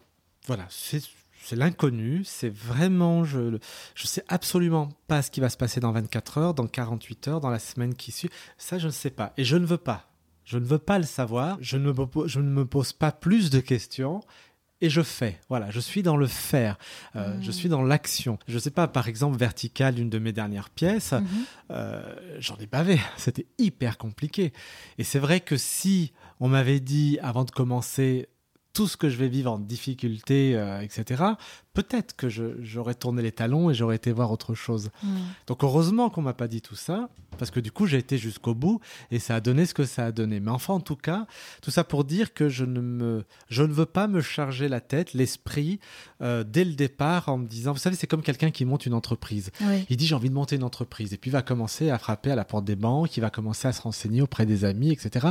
voilà, 0.47 0.67
c'est 0.71 1.03
c'est 1.43 1.55
l'inconnu, 1.57 2.23
c'est 2.25 2.49
vraiment, 2.53 3.25
je 3.25 3.59
je 3.95 4.07
sais 4.09 4.25
absolument 4.27 4.89
pas 5.07 5.23
ce 5.23 5.31
qui 5.31 5.39
va 5.41 5.49
se 5.49 5.57
passer 5.57 5.79
dans 5.79 5.93
24 5.93 6.39
heures, 6.39 6.55
dans 6.55 6.67
48 6.67 7.29
heures, 7.29 7.41
dans 7.41 7.51
la 7.51 7.61
semaine 7.61 7.95
qui 7.95 8.11
suit. 8.11 8.31
Ça, 8.59 8.79
je 8.79 8.87
ne 8.89 8.93
sais 8.93 9.11
pas, 9.11 9.33
et 9.37 9.45
je 9.45 9.57
ne 9.57 9.65
veux 9.65 9.77
pas. 9.79 10.09
Je 10.45 10.59
ne 10.59 10.65
veux 10.65 10.79
pas 10.79 10.99
le 10.99 11.05
savoir. 11.05 11.57
Je 11.61 11.77
ne 11.77 11.93
me, 11.93 12.07
je 12.27 12.41
ne 12.41 12.49
me 12.51 12.65
pose 12.67 12.93
pas 12.93 13.13
plus 13.13 13.51
de 13.51 13.61
questions. 13.61 14.21
Et 14.83 14.91
je 14.91 15.01
fais, 15.03 15.41
voilà, 15.49 15.71
je 15.71 15.81
suis 15.81 16.03
dans 16.03 16.17
le 16.19 16.27
faire, 16.27 16.77
Euh, 17.17 17.37
Mm. 17.39 17.43
je 17.43 17.51
suis 17.51 17.69
dans 17.71 17.83
l'action. 17.83 18.39
Je 18.47 18.59
sais 18.59 18.71
pas, 18.71 18.87
par 18.89 19.09
exemple, 19.09 19.39
Vertical, 19.39 19.99
une 19.99 20.11
de 20.11 20.19
mes 20.19 20.33
dernières 20.33 20.69
pièces, 20.71 21.13
Mhm. 21.13 21.27
euh, 21.71 22.15
j'en 22.41 22.57
ai 22.59 22.67
bavé. 22.67 22.99
C'était 23.17 23.47
hyper 23.59 23.97
compliqué. 23.99 24.53
Et 24.99 25.05
c'est 25.05 25.19
vrai 25.21 25.41
que 25.41 25.57
si 25.57 26.13
on 26.41 26.49
m'avait 26.49 26.81
dit 26.81 27.19
avant 27.23 27.45
de 27.45 27.51
commencer 27.53 28.29
tout 28.77 28.87
ce 28.87 28.99
que 28.99 29.09
je 29.09 29.17
vais 29.17 29.29
vivre 29.29 29.51
en 29.51 29.59
difficulté, 29.59 30.55
euh, 30.55 30.83
etc., 30.83 31.25
peut-être 31.77 32.17
que 32.17 32.29
j'aurais 32.31 32.95
tourné 32.95 33.21
les 33.23 33.33
talons 33.33 33.71
et 33.71 33.75
j'aurais 33.75 33.97
été 33.97 34.11
voir 34.11 34.33
autre 34.33 34.55
chose. 34.55 34.89
Mm. 35.03 35.17
Donc 35.47 35.62
heureusement 35.62 36.09
qu'on 36.09 36.23
m'a 36.23 36.33
pas 36.33 36.49
dit 36.49 36.62
tout 36.62 36.75
ça, 36.75 37.11
parce 37.37 37.51
que 37.51 37.61
du 37.61 37.71
coup 37.71 37.87
j'ai 37.87 37.99
été 37.99 38.17
jusqu'au 38.17 38.55
bout 38.55 38.81
et 39.11 39.19
ça 39.19 39.35
a 39.35 39.41
donné 39.41 39.67
ce 39.67 39.75
que 39.75 39.85
ça 39.85 40.07
a 40.07 40.12
donné. 40.12 40.41
Mais 40.41 40.51
enfin 40.51 40.73
en 40.73 40.81
tout 40.81 40.97
cas, 40.97 41.27
tout 41.61 41.71
ça 41.71 41.85
pour 41.85 42.05
dire 42.05 42.33
que 42.33 42.49
je 42.49 42.65
ne 42.65 42.81
me, 42.81 43.25
je 43.51 43.62
ne 43.62 43.73
veux 43.75 43.85
pas 43.85 44.09
me 44.09 44.23
charger 44.23 44.69
la 44.69 44.81
tête, 44.81 45.12
l'esprit 45.12 45.79
euh, 46.23 46.45
dès 46.45 46.65
le 46.65 46.73
départ 46.73 47.29
en 47.29 47.37
me 47.37 47.47
disant, 47.47 47.73
vous 47.73 47.79
savez, 47.79 47.95
c'est 47.95 48.07
comme 48.07 48.23
quelqu'un 48.23 48.51
qui 48.51 48.65
monte 48.65 48.87
une 48.87 48.95
entreprise. 48.95 49.51
Oui. 49.61 49.85
Il 49.91 49.99
dit 49.99 50.07
j'ai 50.07 50.15
envie 50.15 50.31
de 50.31 50.35
monter 50.35 50.57
une 50.57 50.65
entreprise 50.65 51.12
et 51.12 51.19
puis 51.19 51.29
il 51.29 51.33
va 51.33 51.43
commencer 51.43 51.91
à 51.91 51.99
frapper 51.99 52.31
à 52.31 52.37
la 52.37 52.47
porte 52.47 52.65
des 52.65 52.77
banques, 52.77 53.19
il 53.19 53.21
va 53.21 53.29
commencer 53.29 53.69
à 53.69 53.73
se 53.73 53.83
renseigner 53.83 54.23
auprès 54.23 54.47
des 54.47 54.65
amis, 54.65 54.93
etc. 54.93 55.29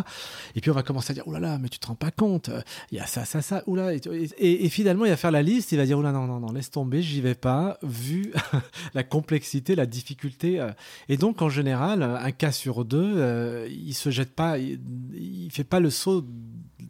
Et 0.56 0.62
puis 0.62 0.70
on 0.70 0.76
va 0.76 0.84
commencer 0.84 1.10
à 1.10 1.14
dire 1.16 1.24
oh 1.26 1.32
là 1.32 1.40
là 1.40 1.58
mais 1.58 1.70
tu 1.70 1.80
te 1.80 1.88
rends 1.88 1.96
pas 1.96 2.12
compte, 2.12 2.52
il 2.92 3.00
y 3.00 3.02
a 3.02 3.08
ça 3.08 3.26
ça 3.26 3.42
ça 3.42 3.64
oula 3.66 3.96
et, 3.96 4.02
et, 4.38 4.66
et 4.66 4.70
finalement 4.70 5.06
il 5.06 5.10
va 5.10 5.18
faire 5.18 5.32
la 5.32 5.42
liste, 5.42 5.72
il 5.72 5.78
va 5.78 5.86
dire 5.86 5.98
oh 5.98 6.04
là 6.04 6.12
non 6.12 6.28
non 6.28 6.35
non 6.40 6.52
laisse 6.52 6.72
tomber 6.72 7.02
j'y 7.02 7.22
vais 7.22 7.36
pas 7.36 7.78
vu 7.84 8.34
la 8.94 9.04
complexité, 9.04 9.76
la 9.76 9.86
difficulté 9.86 10.60
euh. 10.60 10.72
et 11.10 11.18
donc 11.18 11.42
en 11.42 11.50
général 11.50 12.04
un 12.04 12.32
cas 12.32 12.52
sur 12.52 12.86
deux 12.86 13.14
euh, 13.18 13.68
il 13.70 13.94
se 13.94 14.10
jette 14.10 14.34
pas, 14.36 14.58
il, 14.58 14.80
fait 15.52 15.64
pas 15.64 15.80
le 15.80 15.90
saut. 15.90 16.22
de- 16.22 16.28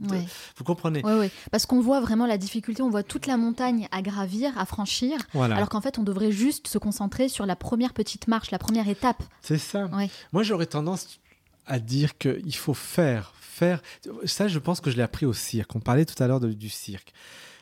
Ouais. 0.09 0.25
Vous 0.57 0.65
comprenez? 0.65 1.01
Ouais, 1.05 1.17
ouais. 1.17 1.31
Parce 1.51 1.65
qu'on 1.65 1.79
voit 1.79 2.01
vraiment 2.01 2.25
la 2.25 2.37
difficulté, 2.37 2.81
on 2.81 2.89
voit 2.89 3.01
toute 3.03 3.27
la 3.27 3.37
montagne 3.37 3.87
à 3.91 4.01
gravir, 4.01 4.51
à 4.57 4.65
franchir, 4.65 5.17
Voilà, 5.33 5.55
alors 5.55 5.69
qu'en 5.69 5.79
fait 5.79 5.97
on 5.97 6.03
devrait 6.03 6.33
juste 6.33 6.67
se 6.67 6.77
concentrer 6.77 7.29
sur 7.29 7.45
la 7.45 7.55
première 7.55 7.93
petite 7.93 8.27
marche, 8.27 8.51
la 8.51 8.59
première 8.59 8.89
étape. 8.89 9.23
c'est 9.41 9.57
ça. 9.57 9.85
Ouais. 9.87 10.09
Moi, 10.33 10.43
j'aurais 10.43 10.65
tendance 10.65 11.19
à 11.65 11.79
dire 11.79 12.17
qu'il 12.17 12.55
faut 12.57 12.73
faire, 12.73 13.33
faire. 13.39 13.81
Ça, 14.25 14.49
je 14.49 14.59
pense 14.59 14.81
que 14.81 14.91
je 14.91 14.97
l'ai 14.97 15.01
appris 15.03 15.25
au 15.25 15.33
cirque. 15.33 15.73
On 15.75 15.79
parlait 15.79 16.05
tout 16.05 16.21
à 16.21 16.27
l'heure 16.27 16.41
du 16.41 16.69
cirque. 16.69 17.13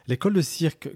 L'école 0.07 0.33
de 0.33 0.41
cirque 0.41 0.89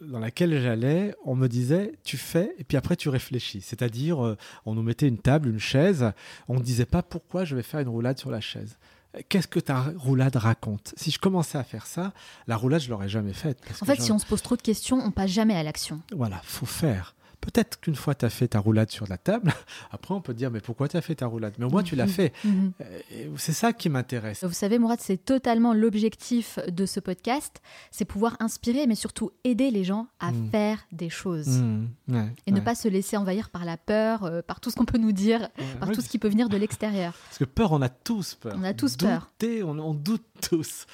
dans 0.00 0.18
laquelle 0.18 0.60
j'allais, 0.60 1.14
on 1.24 1.34
me 1.34 1.48
disait 1.48 1.92
tu 2.04 2.16
fais 2.16 2.54
et 2.58 2.64
puis 2.64 2.76
après 2.76 2.96
tu 2.96 3.08
réfléchis. 3.08 3.60
C'est-à-dire, 3.60 4.24
euh, 4.24 4.36
on 4.66 4.74
nous 4.74 4.82
mettait 4.82 5.08
une 5.08 5.18
table, 5.18 5.48
une 5.48 5.60
chaise. 5.60 6.12
On 6.48 6.54
ne 6.54 6.62
disait 6.62 6.86
pas 6.86 7.02
pourquoi 7.02 7.44
je 7.44 7.56
vais 7.56 7.62
faire 7.62 7.80
une 7.80 7.88
roulade 7.88 8.18
sur 8.18 8.30
la 8.30 8.40
chaise. 8.40 8.76
Qu'est-ce 9.28 9.46
que 9.46 9.60
ta 9.60 9.92
roulade 9.96 10.34
raconte? 10.34 10.92
Si 10.96 11.12
je 11.12 11.20
commençais 11.20 11.56
à 11.56 11.62
faire 11.62 11.86
ça, 11.86 12.12
la 12.48 12.56
roulade, 12.56 12.80
je 12.80 12.90
l'aurais 12.90 13.08
jamais 13.08 13.32
faite. 13.32 13.58
En 13.80 13.84
fait, 13.84 14.00
si 14.00 14.10
on 14.10 14.18
se 14.18 14.26
pose 14.26 14.42
trop 14.42 14.56
de 14.56 14.62
questions, 14.62 14.98
on 14.98 15.12
passe 15.12 15.30
jamais 15.30 15.54
à 15.54 15.62
l'action. 15.62 16.00
voilà, 16.12 16.40
faut 16.42 16.66
faire. 16.66 17.14
Peut-être 17.44 17.78
qu'une 17.80 17.94
fois 17.94 18.14
tu 18.14 18.24
as 18.24 18.30
fait 18.30 18.48
ta 18.48 18.58
roulade 18.58 18.90
sur 18.90 19.06
la 19.06 19.18
table, 19.18 19.52
après 19.92 20.14
on 20.14 20.20
peut 20.20 20.32
dire 20.34 20.50
mais 20.50 20.60
pourquoi 20.60 20.88
tu 20.88 20.96
as 20.96 21.02
fait 21.02 21.16
ta 21.16 21.26
roulade? 21.26 21.52
Mais 21.58 21.66
au 21.66 21.70
moins 21.70 21.82
tu 21.82 21.94
l'as 21.94 22.06
Mhm. 22.06 22.10
fait. 22.10 22.32
Mhm. 22.44 22.72
Euh, 22.80 23.28
C'est 23.36 23.52
ça 23.52 23.72
qui 23.72 23.88
m'intéresse. 23.88 24.42
Vous 24.44 24.52
savez, 24.52 24.78
Mourad, 24.78 24.98
c'est 25.00 25.22
totalement 25.24 25.74
l'objectif 25.74 26.58
de 26.68 26.86
ce 26.86 27.00
podcast, 27.00 27.60
c'est 27.90 28.04
pouvoir 28.04 28.36
inspirer, 28.40 28.86
mais 28.86 28.94
surtout 28.94 29.30
aider 29.44 29.70
les 29.70 29.84
gens 29.84 30.06
à 30.20 30.32
Mm. 30.32 30.50
faire 30.50 30.78
des 30.92 31.10
choses. 31.10 31.62
Ouais, 32.08 32.28
Et 32.46 32.52
ne 32.52 32.60
pas 32.60 32.74
se 32.74 32.88
laisser 32.88 33.16
envahir 33.16 33.50
par 33.50 33.64
la 33.64 33.76
peur, 33.76 34.24
euh, 34.24 34.40
par 34.42 34.60
tout 34.60 34.70
ce 34.70 34.76
qu'on 34.76 34.84
peut 34.84 34.98
nous 34.98 35.12
dire, 35.12 35.40
Ouais, 35.58 35.64
par 35.80 35.90
tout 35.92 36.00
ce 36.00 36.08
qui 36.08 36.18
peut 36.18 36.28
venir 36.28 36.48
de 36.48 36.56
l'extérieur. 36.56 37.14
Parce 37.26 37.38
que 37.38 37.44
peur, 37.44 37.72
on 37.72 37.82
a 37.82 37.88
tous 37.88 38.34
peur. 38.34 38.54
On 38.58 38.64
a 38.64 38.72
tous 38.74 38.96
peur. 38.96 39.30
On, 39.42 39.78
on 39.78 39.94
doute 39.94 40.24
tous. 40.40 40.86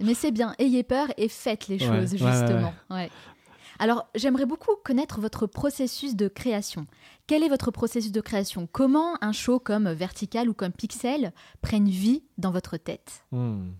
Mais 0.00 0.14
c'est 0.14 0.30
bien, 0.30 0.54
ayez 0.58 0.82
peur 0.84 1.08
et 1.16 1.28
faites 1.28 1.68
les 1.68 1.78
choses, 1.78 2.10
justement. 2.12 2.72
Alors, 3.78 4.08
j'aimerais 4.14 4.46
beaucoup 4.46 4.74
connaître 4.84 5.20
votre 5.20 5.46
processus 5.46 6.16
de 6.16 6.28
création. 6.28 6.86
Quel 7.26 7.42
est 7.42 7.48
votre 7.48 7.70
processus 7.70 8.12
de 8.12 8.20
création? 8.20 8.68
Comment 8.70 9.22
un 9.22 9.32
show 9.32 9.60
comme 9.60 9.88
Vertical 9.92 10.48
ou 10.48 10.54
comme 10.54 10.72
Pixel 10.72 11.32
prennent 11.60 11.88
vie 11.88 12.24
dans 12.38 12.50
votre 12.50 12.76
tête? 12.76 13.24
Hmm. 13.30 13.70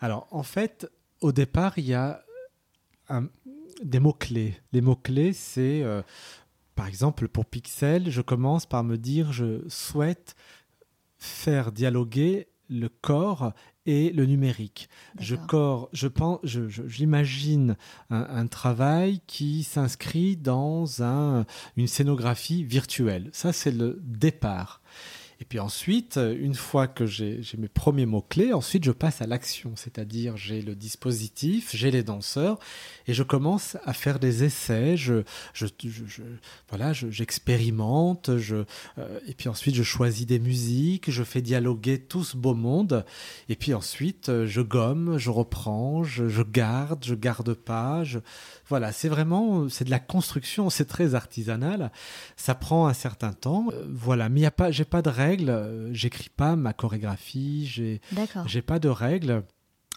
Alors, 0.00 0.26
en 0.30 0.42
fait, 0.42 0.90
au 1.20 1.32
départ, 1.32 1.78
il 1.78 1.86
y 1.86 1.94
a 1.94 2.22
des 3.82 3.98
mots-clés. 3.98 4.54
Les 4.72 4.80
mots-clés, 4.80 5.32
c'est, 5.32 5.82
euh, 5.82 6.02
par 6.74 6.86
exemple, 6.86 7.28
pour 7.28 7.46
Pixel, 7.46 8.10
je 8.10 8.20
commence 8.20 8.66
par 8.66 8.84
me 8.84 8.96
dire, 8.96 9.32
je 9.32 9.68
souhaite 9.68 10.34
faire 11.18 11.72
dialoguer 11.72 12.48
le 12.70 12.88
corps 12.88 13.52
et 13.86 14.10
le 14.12 14.24
numérique. 14.26 14.88
Je, 15.18 15.34
corps, 15.36 15.88
je 15.92 16.06
pense, 16.06 16.38
je- 16.44 16.68
je- 16.68 16.86
j'imagine 16.86 17.76
un, 18.10 18.20
un 18.30 18.46
travail 18.46 19.20
qui 19.26 19.62
s'inscrit 19.64 20.36
dans 20.36 21.02
un, 21.02 21.44
une 21.76 21.86
scénographie 21.86 22.62
virtuelle. 22.64 23.30
Ça, 23.32 23.52
c'est 23.52 23.72
le 23.72 23.98
départ. 24.02 24.79
Et 25.42 25.46
puis 25.46 25.58
ensuite, 25.58 26.18
euh, 26.18 26.36
une 26.38 26.54
fois 26.54 26.86
que 26.86 27.06
j'ai 27.06 27.40
mes 27.56 27.68
premiers 27.68 28.04
mots-clés, 28.04 28.52
ensuite 28.52 28.84
je 28.84 28.90
passe 28.90 29.22
à 29.22 29.26
l'action, 29.26 29.72
c'est-à-dire 29.74 30.36
j'ai 30.36 30.60
le 30.60 30.74
dispositif, 30.74 31.74
j'ai 31.74 31.90
les 31.90 32.02
danseurs, 32.02 32.58
et 33.06 33.14
je 33.14 33.22
commence 33.22 33.78
à 33.86 33.94
faire 33.94 34.18
des 34.18 34.44
essais, 34.44 34.98
je, 34.98 35.22
voilà, 36.68 36.92
je- 36.92 37.10
j'expérimente, 37.10 38.36
je, 38.36 38.64
euh, 38.98 39.18
et 39.26 39.32
puis 39.32 39.48
ensuite 39.48 39.74
je 39.74 39.82
choisis 39.82 40.26
des 40.26 40.38
musiques, 40.38 41.10
je 41.10 41.22
fais 41.22 41.40
dialoguer 41.40 41.98
tout 41.98 42.22
ce 42.22 42.36
beau 42.36 42.54
monde, 42.54 43.06
et 43.48 43.56
puis 43.56 43.72
ensuite 43.72 44.28
euh, 44.28 44.46
je 44.46 44.60
gomme, 44.60 45.16
je 45.16 45.30
reprends, 45.30 46.04
je, 46.04 46.42
garde, 46.42 47.02
je 47.02 47.14
garde 47.14 47.54
pas, 47.54 48.02
voilà, 48.68 48.92
c'est 48.92 49.08
vraiment, 49.08 49.70
c'est 49.70 49.84
de 49.84 49.90
la 49.90 49.98
construction, 50.00 50.68
c'est 50.68 50.84
très 50.84 51.14
artisanal, 51.14 51.90
ça 52.36 52.54
prend 52.54 52.86
un 52.88 52.92
certain 52.94 53.32
temps, 53.32 53.68
voilà, 53.88 54.28
mais 54.28 54.40
il 54.40 54.42
y 54.42 54.46
a 54.46 54.50
pas, 54.50 54.70
j'ai 54.70 54.84
pas 54.84 55.00
de 55.00 55.08
règles, 55.08 55.29
euh, 55.38 55.90
j'écris 55.92 56.28
pas 56.28 56.56
ma 56.56 56.72
chorégraphie, 56.72 57.66
j'ai, 57.66 58.00
pas 58.62 58.78
de 58.78 58.88
règles. 58.88 59.42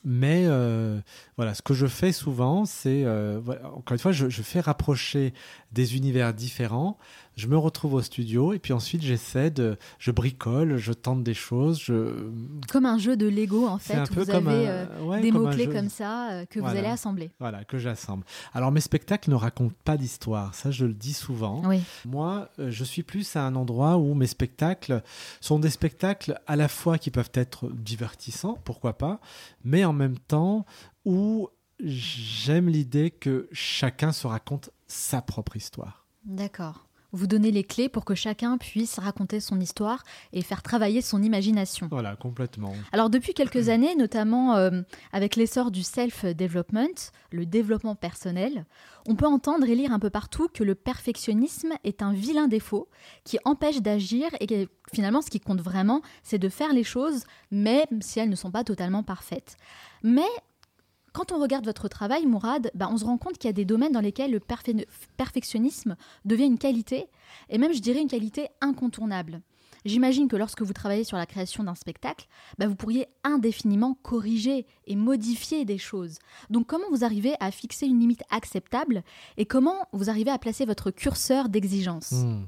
Mais 0.05 0.43
euh, 0.47 0.99
voilà, 1.37 1.53
ce 1.53 1.61
que 1.61 1.73
je 1.73 1.87
fais 1.87 2.11
souvent, 2.11 2.65
c'est, 2.65 3.05
euh, 3.05 3.39
voilà, 3.41 3.73
encore 3.73 3.93
une 3.93 3.99
fois, 3.99 4.11
je, 4.11 4.27
je 4.27 4.41
fais 4.41 4.59
rapprocher 4.59 5.33
des 5.71 5.95
univers 5.95 6.33
différents. 6.33 6.97
Je 7.35 7.47
me 7.47 7.57
retrouve 7.57 7.95
au 7.95 8.01
studio 8.01 8.53
et 8.53 8.59
puis 8.59 8.73
ensuite 8.73 9.01
j'essaie 9.01 9.49
de, 9.49 9.77
je 9.99 10.11
bricole, 10.11 10.77
je 10.77 10.93
tente 10.93 11.23
des 11.23 11.33
choses. 11.33 11.79
Je, 11.81 12.29
Comme 12.71 12.85
un 12.85 12.97
jeu 12.97 13.17
de 13.17 13.27
Lego, 13.27 13.67
en 13.67 13.77
fait, 13.79 13.99
où 14.11 14.13
vous 14.13 14.29
avez 14.29 14.67
un- 14.69 14.87
ouais, 15.03 15.21
des 15.21 15.31
mots-clés 15.31 15.67
comme 15.67 15.89
ça 15.89 16.31
euh, 16.31 16.45
que 16.45 16.59
vous 16.59 16.67
allez 16.67 16.85
assembler. 16.87 17.31
Voilà, 17.39 17.63
que 17.63 17.77
j'assemble. 17.77 18.23
Alors 18.53 18.71
mes 18.71 18.81
spectacles 18.81 19.29
ne 19.31 19.35
racontent 19.35 19.75
pas 19.83 19.97
d'histoire, 19.97 20.53
ça 20.53 20.69
je 20.71 20.85
le 20.85 20.93
dis 20.93 21.13
souvent. 21.13 21.61
Oui, 21.65 21.79
Moi, 22.05 22.49
euh, 22.59 22.69
je 22.69 22.83
suis 22.83 23.03
plus 23.03 23.35
à 23.35 23.45
un 23.45 23.55
endroit 23.55 23.97
où 23.97 24.13
mes 24.13 24.27
spectacles 24.27 25.01
sont 25.41 25.57
des 25.59 25.69
spectacles 25.71 26.39
à 26.47 26.55
la 26.55 26.67
fois 26.67 26.97
qui 26.97 27.09
peuvent 27.11 27.31
être 27.33 27.69
divertissants, 27.71 28.59
pourquoi 28.63 28.97
pas, 28.97 29.19
mais 29.63 29.83
en 29.85 29.93
même 29.93 30.17
temps 30.19 30.65
où 31.05 31.49
j'aime 31.79 32.69
l'idée 32.69 33.11
que 33.11 33.47
chacun 33.51 34.11
se 34.11 34.27
raconte 34.27 34.69
sa 34.87 35.21
propre 35.21 35.57
histoire. 35.57 36.05
D'accord 36.25 36.87
vous 37.13 37.28
donnez 37.28 37.52
les 37.52 37.63
clés 37.63 37.88
pour 37.88 38.04
que 38.04 38.15
chacun 38.15 38.58
puisse 38.58 38.99
raconter 38.99 39.39
son 39.39 39.60
histoire 39.62 40.04
et 40.34 40.41
faire 40.41 40.62
travailler 40.62 41.02
son 41.02 41.21
imagination. 41.21 41.88
Voilà, 41.89 42.15
complètement. 42.15 42.73
Alors 42.91 43.10
depuis 43.10 43.34
quelques 43.34 43.70
années, 43.70 43.95
notamment 43.95 44.55
euh, 44.55 44.82
avec 45.14 45.36
l'essor 45.36 45.72
du 45.72 45.84
self-development, 45.84 47.11
le 47.32 47.45
développement 47.45 47.95
personnel, 47.95 48.66
on 49.07 49.16
peut 49.16 49.28
entendre 49.28 49.68
et 49.68 49.76
lire 49.76 49.93
un 49.93 49.99
peu 49.99 50.09
partout 50.09 50.47
que 50.53 50.64
le 50.64 50.76
perfectionnisme 50.76 51.74
est 51.84 52.01
un 52.01 52.14
vilain 52.14 52.47
défaut 52.47 52.89
qui 53.24 53.38
empêche 53.45 53.82
d'agir 53.82 54.30
et 54.39 54.47
que 54.47 54.68
finalement 54.93 55.22
ce 55.22 55.30
qui 55.30 55.39
compte 55.39 55.61
vraiment, 55.61 56.01
c'est 56.24 56.39
de 56.39 56.49
faire 56.49 56.74
les 56.74 56.84
choses, 56.84 57.24
même 57.51 58.01
si 58.01 58.20
elles 58.20 58.30
ne 58.30 58.36
sont 58.36 58.51
pas 58.51 58.64
totalement 58.64 59.03
parfaites. 59.03 59.57
Mais 60.01 60.22
quand 61.14 61.32
on 61.32 61.39
regarde 61.39 61.66
votre 61.66 61.88
travail, 61.88 62.26
Mourad, 62.26 62.72
bah, 62.74 62.89
on 62.91 62.97
se 62.97 63.05
rend 63.05 63.18
compte 63.18 63.38
qu'il 63.38 63.47
y 63.47 63.49
a 63.49 63.53
des 63.53 63.66
domaines 63.66 63.91
dans 63.91 64.01
lesquels 64.01 64.32
le 64.32 64.41
perfectionnisme 65.18 65.95
devient 66.26 66.45
une 66.45 66.57
qualité, 66.57 67.07
et 67.49 67.57
même 67.57 67.74
je 67.74 67.80
dirais 67.80 68.01
une 68.01 68.07
qualité 68.07 68.47
incontournable. 68.61 69.41
J'imagine 69.86 70.28
que 70.28 70.36
lorsque 70.36 70.61
vous 70.61 70.74
travaillez 70.74 71.03
sur 71.03 71.18
la 71.18 71.26
création 71.26 71.64
d'un 71.64 71.76
spectacle, 71.76 72.28
bah, 72.57 72.68
vous 72.68 72.76
pourriez 72.76 73.07
indéfiniment 73.24 73.97
corriger 74.01 74.66
et 74.88 74.95
modifier 74.95 75.66
des 75.66 75.78
choses. 75.78 76.20
Donc 76.49 76.68
comment 76.68 76.89
vous 76.89 77.03
arrivez 77.03 77.34
à 77.39 77.51
fixer 77.51 77.86
une 77.86 77.99
limite 77.99 78.24
acceptable 78.30 79.03
et 79.38 79.45
comment 79.45 79.88
vous 79.91 80.09
arrivez 80.09 80.32
à 80.32 80.39
placer 80.39 80.66
votre 80.66 80.89
curseur 80.89 81.49
d'exigence? 81.49 82.11
Hmm. 82.11 82.45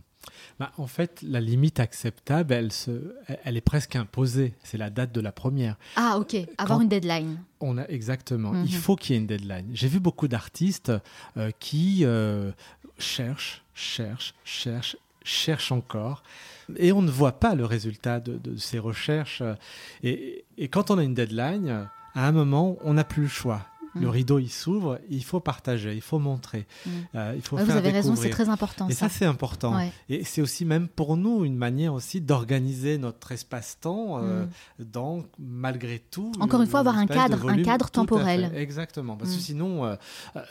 Bah, 0.60 0.72
en 0.78 0.88
fait, 0.88 1.22
la 1.22 1.42
limite 1.42 1.80
acceptable, 1.80 2.54
elle, 2.54 2.72
se, 2.72 3.16
elle 3.44 3.58
est 3.58 3.62
presque 3.62 3.96
imposée. 3.96 4.54
C'est 4.64 4.78
la 4.78 4.90
date 4.90 5.12
de 5.12 5.22
la 5.22 5.32
première. 5.32 5.78
Ah, 5.96 6.18
ok. 6.18 6.36
Avoir 6.58 6.82
une 6.82 6.90
deadline. 6.90 7.40
On 7.60 7.78
a 7.78 7.86
exactement. 7.88 8.54
Il 8.54 8.74
mhm. 8.74 8.82
faut 8.82 8.96
qu'il 8.96 9.16
y 9.16 9.18
ait 9.18 9.22
une 9.22 9.28
deadline. 9.28 9.68
J'ai 9.74 9.88
vu 9.88 10.00
beaucoup 10.00 10.28
d'artistes 10.28 10.92
euh, 11.38 11.52
qui 11.60 12.02
euh, 12.04 12.52
cherchent, 12.98 13.64
cherchent, 13.74 14.34
cherchent, 14.44 14.98
cherchent 15.24 15.72
encore. 15.72 16.24
Et 16.78 16.92
on 16.92 17.02
ne 17.02 17.12
voit 17.12 17.40
pas 17.40 17.56
le 17.56 17.66
résultat 17.66 18.20
de, 18.20 18.58
ces 18.58 18.80
recherches. 18.80 19.44
Et, 20.04 20.46
et, 20.58 20.68
quand 20.68 20.90
on 20.90 20.98
a 20.98 21.04
une 21.04 21.14
deadline, 21.14 21.88
à 22.16 22.28
un 22.28 22.32
moment, 22.32 22.78
on 22.84 22.94
n'a 22.94 23.04
plus 23.04 23.24
le 23.24 23.30
choix. 23.30 23.68
Le 23.96 24.08
mm. 24.08 24.10
rideau, 24.10 24.40
il 24.40 24.50
s'ouvre, 24.50 25.00
il 25.10 25.24
faut 25.24 25.40
partager, 25.40 25.94
il 25.94 26.02
faut 26.02 26.20
montrer. 26.20 26.68
Mm. 26.86 26.90
Euh, 27.16 27.34
il 27.36 27.42
faut 27.42 27.56
Vous 27.56 27.72
avez 27.72 27.92
raison, 27.92 28.16
c'est 28.16 28.30
très 28.30 28.50
important. 28.50 28.90
Et 28.90 28.94
ça, 28.94 29.08
c'est 29.08 29.26
important. 29.26 29.80
Et 30.10 30.24
c'est 30.26 30.42
aussi 30.42 30.66
même 30.66 30.88
pour 30.88 31.16
nous 31.16 31.46
une 31.46 31.56
manière 31.56 31.94
aussi 31.94 32.20
d'organiser 32.20 32.98
notre 32.98 33.32
espace-temps 33.32 34.20
euh, 34.22 34.46
mm. 34.80 34.84
dans, 34.84 35.24
malgré 35.40 36.00
tout... 36.00 36.32
Encore 36.40 36.62
une 36.62 36.68
fois, 36.68 36.82
avoir 36.82 36.98
un 36.98 37.08
cadre, 37.08 37.48
un 37.50 37.64
cadre 37.64 37.90
temporel. 37.90 38.52
Exactement. 38.56 39.16
Parce 39.16 39.34
que 39.34 39.42
sinon, 39.42 39.86
euh, 39.86 39.96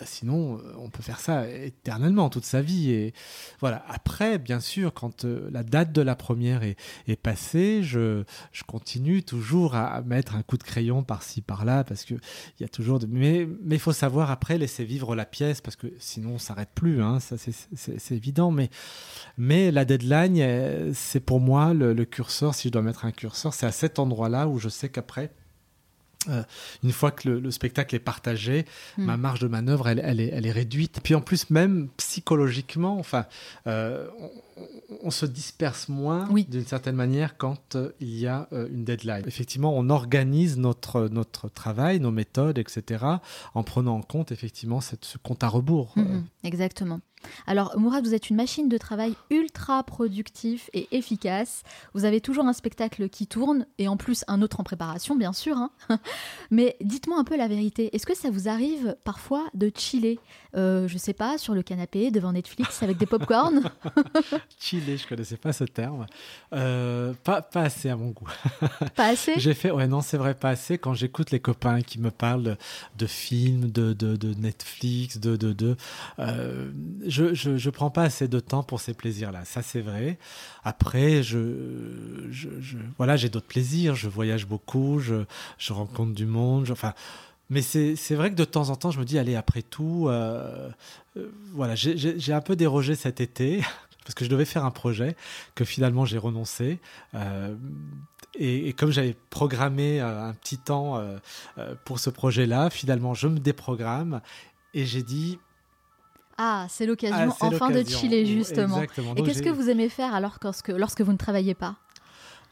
sinon, 0.04 0.60
on 0.78 0.88
peut 0.88 1.02
faire 1.02 1.20
ça 1.20 1.48
éternellement, 1.48 2.30
toute 2.30 2.46
sa 2.46 2.62
vie. 2.62 2.90
Et 2.90 3.14
voilà. 3.60 3.84
Après, 3.88 4.38
bien 4.38 4.60
sûr, 4.60 4.94
quand 4.94 5.24
la 5.24 5.62
date 5.62 5.92
de 5.92 6.00
la 6.00 6.16
première 6.16 6.62
est, 6.62 6.76
est 7.06 7.16
passée, 7.16 7.82
je, 7.82 8.24
je 8.52 8.62
continue 8.64 9.22
toujours 9.22 9.74
à 9.74 10.00
mettre 10.02 10.34
un 10.34 10.42
coup 10.42 10.56
de 10.56 10.62
crayon 10.62 11.02
par-ci, 11.02 11.42
par-là, 11.42 11.84
parce 11.84 12.04
qu'il 12.04 12.20
y 12.60 12.64
a 12.64 12.68
toujours... 12.68 12.98
De... 12.98 13.06
Mais 13.06 13.33
mais 13.62 13.76
il 13.76 13.80
faut 13.80 13.92
savoir 13.92 14.30
après 14.30 14.58
laisser 14.58 14.84
vivre 14.84 15.14
la 15.14 15.24
pièce 15.24 15.60
parce 15.60 15.76
que 15.76 15.86
sinon 15.98 16.34
on 16.34 16.38
s'arrête 16.38 16.70
plus, 16.74 17.02
hein, 17.02 17.20
ça 17.20 17.36
c'est 17.38 18.14
évident. 18.14 18.54
Mais, 19.36 19.70
la 19.70 19.84
deadline, 19.84 20.38
euh, 20.38 20.90
c'est 20.94 21.20
pour 21.20 21.40
moi 21.40 21.74
le, 21.74 21.94
curseur, 22.04 22.54
si 22.54 22.68
je 22.68 22.72
dois 22.72 22.82
mettre 22.82 23.04
un 23.04 23.12
curseur, 23.12 23.54
c'est 23.54 23.66
à 23.66 23.72
cet 23.72 23.98
endroit-là 23.98 24.48
où 24.48 24.58
je 24.58 24.68
sais 24.68 24.88
qu'après, 24.88 25.30
euh, 26.28 26.42
une 26.82 26.92
fois 26.92 27.10
que 27.10 27.28
le, 27.28 27.50
spectacle 27.50 27.94
est 27.94 28.00
partagé, 28.00 28.64
hmm. 28.96 29.04
ma 29.04 29.16
marge 29.16 29.40
de 29.40 29.48
manœuvre, 29.48 29.88
elle, 29.88 30.00
elle, 30.04 30.20
est, 30.20 30.30
elle, 30.32 30.46
est, 30.46 30.52
réduite. 30.52 31.00
Puis 31.02 31.14
en 31.14 31.20
plus, 31.20 31.50
même 31.50 31.88
psychologiquement, 31.96 32.98
enfin, 32.98 33.26
euh, 33.66 34.08
on, 35.02 35.10
se 35.10 35.26
disperse 35.26 35.88
moins 35.88 36.28
d'une 36.30 36.64
certaine 36.64 36.96
manière 36.96 37.36
quand 37.36 37.76
euh, 37.76 37.90
il 38.00 38.18
y 38.18 38.26
a 38.26 38.48
une 38.52 38.84
deadline. 38.84 39.24
Effectivement, 39.26 39.76
on 39.76 39.90
organise 39.90 40.56
notre, 40.56 41.08
notre 41.08 41.48
travail, 41.48 42.00
nos 42.00 42.10
méthodes, 42.10 42.58
etc., 42.58 43.04
en 43.54 43.62
prenant 43.62 43.96
en 43.96 44.02
compte 44.02 44.32
effectivement 44.32 44.80
cette, 44.80 45.04
ce 45.04 45.18
compte 45.18 45.44
à 45.44 45.48
rebours. 45.48 45.92
Mhm, 45.96 46.24
exactement. 46.42 47.00
Alors, 47.46 47.78
Mourad, 47.78 48.04
vous 48.04 48.14
êtes 48.14 48.30
une 48.30 48.36
machine 48.36 48.68
de 48.68 48.78
travail 48.78 49.14
ultra 49.30 49.82
productif 49.82 50.70
et 50.72 50.88
efficace. 50.96 51.62
Vous 51.94 52.04
avez 52.04 52.20
toujours 52.20 52.46
un 52.46 52.52
spectacle 52.52 53.08
qui 53.08 53.26
tourne 53.26 53.66
et 53.78 53.88
en 53.88 53.96
plus 53.96 54.24
un 54.28 54.42
autre 54.42 54.60
en 54.60 54.64
préparation, 54.64 55.16
bien 55.16 55.32
sûr. 55.32 55.56
Hein. 55.56 55.70
Mais 56.50 56.76
dites-moi 56.80 57.18
un 57.18 57.24
peu 57.24 57.36
la 57.36 57.48
vérité. 57.48 57.94
Est-ce 57.94 58.06
que 58.06 58.16
ça 58.16 58.30
vous 58.30 58.48
arrive 58.48 58.96
parfois 59.04 59.44
de 59.54 59.70
chiller, 59.76 60.18
euh, 60.56 60.88
je 60.88 60.98
sais 60.98 61.12
pas, 61.12 61.38
sur 61.38 61.54
le 61.54 61.62
canapé 61.62 62.10
devant 62.10 62.32
Netflix 62.32 62.82
avec 62.82 62.96
des 62.96 63.06
pop-corn 63.06 63.62
Chiller, 64.58 64.96
je 64.96 65.06
connaissais 65.06 65.36
pas 65.36 65.52
ce 65.52 65.64
terme. 65.64 66.06
Euh, 66.52 67.12
pas, 67.24 67.42
pas 67.42 67.62
assez 67.62 67.88
à 67.88 67.96
mon 67.96 68.10
goût. 68.10 68.28
pas 68.96 69.06
assez? 69.06 69.34
J'ai 69.36 69.54
fait, 69.54 69.70
ouais, 69.70 69.86
non, 69.86 70.00
c'est 70.00 70.16
vrai, 70.16 70.34
pas 70.34 70.50
assez. 70.50 70.78
Quand 70.78 70.94
j'écoute 70.94 71.30
les 71.30 71.40
copains 71.40 71.82
qui 71.82 71.98
me 71.98 72.10
parlent 72.10 72.56
de, 72.96 73.06
films, 73.06 73.70
de, 73.70 73.92
de, 73.92 74.34
Netflix, 74.34 75.18
de. 75.18 75.36
de, 75.36 75.52
de 75.52 75.76
euh, 76.18 76.70
je, 77.14 77.50
ne 77.50 77.70
prends 77.70 77.90
pas 77.90 78.02
assez 78.02 78.28
de 78.28 78.40
temps 78.40 78.62
pour 78.62 78.80
ces 78.80 78.94
plaisirs-là. 78.94 79.44
Ça, 79.44 79.62
c'est 79.62 79.80
vrai. 79.80 80.18
Après, 80.64 81.22
je, 81.22 82.28
je, 82.30 82.48
voilà, 82.98 83.16
j'ai 83.16 83.28
d'autres 83.28 83.46
plaisirs. 83.46 83.94
Je 83.94 84.08
voyage 84.08 84.46
beaucoup, 84.46 84.98
je, 84.98 85.24
je 85.58 85.72
rencontre 85.72 86.12
du 86.12 86.26
monde. 86.26 86.70
enfin, 86.70 86.94
mais 87.50 87.62
c'est 87.62 88.14
vrai 88.14 88.30
que 88.30 88.36
de 88.36 88.44
temps 88.44 88.70
en 88.70 88.76
temps, 88.76 88.90
je 88.90 88.98
me 88.98 89.04
dis, 89.04 89.18
allez, 89.18 89.36
après 89.36 89.62
tout, 89.62 90.06
euh, 90.08 90.70
euh, 91.16 91.30
voilà, 91.52 91.74
j'ai 91.74 92.32
un 92.32 92.40
peu 92.40 92.56
dérogé 92.56 92.94
cet 92.94 93.20
été 93.20 93.62
parce 94.04 94.14
que 94.14 94.24
je 94.24 94.30
devais 94.30 94.44
faire 94.44 94.64
un 94.64 94.70
projet 94.70 95.14
que 95.54 95.64
finalement 95.64 96.04
j'ai 96.04 96.18
renoncé. 96.18 96.78
Euh, 97.14 97.54
et, 98.34 98.72
comme 98.72 98.90
j'avais 98.90 99.14
programmé 99.30 100.00
un 100.00 100.32
petit 100.34 100.58
temps 100.58 101.00
pour 101.84 102.00
ce 102.00 102.10
projet-là, 102.10 102.68
finalement 102.70 103.14
je 103.14 103.28
me 103.28 103.38
déprogramme 103.38 104.20
et 104.72 104.84
j'ai 104.84 105.04
dit 105.04 105.38
ah, 106.38 106.66
c'est 106.68 106.86
l'occasion 106.86 107.32
ah, 107.40 107.46
enfin 107.46 107.70
de 107.70 107.84
chiller, 107.84 108.26
justement. 108.26 108.82
Et 108.82 109.22
qu'est-ce 109.22 109.42
que 109.42 109.50
vous 109.50 109.70
aimez 109.70 109.88
faire 109.88 110.14
alors 110.14 110.38
lorsque, 110.42 110.68
lorsque 110.68 111.00
vous 111.00 111.12
ne 111.12 111.18
travaillez 111.18 111.54
pas? 111.54 111.76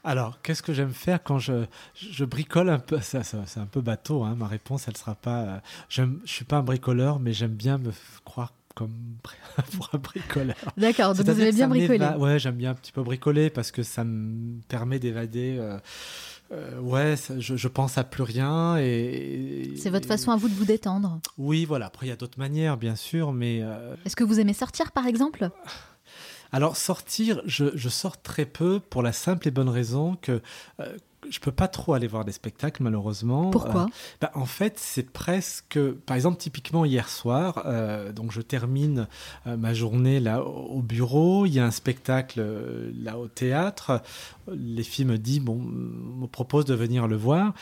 Alors, 0.05 0.41
qu'est-ce 0.41 0.61
que 0.61 0.73
j'aime 0.73 0.93
faire 0.93 1.23
quand 1.23 1.39
je, 1.39 1.65
je 1.95 2.25
bricole 2.25 2.69
un 2.69 2.79
peu? 2.79 2.99
Ça, 2.99 3.23
C'est 3.23 3.59
un 3.59 3.65
peu 3.65 3.79
bateau, 3.79 4.23
hein, 4.23 4.35
ma 4.37 4.47
réponse, 4.47 4.87
elle 4.87 4.97
sera 4.97 5.15
pas. 5.15 5.41
Euh, 5.43 5.57
je 5.87 6.01
ne 6.01 6.17
suis 6.25 6.43
pas 6.43 6.57
un 6.57 6.63
bricoleur, 6.63 7.19
mais 7.19 7.31
j'aime 7.31 7.53
bien 7.53 7.77
me 7.77 7.91
croire 8.25 8.53
comme 8.75 8.91
pour 9.77 9.89
un 9.93 9.97
bricoleur. 9.97 10.55
D'accord, 10.75 11.13
donc 11.13 11.25
vous 11.25 11.41
aimez 11.41 11.51
bien 11.51 11.67
bricoler. 11.69 12.05
Ouais, 12.17 12.37
j'aime 12.37 12.55
bien 12.55 12.71
un 12.71 12.75
petit 12.75 12.91
peu 12.91 13.01
bricoler 13.01 13.49
parce 13.49 13.71
que 13.71 13.83
ça 13.83 14.03
me 14.03 14.59
permet 14.67 14.99
d'évader. 14.99 15.55
Euh, 15.57 15.79
euh, 16.53 16.79
ouais, 16.79 17.15
je, 17.39 17.55
je, 17.55 17.67
pense 17.67 17.97
à 17.97 18.03
plus 18.03 18.23
rien 18.23 18.77
et. 18.77 19.73
C'est 19.77 19.89
votre 19.89 20.07
façon 20.07 20.31
à 20.31 20.35
vous 20.35 20.49
de 20.49 20.53
vous 20.53 20.65
détendre. 20.65 21.19
Oui, 21.37 21.65
voilà. 21.65 21.87
Après, 21.87 22.05
il 22.05 22.09
y 22.09 22.13
a 22.13 22.15
d'autres 22.15 22.39
manières, 22.39 22.77
bien 22.77 22.95
sûr, 22.95 23.31
mais. 23.31 23.61
Euh, 23.61 23.95
Est-ce 24.05 24.15
que 24.15 24.23
vous 24.23 24.39
aimez 24.39 24.53
sortir, 24.53 24.91
par 24.91 25.07
exemple? 25.07 25.49
Alors 26.51 26.77
sortir, 26.77 27.41
je, 27.45 27.65
je, 27.73 27.89
sors 27.89 28.21
très 28.21 28.45
peu 28.45 28.79
pour 28.79 29.01
la 29.01 29.11
simple 29.11 29.47
et 29.47 29.51
bonne 29.51 29.69
raison 29.69 30.15
que 30.21 30.39
euh, 30.79 30.97
je 31.29 31.39
peux 31.39 31.51
pas 31.51 31.67
trop 31.67 31.93
aller 31.93 32.07
voir 32.07 32.25
des 32.25 32.31
spectacles 32.31 32.83
malheureusement. 32.83 33.51
Pourquoi 33.51 33.87
bah, 34.21 34.31
En 34.33 34.45
fait, 34.45 34.77
c'est 34.77 35.11
presque, 35.11 35.79
par 36.05 36.15
exemple, 36.15 36.37
typiquement 36.37 36.85
hier 36.85 37.09
soir, 37.09 37.65
donc 38.13 38.31
je 38.31 38.41
termine 38.41 39.07
ma 39.45 39.73
journée 39.73 40.19
là 40.19 40.43
au 40.43 40.81
bureau, 40.81 41.45
il 41.45 41.53
y 41.53 41.59
a 41.59 41.65
un 41.65 41.71
spectacle 41.71 42.43
là 42.93 43.17
au 43.17 43.27
théâtre 43.27 44.01
les 44.51 44.83
filles 44.83 45.05
me 45.05 45.17
disent, 45.17 45.39
bon, 45.39 45.55
me 45.55 46.27
propose 46.27 46.65
de 46.65 46.73
venir 46.73 47.07
le 47.07 47.15
voir. 47.15 47.53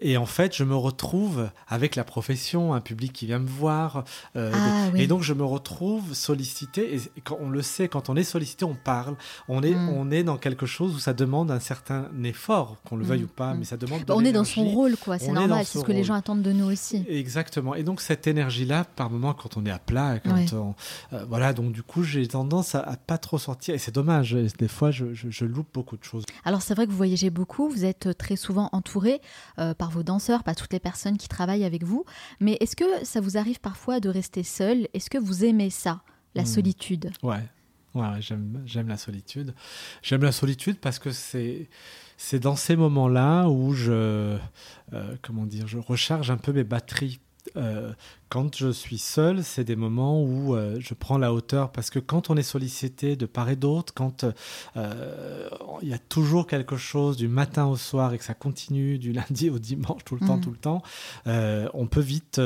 Et 0.00 0.16
en 0.16 0.26
fait, 0.26 0.56
je 0.56 0.64
me 0.64 0.76
retrouve 0.76 1.50
avec 1.66 1.96
la 1.96 2.04
profession, 2.04 2.74
un 2.74 2.80
public 2.80 3.12
qui 3.12 3.26
vient 3.26 3.38
me 3.38 3.48
voir. 3.48 4.04
Euh, 4.36 4.52
ah 4.54 4.96
et 4.96 5.06
donc, 5.06 5.22
je 5.22 5.32
me 5.34 5.44
retrouve 5.44 6.14
sollicité. 6.14 6.94
Et 6.94 7.20
quand 7.22 7.38
on 7.40 7.50
le 7.50 7.62
sait, 7.62 7.88
quand 7.88 8.08
on 8.08 8.16
est 8.16 8.24
sollicité, 8.24 8.64
on 8.64 8.74
parle. 8.74 9.16
On 9.48 9.62
est, 9.62 9.74
hmm. 9.74 9.88
on 9.90 10.10
est 10.10 10.22
dans 10.22 10.36
quelque 10.36 10.66
chose 10.66 10.94
où 10.94 10.98
ça 10.98 11.12
demande 11.12 11.50
un 11.50 11.60
certain 11.60 12.08
effort, 12.24 12.76
qu'on 12.88 12.96
le 12.96 13.04
veuille 13.04 13.22
hmm. 13.22 13.24
ou 13.24 13.28
pas, 13.28 13.54
mais 13.54 13.64
ça 13.64 13.76
demande. 13.76 14.02
On 14.08 14.24
est 14.24 14.32
dans 14.32 14.44
son 14.44 14.64
rôle, 14.64 14.96
quoi. 14.96 15.18
C'est 15.18 15.32
normal. 15.32 15.64
C'est 15.64 15.78
ce 15.78 15.84
que 15.84 15.92
les 15.92 16.04
gens 16.04 16.14
attendent 16.14 16.42
de 16.42 16.52
nous 16.52 16.66
aussi. 16.66 17.04
Exactement. 17.08 17.74
Et 17.74 17.82
donc, 17.82 18.00
cette 18.00 18.26
énergie-là, 18.26 18.84
par 18.84 19.10
moment, 19.10 19.34
quand 19.34 19.56
on 19.56 19.66
est 19.66 19.70
à 19.70 19.78
plat, 19.78 20.18
quand 20.20 20.52
on, 20.54 20.74
euh, 21.12 21.24
voilà. 21.28 21.52
Donc, 21.52 21.72
du 21.72 21.82
coup, 21.82 22.02
j'ai 22.02 22.26
tendance 22.26 22.74
à, 22.74 22.96
pas 23.06 23.18
trop 23.18 23.38
sortir. 23.38 23.74
Et 23.74 23.78
c'est 23.78 23.94
dommage. 23.94 24.32
Des 24.58 24.68
fois, 24.68 24.90
je, 24.90 25.06
je 25.14 25.44
loupe 25.44 25.68
beaucoup 25.72 25.96
de 25.96 26.04
choses. 26.04 26.24
Alors 26.44 26.62
c'est 26.62 26.74
vrai 26.74 26.86
que 26.86 26.90
vous 26.90 26.96
voyagez 26.96 27.30
beaucoup, 27.30 27.68
vous 27.68 27.84
êtes 27.84 28.16
très 28.16 28.36
souvent 28.36 28.68
entouré 28.72 29.20
euh, 29.58 29.74
par 29.74 29.87
vos 29.90 30.02
danseurs, 30.02 30.44
par 30.44 30.56
toutes 30.56 30.72
les 30.72 30.80
personnes 30.80 31.16
qui 31.16 31.28
travaillent 31.28 31.64
avec 31.64 31.84
vous, 31.84 32.04
mais 32.40 32.56
est-ce 32.60 32.76
que 32.76 33.04
ça 33.04 33.20
vous 33.20 33.36
arrive 33.36 33.60
parfois 33.60 34.00
de 34.00 34.08
rester 34.08 34.42
seul? 34.42 34.88
Est-ce 34.94 35.10
que 35.10 35.18
vous 35.18 35.44
aimez 35.44 35.70
ça, 35.70 36.02
la 36.34 36.42
hmm. 36.42 36.46
solitude? 36.46 37.10
Ouais, 37.22 37.42
ouais 37.94 38.20
j'aime 38.20 38.88
la 38.88 38.96
solitude. 38.96 39.54
J'aime 40.02 40.22
la 40.22 40.32
solitude 40.32 40.78
parce 40.78 40.98
que 40.98 41.10
c'est 41.10 41.68
c'est 42.18 42.40
dans 42.40 42.56
ces 42.56 42.74
moments-là 42.74 43.48
où 43.48 43.72
je, 43.72 43.92
euh, 43.92 45.16
comment 45.22 45.46
dire, 45.46 45.68
je 45.68 45.78
recharge 45.78 46.32
un 46.32 46.36
peu 46.36 46.52
mes 46.52 46.64
batteries 46.64 47.20
euh, 47.56 47.92
quand 48.28 48.56
je 48.56 48.70
suis 48.70 48.98
seul, 48.98 49.42
c'est 49.42 49.64
des 49.64 49.76
moments 49.76 50.22
où 50.22 50.54
euh, 50.54 50.76
je 50.80 50.92
prends 50.94 51.16
la 51.18 51.32
hauteur 51.32 51.72
parce 51.72 51.88
que 51.90 51.98
quand 51.98 52.28
on 52.30 52.36
est 52.36 52.42
sollicité 52.42 53.16
de 53.16 53.24
part 53.26 53.48
et 53.48 53.56
d'autre, 53.56 53.94
quand 53.94 54.24
euh, 54.76 55.48
il 55.82 55.88
y 55.88 55.94
a 55.94 55.98
toujours 55.98 56.46
quelque 56.46 56.76
chose 56.76 57.16
du 57.16 57.28
matin 57.28 57.66
au 57.66 57.76
soir 57.76 58.12
et 58.12 58.18
que 58.18 58.24
ça 58.24 58.34
continue 58.34 58.98
du 58.98 59.12
lundi 59.18 59.50
au 59.50 59.58
dimanche 59.58 60.04
tout 60.04 60.14
le 60.14 60.26
temps, 60.26 60.36
Mhm. 60.36 60.40
tout 60.42 60.50
le 60.50 60.56
temps, 60.58 60.82
on 61.26 61.86
peut 61.86 62.00
vite 62.00 62.40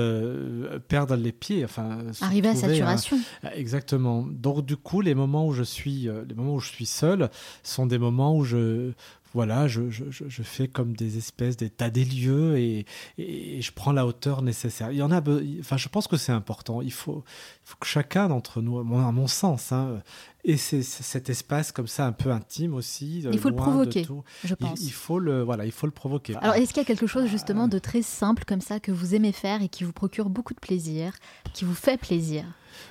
perdre 0.88 1.16
les 1.16 1.32
pieds. 1.32 1.64
Enfin, 1.64 1.98
Arriver 2.20 2.48
à 2.48 2.52
retrouver, 2.52 2.74
saturation. 2.74 3.18
hein. 3.44 3.50
Exactement. 3.54 4.26
Donc 4.28 4.64
du 4.64 4.76
coup, 4.76 5.00
les 5.00 5.14
moments 5.14 5.46
où 5.46 5.52
je 5.52 5.62
suis, 5.62 6.08
les 6.28 6.34
moments 6.34 6.54
où 6.54 6.60
je 6.60 6.68
suis 6.70 6.86
seul, 6.86 7.30
sont 7.62 7.86
des 7.86 7.98
moments 7.98 8.36
où 8.36 8.44
je 8.44 8.92
voilà, 9.34 9.66
je, 9.68 9.90
je, 9.90 10.04
je- 10.10 10.42
fais 10.42 10.68
comme 10.68 10.94
des 10.94 11.16
espèces 11.18 11.56
d'états 11.56 11.88
des 11.90 12.04
lieux 12.04 12.58
et, 12.58 12.84
et 13.18 13.62
je 13.62 13.72
prends 13.72 13.92
la 13.92 14.06
hauteur 14.06 14.42
nécessaire. 14.42 14.90
Il 14.92 14.98
y 14.98 15.02
en 15.02 15.10
a, 15.10 15.22
enfin, 15.60 15.76
je 15.76 15.88
pense 15.88 16.06
que 16.06 16.16
c'est 16.16 16.32
important. 16.32 16.82
Il 16.82 16.92
faut, 16.92 17.24
il 17.64 17.68
faut 17.70 17.76
que 17.80 17.86
chacun 17.86 18.28
d'entre 18.28 18.60
nous, 18.60 18.78
à 18.78 18.82
mon, 18.84 19.26
sens, 19.26 19.72
hein, 19.72 20.02
ait 20.44 20.56
ces- 20.56 20.82
cet 20.82 21.30
espace 21.30 21.72
comme 21.72 21.86
ça 21.86 22.06
un 22.06 22.12
peu 22.12 22.30
intime 22.30 22.74
aussi. 22.74 23.20
Il 23.20 23.38
faut 23.38 23.48
le 23.48 23.54
provoquer, 23.56 24.02
tout. 24.02 24.22
Je 24.44 24.54
Il, 24.54 24.56
pense. 24.56 24.80
il 24.82 24.92
faut 24.92 25.18
le, 25.18 25.42
voilà, 25.42 25.64
il 25.64 25.72
faut 25.72 25.86
le 25.86 25.92
provoquer. 25.92 26.36
Alors, 26.36 26.54
est-ce 26.56 26.68
qu'il 26.74 26.82
y 26.82 26.84
a 26.84 26.86
quelque 26.86 27.06
chose 27.06 27.26
justement 27.28 27.68
de 27.68 27.78
très 27.78 28.02
simple 28.02 28.44
comme 28.44 28.60
ça 28.60 28.80
que 28.80 28.92
vous 28.92 29.14
aimez 29.14 29.32
faire 29.32 29.62
et 29.62 29.68
qui 29.68 29.84
vous 29.84 29.92
procure 29.92 30.28
beaucoup 30.28 30.54
de 30.54 30.60
plaisir, 30.60 31.14
qui 31.54 31.64
vous 31.64 31.74
fait 31.74 31.96
plaisir? 31.98 32.44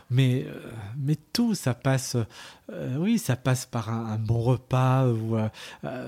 Mais, 0.10 0.46
euh, 0.48 0.60
mais 0.98 1.16
tout, 1.34 1.56
ça 1.56 1.74
passe, 1.74 2.16
euh, 2.72 2.96
oui, 2.98 3.18
ça 3.20 3.36
passe 3.36 3.66
par 3.66 3.90
un, 3.90 4.06
un 4.14 4.18
bon 4.18 4.40
repas 4.42 5.08
ou 5.08 5.38
euh, 5.38 5.48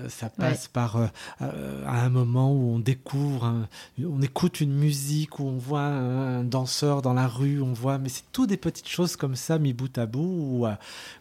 ça 0.10 0.30
passe 0.30 0.68
par 0.68 0.98
euh, 0.98 1.08
à 1.86 2.02
un 2.04 2.10
moment 2.10 2.52
où 2.54 2.76
on 2.76 2.80
découvre, 2.80 3.46
un- 3.46 3.68
on 4.04 4.22
écoute 4.22 4.62
une 4.62 4.74
musique, 4.74 5.40
où 5.40 5.44
on 5.48 5.58
voit 5.58 5.82
un, 5.82 6.40
un 6.40 6.44
danseur 6.44 7.02
dans 7.02 7.14
la 7.14 7.28
rue, 7.28 7.62
on 7.62 7.74
voit, 7.74 7.98
mais 7.98 8.10
c'est 8.10 8.24
tout 8.32 8.46
des 8.48 8.58
petites 8.58 8.88
choses 8.90 9.16
comme 9.16 9.36
ça 9.36 9.58
mis 9.60 9.74
bout 9.74 9.98
à 9.98 10.06
bout 10.06 10.20
où, 10.22 10.66
où 10.68 10.70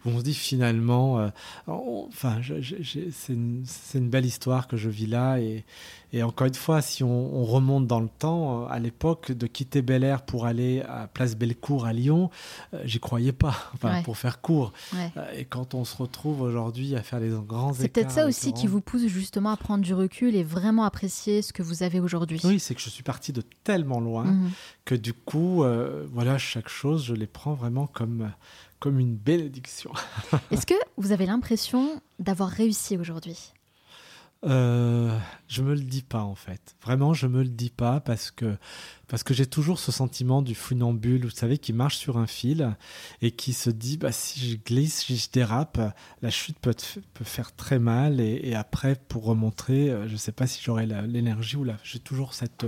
on 0.09 0.19
se 0.19 0.23
dit 0.23 0.33
finalement, 0.33 1.29
on- 1.67 2.07
enfin, 2.07 2.37
c'est 2.61 3.33
une, 3.33 3.63
c'est 3.65 3.97
une 3.97 4.09
belle 4.09 4.25
histoire 4.25 4.67
que 4.67 4.77
je 4.77 4.89
vis 4.89 5.07
là 5.07 5.39
et, 5.39 5.63
et 6.13 6.23
encore 6.23 6.47
une 6.47 6.53
fois, 6.53 6.81
si 6.81 7.03
on, 7.03 7.35
on 7.35 7.43
remonte 7.43 7.87
dans 7.87 7.99
le 7.99 8.07
temps, 8.07 8.63
euh, 8.63 8.67
à 8.69 8.79
l'époque, 8.79 9.31
de 9.31 9.47
quitter 9.47 9.81
Bel 9.81 10.03
Air 10.03 10.21
pour 10.21 10.45
aller 10.45 10.81
à 10.81 11.07
Place 11.07 11.35
Bellecour 11.35 11.85
à 11.85 11.91
Lyon, 11.93 12.29
euh, 12.73 12.81
j'y 12.85 12.99
croyais 12.99 13.31
pas, 13.33 13.55
enfin, 13.73 13.93
Ouais. 13.95 14.03
pour 14.03 14.15
faire 14.17 14.39
court. 14.39 14.71
Ouais. 14.93 15.11
Euh, 15.17 15.25
Et 15.35 15.45
quand 15.45 15.73
on 15.73 15.83
se 15.85 15.97
retrouve 15.97 16.41
aujourd'hui 16.41 16.95
à 16.95 17.01
faire 17.03 17.19
les 17.19 17.29
grands. 17.29 17.73
C'est 17.73 17.87
peut-être 17.89 18.11
ça 18.11 18.25
aussi 18.27 18.53
qui 18.53 18.67
vous 18.67 18.79
pousse 18.81 19.07
justement 19.07 19.49
à 19.51 19.57
prendre 19.57 19.83
du 19.83 19.93
recul 19.93 20.35
et 20.35 20.43
vraiment 20.43 20.83
apprécier 20.85 21.41
ce 21.41 21.51
que 21.51 21.63
vous 21.63 21.83
avez 21.83 21.99
aujourd'hui. 21.99 22.39
Oui, 22.43 22.59
c'est 22.59 22.75
que 22.75 22.81
je 22.81 22.89
suis 22.89 23.03
parti 23.03 23.33
de 23.33 23.41
tellement 23.63 23.99
loin 23.99 24.23
Mhm. 24.25 24.51
que 24.85 24.95
du 24.95 25.13
coup, 25.13 25.63
euh, 25.63 26.05
voilà, 26.13 26.37
chaque 26.37 26.69
chose, 26.69 27.03
je 27.05 27.13
les 27.15 27.27
prends 27.27 27.53
vraiment 27.55 27.87
comme, 27.87 28.31
comme 28.79 28.99
une 28.99 29.15
bénédiction. 29.15 29.91
Est-ce 30.51 30.65
que 30.65 30.73
vous 30.97 31.11
avez 31.11 31.25
l'impression 31.25 32.01
d'avoir 32.19 32.49
réussi 32.49 32.97
aujourd'hui? 32.97 33.53
Euh, 34.45 35.17
je 35.47 35.61
me 35.61 35.73
le 35.73 35.79
dis 35.81 36.01
pas 36.01 36.21
en 36.23 36.35
fait. 36.35 36.75
Vraiment, 36.81 37.13
je 37.13 37.27
me 37.27 37.43
le 37.43 37.49
dis 37.49 37.69
pas 37.69 37.99
parce 37.99 38.29
que 38.31 38.57
parce 39.07 39.23
que 39.23 39.33
j'ai 39.33 39.45
toujours 39.45 39.79
ce 39.79 39.91
sentiment 39.91 40.41
du 40.41 40.55
funambule, 40.55 41.25
vous 41.25 41.29
savez, 41.29 41.57
qui 41.57 41.71
marche 41.71 41.97
sur 41.97 42.17
un 42.17 42.25
fil 42.27 42.75
et 43.21 43.31
qui 43.31 43.53
se 43.53 43.69
dit 43.69 43.97
bah 43.97 44.11
si 44.11 44.39
je 44.49 44.57
glisse, 44.57 45.03
si 45.03 45.17
je 45.17 45.29
dérape, 45.31 45.79
la 46.21 46.29
chute 46.29 46.57
peut 46.59 46.73
peut 47.13 47.23
faire 47.23 47.55
très 47.55 47.79
mal 47.79 48.19
et, 48.19 48.41
et 48.43 48.55
après 48.55 48.95
pour 49.07 49.23
remonter, 49.25 49.91
euh, 49.91 50.07
je 50.07 50.15
sais 50.17 50.31
pas 50.31 50.47
si 50.47 50.61
j'aurai 50.63 50.85
l'énergie 50.85 51.55
ou 51.55 51.63
la. 51.63 51.77
J'ai 51.83 51.99
toujours 51.99 52.33
cette 52.33 52.65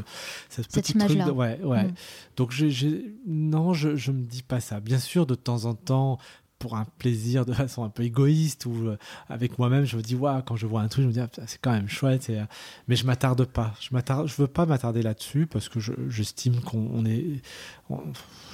cette, 0.50 0.72
Cette 0.72 0.84
petit 0.84 0.94
truc 0.94 1.12
image-là. 1.12 1.26
de 1.26 1.32
ouais 1.32 1.60
ouais. 1.64 1.84
Mm. 1.86 1.94
Donc 2.38 2.52
j'ai 2.52 3.16
non, 3.28 3.74
je 3.74 3.96
je 3.96 4.12
me 4.12 4.22
dis 4.24 4.44
pas 4.44 4.60
ça. 4.62 4.80
Bien 4.80 5.00
sûr, 5.00 5.26
de 5.26 5.36
temps 5.36 5.66
en 5.66 5.74
temps 5.74 6.20
pour 6.66 6.76
un 6.78 6.86
plaisir 6.98 7.46
de 7.46 7.54
façon 7.54 7.84
un 7.84 7.90
peu 7.90 8.02
égoïste 8.02 8.66
ou 8.66 8.88
euh, 8.88 8.98
avec 9.30 9.60
moi-même 9.60 9.86
je 9.86 9.98
me 9.98 10.02
dis 10.02 10.16
waouh 10.16 10.42
quand 10.42 10.56
je 10.56 10.66
vois 10.66 10.82
un 10.82 10.88
truc 10.88 11.04
je 11.04 11.08
me 11.10 11.14
dis 11.14 11.20
ah, 11.20 11.30
c'est 11.46 11.62
quand 11.62 11.72
même 11.72 11.88
chouette 11.88 12.28
et, 12.32 12.40
euh, 12.40 12.46
mais 12.88 12.96
je 12.96 13.06
m'attarde 13.06 13.46
pas. 13.46 13.76
Je 13.80 13.90
m'attarde 13.92 14.28
je 14.28 14.34
veux 14.42 14.48
pas 14.48 14.66
m'attarder 14.66 15.04
là-dessus 15.04 15.46
parce 15.46 15.70
que 15.70 15.80
je- 15.80 15.94
j'estime 16.10 16.60
qu'on 16.62 16.90
on 16.92 17.06
est 17.06 17.24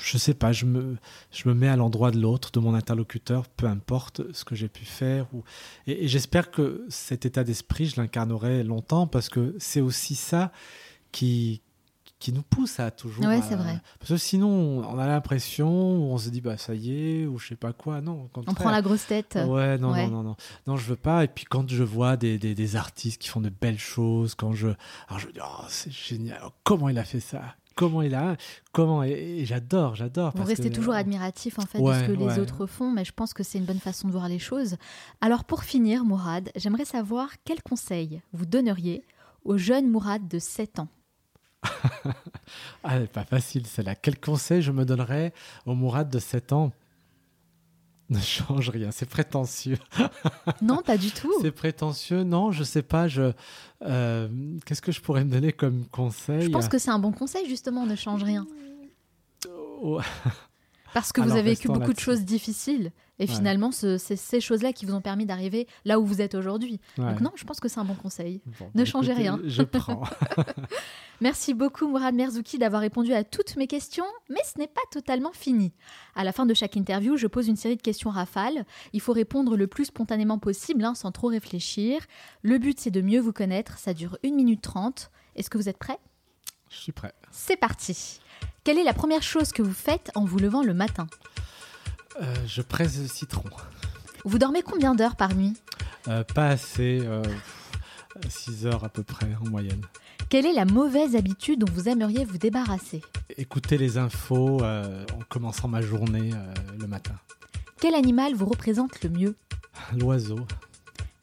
je 0.04 0.18
sais 0.18 0.34
pas 0.34 0.52
je 0.52 0.66
me 0.66 0.98
je 1.32 1.48
me 1.48 1.54
mets 1.54 1.70
à 1.70 1.78
l'endroit 1.78 2.12
de 2.12 2.20
l'autre 2.20 2.52
de 2.52 2.60
mon 2.60 2.74
interlocuteur 2.74 3.48
peu 3.48 3.66
importe 3.68 4.22
ce 4.34 4.44
que 4.44 4.56
j'ai 4.56 4.68
pu 4.68 4.84
faire 4.84 5.26
ou 5.34 5.44
et 5.88 6.10
j'espère 6.10 6.52
que 6.52 6.86
cet 6.90 7.26
état 7.26 7.46
d'esprit 7.46 7.86
je 7.86 7.96
l'incarnerai 8.02 8.64
longtemps 8.66 9.08
parce 9.08 9.30
que 9.30 9.56
c'est 9.58 9.80
aussi 9.82 10.16
ça 10.16 10.52
qui 11.14 11.62
qui 12.22 12.32
nous 12.32 12.42
pousse 12.44 12.80
à 12.80 12.90
toujours 12.92 13.26
Ouais, 13.26 13.40
à- 13.40 13.42
c'est 13.42 13.56
vrai. 13.56 13.82
parce 14.00 14.12
que 14.12 14.18
sinon 14.18 14.48
on 14.88 14.98
a 15.00 15.08
l'impression 15.08 15.68
on 15.70 16.18
se 16.18 16.30
dit 16.30 16.40
bah 16.40 16.58
ça 16.58 16.74
y 16.74 16.92
est 16.94 17.26
ou 17.26 17.38
je 17.38 17.50
sais 17.50 17.56
pas 17.56 17.74
quoi 17.74 18.00
non 18.00 18.30
On 18.36 18.54
prend 18.54 18.72
la 18.72 18.82
grosse 18.82 19.08
tête. 19.08 19.38
Ouais, 19.48 19.78
non, 19.78 19.92
Ouais. 19.92 20.06
non, 20.08 20.12
non, 20.18 20.24
non. 20.24 20.36
Non, 20.68 20.78
je 20.78 20.86
veux 20.86 20.96
pas. 20.96 21.24
Et 21.24 21.28
puis 21.28 21.46
quand 21.46 21.70
je 21.70 21.84
vois 21.84 22.16
des, 22.18 22.38
des, 22.38 22.56
des 22.56 22.76
artistes 22.78 23.22
qui 23.22 23.28
font 23.28 23.42
de 23.42 23.50
belles 23.50 23.80
choses, 23.80 24.36
quand 24.36 24.54
je. 24.54 24.68
Alors 25.10 25.20
je 25.20 25.28
me 25.28 25.34
dis, 25.34 25.40
oh, 25.44 25.64
c'est 25.68 25.92
génial. 25.92 26.38
Alors, 26.38 26.54
comment 26.64 26.88
il 26.90 26.98
a 26.98 27.04
fait 27.04 27.20
ça? 27.20 27.42
Comment 27.76 28.02
il 28.02 28.14
a. 28.14 28.36
Comment. 28.74 29.04
Et, 29.04 29.12
et 29.12 29.46
j'adore, 29.46 29.96
j'adore. 29.96 30.32
Vous 30.36 30.44
restez 30.44 30.70
que- 30.70 30.76
toujours 30.76 30.94
admiratif 30.94 31.58
en 31.58 31.64
fait 31.66 31.80
de 31.82 31.94
ce 31.94 32.06
que 32.06 32.12
les 32.12 32.38
autres 32.40 32.66
font, 32.68 32.92
mais 32.92 33.04
je 33.06 33.14
pense 33.14 33.34
que 33.34 33.44
c'est 33.44 33.58
une 33.58 33.66
bonne 33.66 33.80
façon 33.80 34.08
de 34.08 34.14
voir 34.14 34.28
les 34.30 34.40
choses. 34.40 34.76
Alors 35.22 35.44
pour 35.46 35.64
finir, 35.64 36.04
Mourad, 36.06 36.52
j'aimerais 36.56 36.86
savoir 36.86 37.30
quel 37.46 37.64
conseil 37.64 38.22
vous 38.34 38.46
donneriez 38.46 39.04
au 39.46 39.58
jeune 39.58 39.90
Mourad 39.90 40.28
de 40.28 40.38
7 40.38 40.80
ans? 40.80 40.88
Ah, 42.84 42.96
elle 42.96 43.04
est 43.04 43.08
pas 43.08 43.24
facile, 43.24 43.68
celle-là. 43.68 43.96
Quel 43.96 44.20
conseil 44.20 44.62
je 44.62 44.72
me 44.72 44.86
donnerais 44.86 45.34
au 45.66 45.76
Mourad 45.76 46.10
de 46.10 46.20
7 46.20 46.52
ans? 46.52 46.72
Ne 48.10 48.20
change 48.20 48.70
rien, 48.70 48.92
c'est 48.92 49.08
prétentieux. 49.08 49.78
Non, 50.62 50.82
pas 50.82 50.98
du 50.98 51.12
tout. 51.12 51.32
C'est 51.42 51.52
prétentieux, 51.52 52.24
non, 52.24 52.52
je 52.52 52.64
sais 52.64 52.82
pas. 52.82 53.08
Je, 53.08 53.32
euh, 53.84 54.28
qu'est-ce 54.66 54.82
que 54.82 54.92
je 54.92 55.00
pourrais 55.00 55.24
me 55.24 55.32
donner 55.32 55.54
comme 55.54 55.86
conseil? 55.88 56.42
Je 56.42 56.50
pense 56.50 56.68
que 56.68 56.78
c'est 56.78 56.90
un 56.92 57.00
bon 57.00 57.12
conseil 57.12 57.48
justement, 57.48 57.86
ne 57.86 57.96
change 57.96 58.24
rien. 58.24 58.46
Oh, 59.82 60.02
Parce 60.94 61.12
que 61.14 61.22
vous 61.22 61.32
avez 61.32 61.52
vécu 61.52 61.68
beaucoup 61.68 61.94
de 61.94 62.00
choses 62.00 62.24
difficiles. 62.26 62.92
Et 63.22 63.28
Ouais. 63.28 63.36
finalement, 63.36 63.72
ce- 63.72 63.98
c'est 64.00 64.16
ces 64.16 64.42
choses-là 64.42 64.74
qui 64.74 64.86
vous 64.88 64.96
ont 64.96 65.02
permis 65.02 65.26
d'arriver 65.28 65.68
là 65.86 66.00
où 66.00 66.06
vous 66.06 66.22
êtes 66.22 66.34
aujourd'hui. 66.34 66.80
ouais. 66.98 67.06
Donc 67.06 67.22
non, 67.22 67.32
je 67.36 67.44
pense 67.44 67.60
que 67.60 67.68
c'est 67.70 67.80
un 67.80 67.86
bon 67.86 67.94
conseil. 67.94 68.42
Bon, 68.60 68.70
ne 68.74 68.80
bah, 68.84 68.86
changez 68.86 69.12
écoutez, 69.12 69.30
rien. 69.30 69.40
Je 69.46 69.62
prends. 69.64 70.02
Merci 71.22 71.54
beaucoup 71.54 71.88
Mourad 71.88 72.16
Merzouki 72.16 72.58
d'avoir 72.58 72.82
répondu 72.82 73.14
à 73.14 73.24
toutes 73.24 73.56
mes 73.56 73.68
questions, 73.68 74.06
mais 74.30 74.40
ce 74.44 74.58
n'est 74.60 74.68
pas 74.68 74.82
totalement 74.92 75.32
fini. 75.34 75.72
À 76.16 76.24
la 76.24 76.32
fin 76.32 76.48
de 76.48 76.54
chaque 76.56 76.76
interview, 76.76 77.16
je 77.16 77.28
pose 77.28 77.48
une 77.48 77.56
série 77.58 77.76
de 77.78 77.82
questions 77.82 78.10
rafales. 78.10 78.66
Il 78.94 79.02
faut 79.02 79.14
répondre 79.14 79.56
le 79.56 79.68
plus 79.68 79.86
spontanément 79.86 80.40
possible, 80.40 80.84
hein, 80.84 80.96
sans 80.96 81.12
trop 81.12 81.28
réfléchir. 81.28 82.02
Le 82.42 82.58
but, 82.58 82.80
c'est 82.80 82.90
de 82.92 83.02
mieux 83.02 83.20
vous 83.20 83.34
connaître. 83.34 83.78
Ça 83.78 83.94
dure 83.94 84.18
1 84.26 84.34
minute 84.36 84.62
30. 84.64 85.12
Est-ce 85.36 85.50
que 85.50 85.58
vous 85.60 85.70
êtes 85.70 85.78
prêt 85.78 86.00
je 86.74 86.78
suis 86.78 86.94
prêt. 86.94 87.14
C'est 87.32 87.58
parti. 87.58 88.22
Quelle 88.64 88.78
est 88.78 88.86
la 88.86 88.94
première 88.94 89.24
chose 89.24 89.52
que 89.52 89.62
vous 89.62 89.74
faites 89.74 90.10
en 90.16 90.24
vous 90.24 90.40
levant 90.40 90.64
le 90.64 90.74
matin? 90.74 91.06
Euh, 92.22 92.34
je 92.46 92.62
presse 92.62 92.98
le 93.00 93.08
citron. 93.08 93.50
Vous 94.26 94.38
dormez 94.38 94.62
combien 94.64 94.96
d'heures 94.96 95.16
par 95.16 95.34
nuit? 95.36 95.54
Euh, 96.08 96.24
pas 96.24 96.48
assez. 96.50 97.02
6 98.28 98.66
heures 98.66 98.84
à 98.84 98.90
peu 98.90 99.04
près 99.04 99.30
en 99.44 99.50
moyenne. 99.50 99.82
Quelle 100.30 100.46
est 100.46 100.54
la 100.54 100.66
mauvaise 100.66 101.16
habitude 101.16 101.60
dont 101.60 101.72
vous 101.74 101.90
aimeriez 101.90 102.24
vous 102.24 102.38
débarrasser? 102.38 103.02
Écouter 103.38 103.78
les 103.78 103.98
infos 103.98 104.64
euh, 104.64 105.06
en 105.14 105.20
commençant 105.30 105.68
ma 105.68 105.82
journée 105.82 106.32
euh, 106.34 106.54
le 106.80 106.88
matin. 106.88 107.16
Quel 107.80 107.96
animal 107.96 108.34
vous 108.34 108.46
représente 108.46 109.04
le 109.04 109.10
mieux? 109.10 109.36
L'oiseau, 109.98 110.40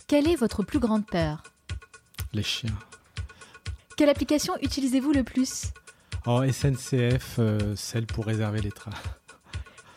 Quelle 0.09 0.29
est 0.29 0.37
votre 0.37 0.63
plus 0.63 0.79
grande 0.79 1.07
peur? 1.07 1.43
Les 2.33 2.43
chiens. 2.43 2.77
Quelle 3.97 4.11
application 4.11 4.55
utilisez-vous 4.63 5.13
le 5.13 5.25
plus? 5.25 5.73
Oh, 6.27 6.43
SNCF, 6.51 7.37
euh, 7.39 7.75
celle 7.77 8.07
pour 8.07 8.27
réserver 8.27 8.61
les 8.61 8.73
trains. 8.73 8.91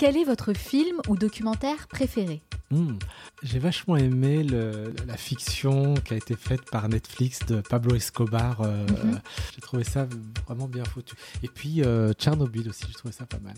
Quel 0.01 0.17
est 0.17 0.23
votre 0.23 0.53
film 0.53 0.97
ou 1.09 1.15
documentaire 1.15 1.87
préféré? 1.87 2.41
Hmm. 2.71 2.97
J'ai 3.43 3.59
vachement 3.59 3.97
aimé 3.97 4.41
le- 4.43 4.95
la 5.05 5.15
fiction 5.15 5.93
qui 5.93 6.15
a 6.15 6.17
été 6.17 6.35
faite 6.35 6.61
par 6.71 6.89
Netflix 6.89 7.45
de 7.45 7.61
Pablo 7.61 7.93
Escobar. 7.93 8.61
euh, 8.61 8.83
Mhm. 8.87 9.21
J'ai 9.53 9.61
trouvé 9.61 9.83
ça 9.83 10.07
vraiment 10.47 10.67
bien 10.67 10.85
foutu. 10.85 11.13
Et 11.43 11.47
puis 11.49 11.83
euh, 11.83 12.13
Tchernobyl 12.13 12.67
aussi, 12.67 12.85
j'ai 12.87 12.93
trouvé 12.95 13.11
ça 13.13 13.27
pas 13.27 13.37
mal. 13.43 13.53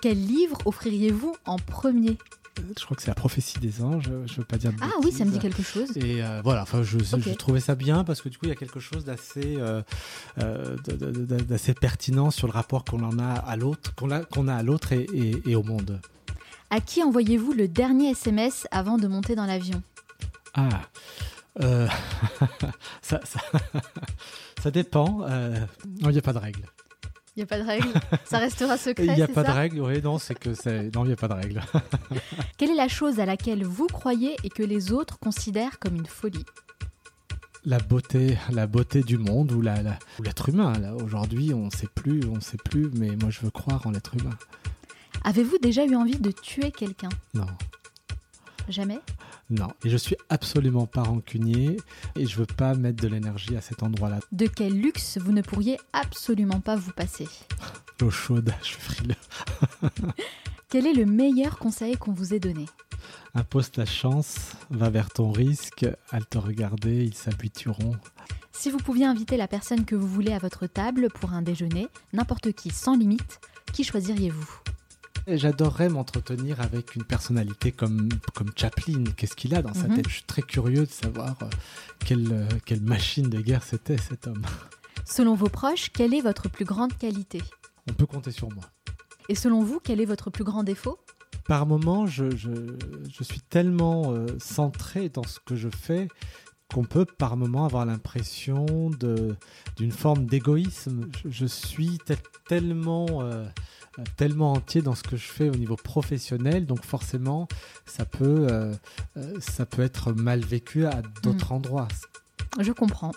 Quel 0.00 0.24
livre 0.26 0.56
offririez-vous 0.64 1.36
en 1.44 1.56
premier? 1.58 2.12
Euh, 2.12 2.45
Je 2.78 2.84
crois 2.84 2.96
que 2.96 3.02
c'est 3.02 3.08
la 3.08 3.14
prophétie 3.14 3.58
des 3.58 3.82
anges, 3.82 4.10
je 4.26 4.34
veux 4.36 4.44
pas 4.44 4.56
dire 4.56 4.72
de 4.72 4.78
Ah 4.80 4.90
oui, 5.02 5.12
ça 5.12 5.24
me 5.24 5.30
dit 5.30 5.38
quelque 5.38 5.62
chose. 5.62 5.90
Et 5.96 6.22
euh, 6.22 6.40
voilà, 6.42 6.62
enfin, 6.62 6.82
je, 6.82 6.98
trouvais 7.34 7.60
ça 7.60 7.74
bien 7.74 8.02
parce 8.04 8.22
que 8.22 8.28
du 8.28 8.38
coup, 8.38 8.46
il 8.46 8.50
y 8.50 8.52
a 8.52 8.56
quelque 8.56 8.80
chose 8.80 9.04
d'assez, 9.04 9.56
euh, 9.58 9.82
euh, 10.38 10.76
d'assez 10.86 11.74
pertinent 11.74 12.30
sur 12.30 12.46
le 12.46 12.52
rapport 12.52 12.84
qu'on 12.84 13.02
en 13.02 13.18
a 13.18 13.32
à 13.34 13.56
l'autre, 13.56 13.94
qu'on 13.94 14.10
a, 14.10 14.20
qu'on 14.24 14.48
a 14.48 14.54
à 14.54 14.62
l'autre 14.62 14.92
et, 14.92 15.06
et- 15.12 15.42
et 15.50 15.54
au 15.56 15.62
monde. 15.62 16.00
À 16.70 16.80
qui 16.80 17.02
envoyez-vous 17.02 17.52
le 17.52 17.68
dernier 17.68 18.10
SMS 18.10 18.66
avant 18.70 18.96
de 18.98 19.06
monter 19.06 19.34
dans 19.36 19.46
l'avion? 19.46 19.82
Ah, 20.54 20.68
euh, 21.62 21.86
ça, 23.02 23.20
ça, 23.24 23.40
ça 24.62 24.70
dépend. 24.70 25.20
euh, 25.28 25.58
non, 26.00 26.08
il 26.10 26.12
n'y 26.12 26.18
a 26.18 26.22
pas 26.22 26.32
de 26.32 26.38
règle. 26.38 26.62
Il 27.36 27.40
n'y 27.40 27.42
a 27.42 27.46
pas 27.46 27.58
de 27.58 27.64
règle 27.66 27.88
Ça 28.24 28.38
restera 28.38 28.78
secret 28.78 29.04
Il 29.06 29.12
n'y 29.14 29.22
a 29.22 29.28
pas 29.28 29.42
de 29.44 29.50
règle, 29.50 29.80
oui, 29.82 30.00
non, 30.02 30.18
c'est 30.18 30.34
que. 30.34 30.48
Non, 30.94 31.04
il 31.04 31.08
n'y 31.08 31.12
a 31.12 31.16
pas 31.16 31.28
de 31.28 31.34
règle. 31.34 31.60
Quelle 32.56 32.70
est 32.70 32.74
la 32.76 32.88
chose 32.88 33.20
à 33.20 33.26
laquelle 33.26 33.62
vous 33.64 33.86
croyez 33.88 34.36
et 34.42 34.48
que 34.48 34.62
les 34.62 34.92
autres 34.92 35.18
considèrent 35.18 35.78
comme 35.78 35.96
une 35.96 36.06
folie? 36.06 36.44
La 37.64 37.78
beauté, 37.78 38.38
la 38.52 38.66
beauté 38.66 39.02
du 39.02 39.18
monde 39.18 39.50
ou 39.52 39.60
la, 39.60 39.82
la- 39.82 39.98
l'être 40.22 40.48
humain. 40.48 40.72
Aujourd'hui, 41.04 41.52
on 41.52 41.66
ne 41.66 41.70
sait 41.70 41.88
plus, 41.94 42.20
on 42.24 42.40
sait 42.40 42.56
plus, 42.58 42.90
mais 42.94 43.10
moi 43.20 43.28
je 43.30 43.40
veux 43.40 43.50
croire 43.50 43.84
en 43.86 43.90
l'être 43.90 44.14
humain. 44.18 44.36
Avez-vous 45.24 45.58
déjà 45.58 45.84
eu 45.84 45.96
envie 45.96 46.18
de 46.18 46.30
tuer 46.30 46.70
quelqu'un? 46.70 47.08
Non, 47.34 47.46
Jamais 48.68 49.00
non. 49.48 49.68
Et 49.84 49.90
je 49.90 49.96
suis 49.96 50.16
absolument 50.28 50.86
pas 50.86 51.02
rancunier 51.02 51.76
et 52.16 52.26
je 52.26 52.36
veux 52.36 52.46
pas 52.46 52.74
mettre 52.74 53.00
de 53.00 53.08
l'énergie 53.08 53.56
à 53.56 53.60
cet 53.60 53.82
endroit-là. 53.82 54.18
De 54.32 54.46
quel 54.46 54.72
luxe 54.72 55.18
vous 55.18 55.32
ne 55.32 55.42
pourriez 55.42 55.78
absolument 55.92 56.60
pas 56.60 56.74
vous 56.74 56.90
passer? 56.90 57.28
L'eau 58.00 58.10
chaude, 58.10 58.52
je 58.60 58.66
suis 58.66 58.80
frileux. 58.80 59.14
Quel 60.68 60.88
est 60.88 60.94
le 60.94 61.06
meilleur 61.06 61.58
conseil 61.58 61.96
qu'on 61.96 62.12
vous 62.12 62.34
ait 62.34 62.40
donné? 62.40 62.66
Impose 63.34 63.70
ta 63.70 63.86
chance, 63.86 64.52
va 64.68 64.90
vers 64.90 65.10
ton 65.10 65.30
risque, 65.30 65.86
à 66.10 66.20
te 66.20 66.38
regarder, 66.38 67.04
ils 67.04 67.14
s'habitueront. 67.14 67.94
Si 68.50 68.70
vous 68.70 68.78
pouviez 68.78 69.04
inviter 69.04 69.36
la 69.36 69.46
personne 69.46 69.84
que 69.84 69.94
vous 69.94 70.08
voulez 70.08 70.32
à 70.32 70.38
votre 70.38 70.66
table 70.66 71.08
pour 71.08 71.32
un 71.34 71.42
déjeuner, 71.42 71.86
n'importe 72.12 72.52
qui, 72.52 72.70
sans 72.70 72.96
limite, 72.96 73.40
qui 73.72 73.84
choisiriez-vous? 73.84 74.65
J'adorerais 75.26 75.88
m'entretenir 75.88 76.60
avec 76.60 76.94
une 76.94 77.02
personnalité 77.04 77.72
comme, 77.72 78.08
comme 78.34 78.50
Chaplin. 78.54 79.02
Qu'est-ce 79.16 79.34
qu'il 79.34 79.54
a 79.56 79.62
dans 79.62 79.74
sa 79.74 79.88
Mhm. 79.88 79.96
tête? 79.96 80.08
Je 80.08 80.14
suis 80.14 80.22
très 80.24 80.42
curieux 80.42 80.86
de 80.86 80.90
savoir 80.90 81.34
euh, 81.42 81.46
quelle, 82.04 82.28
euh, 82.32 82.48
quelle 82.64 82.80
machine 82.82 83.28
de 83.28 83.40
guerre 83.40 83.64
c'était 83.64 83.96
cet 83.98 84.28
homme. 84.28 84.42
Selon 85.04 85.34
vos 85.34 85.48
proches, 85.48 85.90
quelle 85.92 86.14
est 86.14 86.20
votre 86.20 86.48
plus 86.48 86.64
grande 86.64 86.96
qualité? 86.96 87.42
On 87.90 87.92
peut 87.92 88.06
compter 88.06 88.30
sur 88.30 88.48
moi. 88.52 88.64
Et 89.28 89.34
selon 89.34 89.62
vous, 89.64 89.80
quel 89.82 90.00
est 90.00 90.04
votre 90.04 90.30
plus 90.30 90.44
grand 90.44 90.62
défaut? 90.62 90.98
Par 91.48 91.66
moments, 91.66 92.06
je, 92.06 92.36
je, 92.36 92.50
je 93.10 93.24
suis 93.24 93.40
tellement 93.40 94.12
euh, 94.12 94.26
centré 94.38 95.08
dans 95.08 95.24
ce 95.24 95.40
que 95.44 95.56
je 95.56 95.68
fais 95.68 96.06
qu'on 96.72 96.84
peut 96.84 97.04
par 97.04 97.36
moments 97.36 97.64
avoir 97.64 97.84
l'impression 97.86 98.66
d'une 99.76 99.92
forme 99.92 100.26
d'égoïsme. 100.26 101.06
Je, 101.24 101.30
je 101.30 101.46
suis 101.46 101.98
tel- 102.04 102.16
tellement, 102.48 103.06
euh, 103.22 103.46
tellement 104.16 104.52
entier 104.52 104.82
dans 104.82 104.94
ce 104.94 105.02
que 105.02 105.16
je 105.16 105.26
fais 105.26 105.48
au 105.48 105.54
niveau 105.54 105.76
professionnel, 105.76 106.66
donc 106.66 106.84
forcément, 106.84 107.48
ça 107.84 108.04
peut, 108.04 108.46
euh, 108.50 108.72
euh, 109.16 109.34
ça 109.40 109.66
peut 109.66 109.82
être 109.82 110.12
mal 110.12 110.40
vécu 110.40 110.86
à 110.86 111.02
d'autres 111.22 111.52
endroits. 111.52 111.88
Je 112.60 112.72
comprends. 112.72 113.12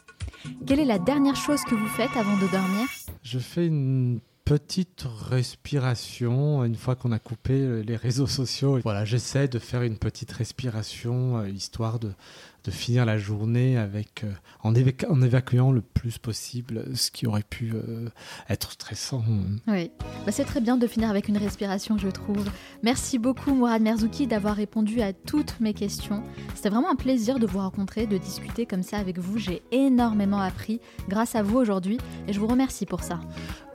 Quelle 0.65 0.79
est 0.79 0.85
la 0.85 0.99
dernière 0.99 1.35
chose 1.35 1.61
que 1.63 1.75
vous 1.75 1.87
faites 1.87 2.15
avant 2.15 2.37
de 2.37 2.47
dormir? 2.47 2.87
Je 3.23 3.39
fais 3.39 3.67
une 3.67 4.19
petite 4.45 5.05
respiration 5.29 6.63
une 6.63 6.75
fois 6.75 6.95
qu'on 6.95 7.11
a 7.11 7.19
coupé 7.19 7.83
les 7.83 7.95
réseaux 7.95 8.25
sociaux. 8.25 8.79
Voilà, 8.83 9.05
j'essaie 9.05 9.47
de 9.47 9.59
faire 9.59 9.83
une 9.83 9.97
petite 9.97 10.31
respiration 10.31 11.37
euh, 11.37 11.49
histoire 11.49 11.99
de, 11.99 12.11
de 12.63 12.71
finir 12.71 13.05
la 13.05 13.17
journée 13.17 13.77
avec 13.77 14.23
euh, 14.23 14.31
en, 14.63 14.73
évac- 14.73 15.05
en 15.09 15.21
évacuant 15.21 15.71
le 15.71 15.81
plus 15.81 16.17
possible 16.17 16.85
ce 16.95 17.11
qui 17.11 17.27
aurait 17.27 17.43
pu 17.43 17.71
euh, 17.73 18.09
être 18.49 18.71
stressant. 18.71 19.23
Oui, 19.67 19.91
Bah, 20.25 20.31
c'est 20.31 20.45
très 20.45 20.61
bien 20.61 20.77
de 20.77 20.87
finir 20.87 21.09
avec 21.09 21.27
une 21.27 21.37
respiration, 21.37 21.97
je 21.97 22.09
trouve. 22.09 22.45
Merci 22.83 23.17
beaucoup, 23.19 23.53
Mourad 23.53 23.81
Merzouki, 23.81 24.27
d'avoir 24.27 24.55
répondu 24.55 25.01
à 25.01 25.13
toutes 25.13 25.59
mes 25.59 25.73
questions. 25.73 26.23
C'était 26.55 26.69
vraiment 26.69 26.91
un 26.91 26.95
plaisir 26.95 27.39
de 27.39 27.45
vous 27.47 27.59
rencontrer, 27.59 28.07
de 28.07 28.17
discuter 28.17 28.65
comme 28.65 28.83
ça 28.83 28.97
avec 28.97 29.19
vous. 29.19 29.37
J'ai 29.37 29.61
énormément 29.71 30.39
appris 30.39 30.79
grâce 31.07 31.35
à 31.35 31.43
vous 31.43 31.57
aujourd'hui 31.57 31.97
et 32.27 32.33
je 32.33 32.39
vous 32.39 32.47
remercie 32.47 32.85
pour 32.85 33.03
ça. 33.03 33.19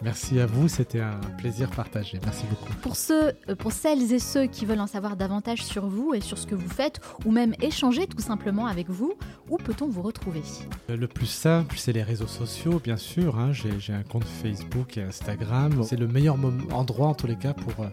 Merci 0.03 0.39
à 0.39 0.45
vous, 0.47 0.69
c'était 0.69 1.01
un 1.01 1.19
plaisir 1.39 1.71
partagé. 1.71 2.19
Merci 2.25 2.45
beaucoup. 2.51 2.73
Pour, 2.83 2.95
ceux, 2.97 3.33
euh, 3.49 3.55
pour 3.57 3.73
celles 3.73 4.13
et 4.13 4.19
ceux 4.19 4.47
qui 4.47 4.67
veulent 4.67 4.81
en 4.81 4.87
savoir 4.87 5.17
davantage 5.17 5.65
sur 5.65 5.87
vous 5.87 6.13
et 6.13 6.21
sur 6.21 6.37
ce 6.37 6.47
que 6.47 6.55
vous 6.55 6.69
faites, 6.69 7.01
ou 7.25 7.31
même 7.31 7.55
échanger 7.63 8.07
tout 8.07 8.21
simplement 8.21 8.67
avec 8.67 8.74
vous, 8.89 9.15
où 9.51 9.57
peut-on 9.57 9.89
vous 9.89 10.03
retrouver? 10.03 10.43
Le 10.89 11.07
plus 11.07 11.27
simple, 11.27 11.77
c'est 11.79 11.93
les 11.93 12.03
réseaux 12.03 12.27
sociaux, 12.27 12.81
bien 12.83 12.97
sûr. 12.97 13.39
hein. 13.39 13.53
J'ai 13.53 13.93
un 13.93 14.03
compte 14.03 14.25
Facebook 14.25 14.97
et 14.99 15.03
Instagram. 15.03 15.83
C'est 15.85 15.97
le 15.97 16.09
meilleur 16.09 16.37
endroit, 16.73 17.09
en 17.09 17.15
tous 17.15 17.27
les 17.27 17.37
cas, 17.37 17.53
pour, 17.55 17.85
euh, 17.85 17.89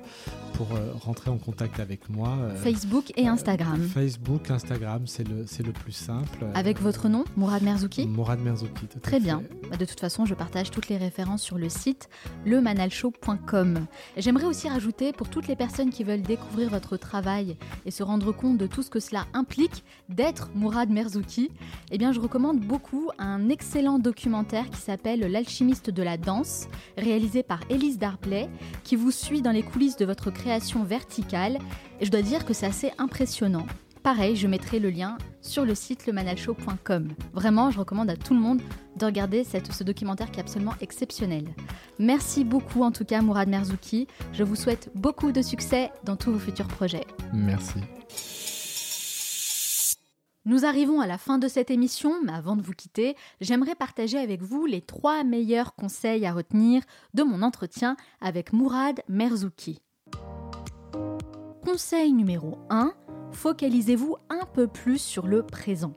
pour 0.53 0.71
euh, 0.73 0.91
rentrer 1.01 1.29
en 1.29 1.37
contact 1.37 1.79
avec 1.79 2.09
moi. 2.09 2.29
Euh, 2.39 2.55
Facebook 2.55 3.11
et 3.15 3.27
Instagram. 3.27 3.81
Facebook, 3.93 4.49
Instagram, 4.49 5.07
c'est 5.07 5.27
le, 5.27 5.45
c'est 5.47 5.63
le 5.65 5.71
plus 5.71 5.91
simple. 5.91 6.45
Avec 6.55 6.81
votre 6.81 7.07
nom, 7.09 7.23
Mourad 7.37 7.61
Merzouki? 7.63 8.07
Mourad 8.07 8.39
Merzouki. 8.39 8.87
tout 8.87 8.99
Très 8.99 9.19
bien. 9.19 9.43
Bah, 9.69 9.77
De 9.77 9.85
toute 9.85 9.99
façon, 9.99 10.25
je 10.25 10.33
partage 10.33 10.71
toutes 10.71 10.89
les 10.89 10.97
références 10.97 11.41
sur 11.41 11.57
le 11.57 11.69
site 11.69 12.09
lemanalshow.com. 12.45 13.85
J'aimerais 14.17 14.45
aussi 14.45 14.67
rajouter 14.69 15.13
pour 15.13 15.29
toutes 15.29 15.47
les 15.47 15.55
personnes 15.55 15.89
qui 15.89 16.03
veulent 16.03 16.21
découvrir 16.21 16.69
votre 16.69 16.97
travail 16.97 17.57
et 17.85 17.91
se 17.91 18.03
rendre 18.03 18.31
compte 18.31 18.57
de 18.57 18.67
tout 18.67 18.81
ce 18.83 18.89
que 18.89 18.99
cela 18.99 19.25
implique 19.33 19.83
d'être 20.09 20.49
Mourad 20.55 20.70
Merzouki, 20.89 21.51
eh 21.91 21.97
bien 21.97 22.11
je 22.11 22.19
recommande 22.19 22.59
beaucoup 22.59 23.09
un 23.19 23.49
excellent 23.49 23.99
documentaire 23.99 24.69
qui 24.69 24.79
s'appelle 24.79 25.19
L'alchimiste 25.19 25.89
de 25.89 26.03
la 26.03 26.17
danse, 26.17 26.67
réalisé 26.97 27.43
par 27.43 27.59
Élise 27.69 27.97
Darblay, 27.97 28.49
qui 28.83 28.95
vous 28.95 29.11
suit 29.11 29.41
dans 29.41 29.51
les 29.51 29.63
coulisses 29.63 29.97
de 29.97 30.05
votre 30.05 30.31
création 30.31 30.83
verticale 30.83 31.59
et 31.99 32.05
je 32.05 32.11
dois 32.11 32.21
dire 32.21 32.45
que 32.45 32.53
c'est 32.53 32.65
assez 32.65 32.91
impressionnant. 32.97 33.65
Pareil, 34.03 34.35
je 34.35 34.47
mettrai 34.47 34.79
le 34.79 34.89
lien 34.89 35.17
sur 35.41 35.63
le 35.63 35.75
site 35.75 36.07
lemanalshow.com. 36.07 37.09
Vraiment, 37.33 37.69
je 37.69 37.77
recommande 37.77 38.09
à 38.09 38.15
tout 38.15 38.33
le 38.33 38.39
monde 38.39 38.61
de 38.97 39.05
regarder 39.05 39.43
ce 39.43 39.83
documentaire 39.83 40.31
qui 40.31 40.39
est 40.39 40.43
absolument 40.43 40.73
exceptionnel. 40.81 41.45
Merci 41.99 42.43
beaucoup 42.43 42.81
en 42.83 42.91
tout 42.91 43.05
cas 43.05 43.21
Mourad 43.21 43.47
Merzouki. 43.47 44.07
Je 44.33 44.43
vous 44.43 44.55
souhaite 44.55 44.89
beaucoup 44.95 45.31
de 45.31 45.41
succès 45.41 45.91
dans 46.03 46.15
tous 46.15 46.31
vos 46.31 46.39
futurs 46.39 46.67
projets. 46.67 47.05
Merci. 47.31 47.79
Nous 50.43 50.65
arrivons 50.65 51.01
à 51.01 51.05
la 51.05 51.19
fin 51.19 51.37
de 51.37 51.47
cette 51.47 51.69
émission, 51.69 52.15
mais 52.23 52.31
avant 52.31 52.55
de 52.55 52.63
vous 52.63 52.73
quitter, 52.73 53.15
j'aimerais 53.41 53.75
partager 53.75 54.17
avec 54.17 54.41
vous 54.41 54.65
les 54.65 54.81
trois 54.81 55.23
meilleurs 55.23 55.75
conseils 55.75 56.25
à 56.25 56.33
retenir 56.33 56.81
de 57.13 57.21
mon 57.21 57.43
entretien 57.43 57.95
avec 58.21 58.51
Mourad 58.51 59.01
Merzouki. 59.07 59.83
Conseil 61.63 62.11
numéro 62.13 62.57
1, 62.71 62.91
focalisez-vous 63.33 64.15
un 64.31 64.47
peu 64.51 64.65
plus 64.65 64.97
sur 64.97 65.27
le 65.27 65.43
présent. 65.43 65.93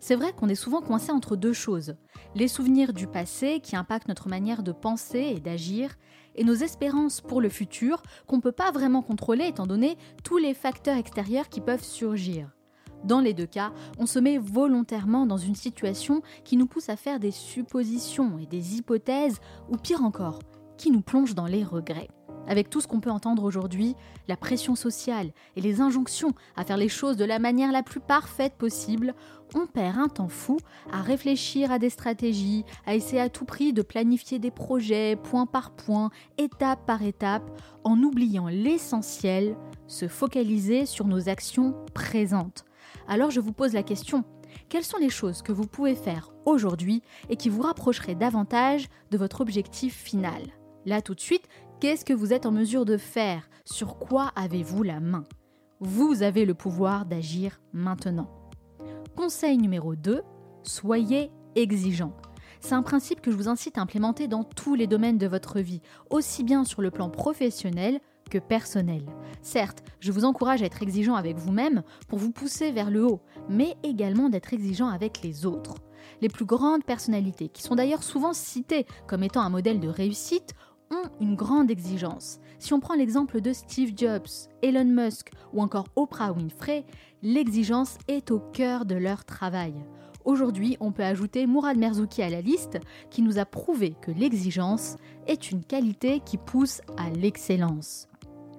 C'est 0.00 0.16
vrai 0.16 0.32
qu'on 0.32 0.48
est 0.48 0.56
souvent 0.56 0.80
coincé 0.80 1.12
entre 1.12 1.36
deux 1.36 1.52
choses. 1.52 1.94
Les 2.34 2.48
souvenirs 2.48 2.92
du 2.92 3.06
passé 3.06 3.60
qui 3.62 3.76
impactent 3.76 4.08
notre 4.08 4.28
manière 4.28 4.64
de 4.64 4.72
penser 4.72 5.32
et 5.36 5.38
d'agir, 5.38 5.94
et 6.34 6.42
nos 6.42 6.54
espérances 6.54 7.20
pour 7.20 7.40
le 7.40 7.48
futur 7.48 8.02
qu'on 8.26 8.38
ne 8.38 8.42
peut 8.42 8.50
pas 8.50 8.72
vraiment 8.72 9.02
contrôler 9.02 9.46
étant 9.46 9.68
donné 9.68 9.96
tous 10.24 10.38
les 10.38 10.54
facteurs 10.54 10.96
extérieurs 10.96 11.48
qui 11.48 11.60
peuvent 11.60 11.84
surgir. 11.84 12.55
Dans 13.04 13.20
les 13.20 13.34
deux 13.34 13.46
cas, 13.46 13.72
on 13.98 14.06
se 14.06 14.18
met 14.18 14.38
volontairement 14.38 15.26
dans 15.26 15.36
une 15.36 15.54
situation 15.54 16.22
qui 16.44 16.56
nous 16.56 16.66
pousse 16.66 16.88
à 16.88 16.96
faire 16.96 17.20
des 17.20 17.30
suppositions 17.30 18.38
et 18.38 18.46
des 18.46 18.76
hypothèses, 18.76 19.40
ou 19.70 19.76
pire 19.76 20.02
encore, 20.02 20.40
qui 20.76 20.90
nous 20.90 21.02
plonge 21.02 21.34
dans 21.34 21.46
les 21.46 21.64
regrets. 21.64 22.08
Avec 22.48 22.70
tout 22.70 22.80
ce 22.80 22.86
qu'on 22.86 23.00
peut 23.00 23.10
entendre 23.10 23.42
aujourd'hui, 23.42 23.96
la 24.28 24.36
pression 24.36 24.76
sociale 24.76 25.32
et 25.56 25.60
les 25.60 25.80
injonctions 25.80 26.32
à 26.54 26.64
faire 26.64 26.76
les 26.76 26.88
choses 26.88 27.16
de 27.16 27.24
la 27.24 27.38
manière 27.38 27.72
la 27.72 27.82
plus 27.82 28.00
parfaite 28.00 28.54
possible, 28.54 29.14
on 29.54 29.66
perd 29.66 29.98
un 29.98 30.08
temps 30.08 30.28
fou 30.28 30.58
à 30.92 31.02
réfléchir 31.02 31.72
à 31.72 31.78
des 31.78 31.90
stratégies, 31.90 32.64
à 32.86 32.94
essayer 32.94 33.20
à 33.20 33.28
tout 33.28 33.44
prix 33.44 33.72
de 33.72 33.82
planifier 33.82 34.38
des 34.38 34.50
projets 34.50 35.16
point 35.16 35.46
par 35.46 35.72
point, 35.72 36.10
étape 36.38 36.86
par 36.86 37.02
étape, 37.02 37.50
en 37.82 38.00
oubliant 38.02 38.48
l'essentiel, 38.48 39.56
se 39.88 40.06
focaliser 40.06 40.86
sur 40.86 41.06
nos 41.06 41.28
actions 41.28 41.74
présentes. 41.94 42.65
Alors 43.08 43.30
je 43.30 43.40
vous 43.40 43.52
pose 43.52 43.72
la 43.72 43.82
question, 43.82 44.24
quelles 44.68 44.84
sont 44.84 44.98
les 44.98 45.10
choses 45.10 45.42
que 45.42 45.52
vous 45.52 45.66
pouvez 45.66 45.94
faire 45.94 46.32
aujourd'hui 46.44 47.02
et 47.28 47.36
qui 47.36 47.48
vous 47.48 47.62
rapprocheraient 47.62 48.14
davantage 48.14 48.88
de 49.10 49.18
votre 49.18 49.40
objectif 49.40 49.94
final? 49.94 50.42
Là 50.84 51.02
tout 51.02 51.14
de 51.14 51.20
suite, 51.20 51.48
qu'est-ce 51.80 52.04
que 52.04 52.12
vous 52.12 52.32
êtes 52.32 52.46
en 52.46 52.52
mesure 52.52 52.84
de 52.84 52.96
faire? 52.96 53.48
Sur 53.64 53.98
quoi 53.98 54.32
avez-vous 54.34 54.82
la 54.82 55.00
main? 55.00 55.24
Vous 55.80 56.22
avez 56.22 56.44
le 56.44 56.54
pouvoir 56.54 57.06
d'agir 57.06 57.60
maintenant. 57.72 58.30
Conseil 59.16 59.58
numéro 59.58 59.94
2, 59.94 60.22
soyez 60.62 61.30
exigeant. 61.54 62.12
C'est 62.60 62.74
un 62.74 62.82
principe 62.82 63.20
que 63.20 63.30
je 63.30 63.36
vous 63.36 63.48
incite 63.48 63.78
à 63.78 63.82
implémenter 63.82 64.26
dans 64.26 64.42
tous 64.42 64.74
les 64.74 64.86
domaines 64.86 65.18
de 65.18 65.26
votre 65.26 65.60
vie, 65.60 65.82
aussi 66.10 66.42
bien 66.42 66.64
sur 66.64 66.82
le 66.82 66.90
plan 66.90 67.10
professionnel 67.10 68.00
que 68.28 68.38
personnel. 68.38 69.02
Certes, 69.42 69.82
je 70.00 70.12
vous 70.12 70.24
encourage 70.24 70.62
à 70.62 70.66
être 70.66 70.82
exigeant 70.82 71.14
avec 71.14 71.36
vous-même 71.36 71.82
pour 72.08 72.18
vous 72.18 72.32
pousser 72.32 72.72
vers 72.72 72.90
le 72.90 73.04
haut, 73.04 73.20
mais 73.48 73.76
également 73.82 74.28
d'être 74.28 74.52
exigeant 74.52 74.88
avec 74.88 75.22
les 75.22 75.46
autres. 75.46 75.74
Les 76.20 76.28
plus 76.28 76.44
grandes 76.44 76.84
personnalités, 76.84 77.48
qui 77.48 77.62
sont 77.62 77.74
d'ailleurs 77.74 78.02
souvent 78.02 78.32
citées 78.32 78.86
comme 79.06 79.22
étant 79.22 79.42
un 79.42 79.50
modèle 79.50 79.80
de 79.80 79.88
réussite, 79.88 80.54
ont 80.90 81.08
une 81.20 81.34
grande 81.34 81.70
exigence. 81.70 82.38
Si 82.58 82.72
on 82.72 82.80
prend 82.80 82.94
l'exemple 82.94 83.40
de 83.40 83.52
Steve 83.52 83.92
Jobs, 83.96 84.28
Elon 84.62 84.84
Musk 84.84 85.30
ou 85.52 85.60
encore 85.60 85.86
Oprah 85.96 86.32
Winfrey, 86.32 86.84
l'exigence 87.22 87.98
est 88.08 88.30
au 88.30 88.38
cœur 88.38 88.84
de 88.84 88.94
leur 88.94 89.24
travail. 89.24 89.74
Aujourd'hui, 90.24 90.76
on 90.80 90.90
peut 90.90 91.04
ajouter 91.04 91.46
Mourad 91.46 91.76
Merzouki 91.76 92.20
à 92.22 92.30
la 92.30 92.40
liste, 92.40 92.78
qui 93.10 93.22
nous 93.22 93.38
a 93.38 93.44
prouvé 93.44 93.94
que 94.00 94.10
l'exigence 94.10 94.96
est 95.28 95.52
une 95.52 95.64
qualité 95.64 96.20
qui 96.20 96.36
pousse 96.36 96.80
à 96.96 97.10
l'excellence. 97.10 98.08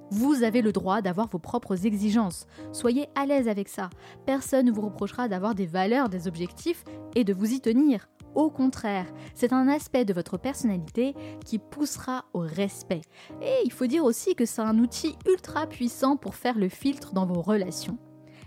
Vous 0.10 0.44
avez 0.44 0.62
le 0.62 0.72
droit 0.72 1.02
d'avoir 1.02 1.28
vos 1.28 1.40
propres 1.40 1.86
exigences. 1.86 2.48
Soyez 2.72 3.08
à 3.16 3.26
l'aise 3.26 3.48
avec 3.48 3.68
ça. 3.68 3.90
Personne 4.26 4.68
ne 4.68 4.72
vous 4.72 4.82
reprochera 4.82 5.28
d'avoir 5.28 5.54
des 5.54 5.66
valeurs, 5.66 6.08
des 6.08 6.28
objectifs 6.28 6.86
et 7.16 7.26
de 7.26 7.34
vous 7.34 7.52
y 7.52 7.60
tenir. 7.60 8.08
Au 8.34 8.50
contraire, 8.50 9.08
c'est 9.34 9.52
un 9.52 9.68
aspect 9.68 10.06
de 10.06 10.14
votre 10.14 10.38
personnalité 10.38 11.14
qui 11.44 11.60
poussera 11.60 12.26
au 12.34 12.40
respect. 12.40 13.02
Et 13.42 13.56
il 13.66 13.72
faut 13.72 13.88
dire 13.88 14.06
aussi 14.06 14.36
que 14.36 14.46
c'est 14.46 14.62
un 14.62 14.78
outil 14.80 15.16
ultra 15.28 15.68
puissant 15.68 16.18
pour 16.18 16.36
faire 16.36 16.58
le 16.58 16.70
filtre 16.70 17.14
dans 17.14 17.26
vos 17.26 17.42
relations. 17.42 17.98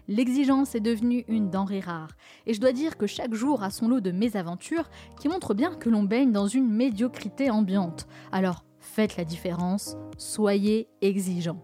L'exigence 0.09 0.75
est 0.75 0.81
devenue 0.81 1.25
une 1.29 1.51
denrée 1.51 1.81
rare, 1.81 2.11
et 2.47 2.55
je 2.55 2.61
dois 2.61 2.73
dire 2.73 2.97
que 2.97 3.07
chaque 3.07 3.35
jour 3.35 3.63
a 3.63 3.71
son 3.71 3.89
lot 3.89 4.01
de 4.01 4.11
mésaventures 4.11 4.91
qui 5.21 5.29
montrent 5.29 5.55
bien 5.55 5.75
que 5.75 5.89
l'on 5.89 6.03
baigne 6.03 6.33
dans 6.33 6.49
une 6.49 6.69
médiocrité 6.69 7.49
ambiante. 7.51 8.09
Alors, 8.33 8.65
faites 8.91 9.17
la 9.17 9.25
différence, 9.25 9.97
soyez 10.19 10.89
exigeant. 11.01 11.63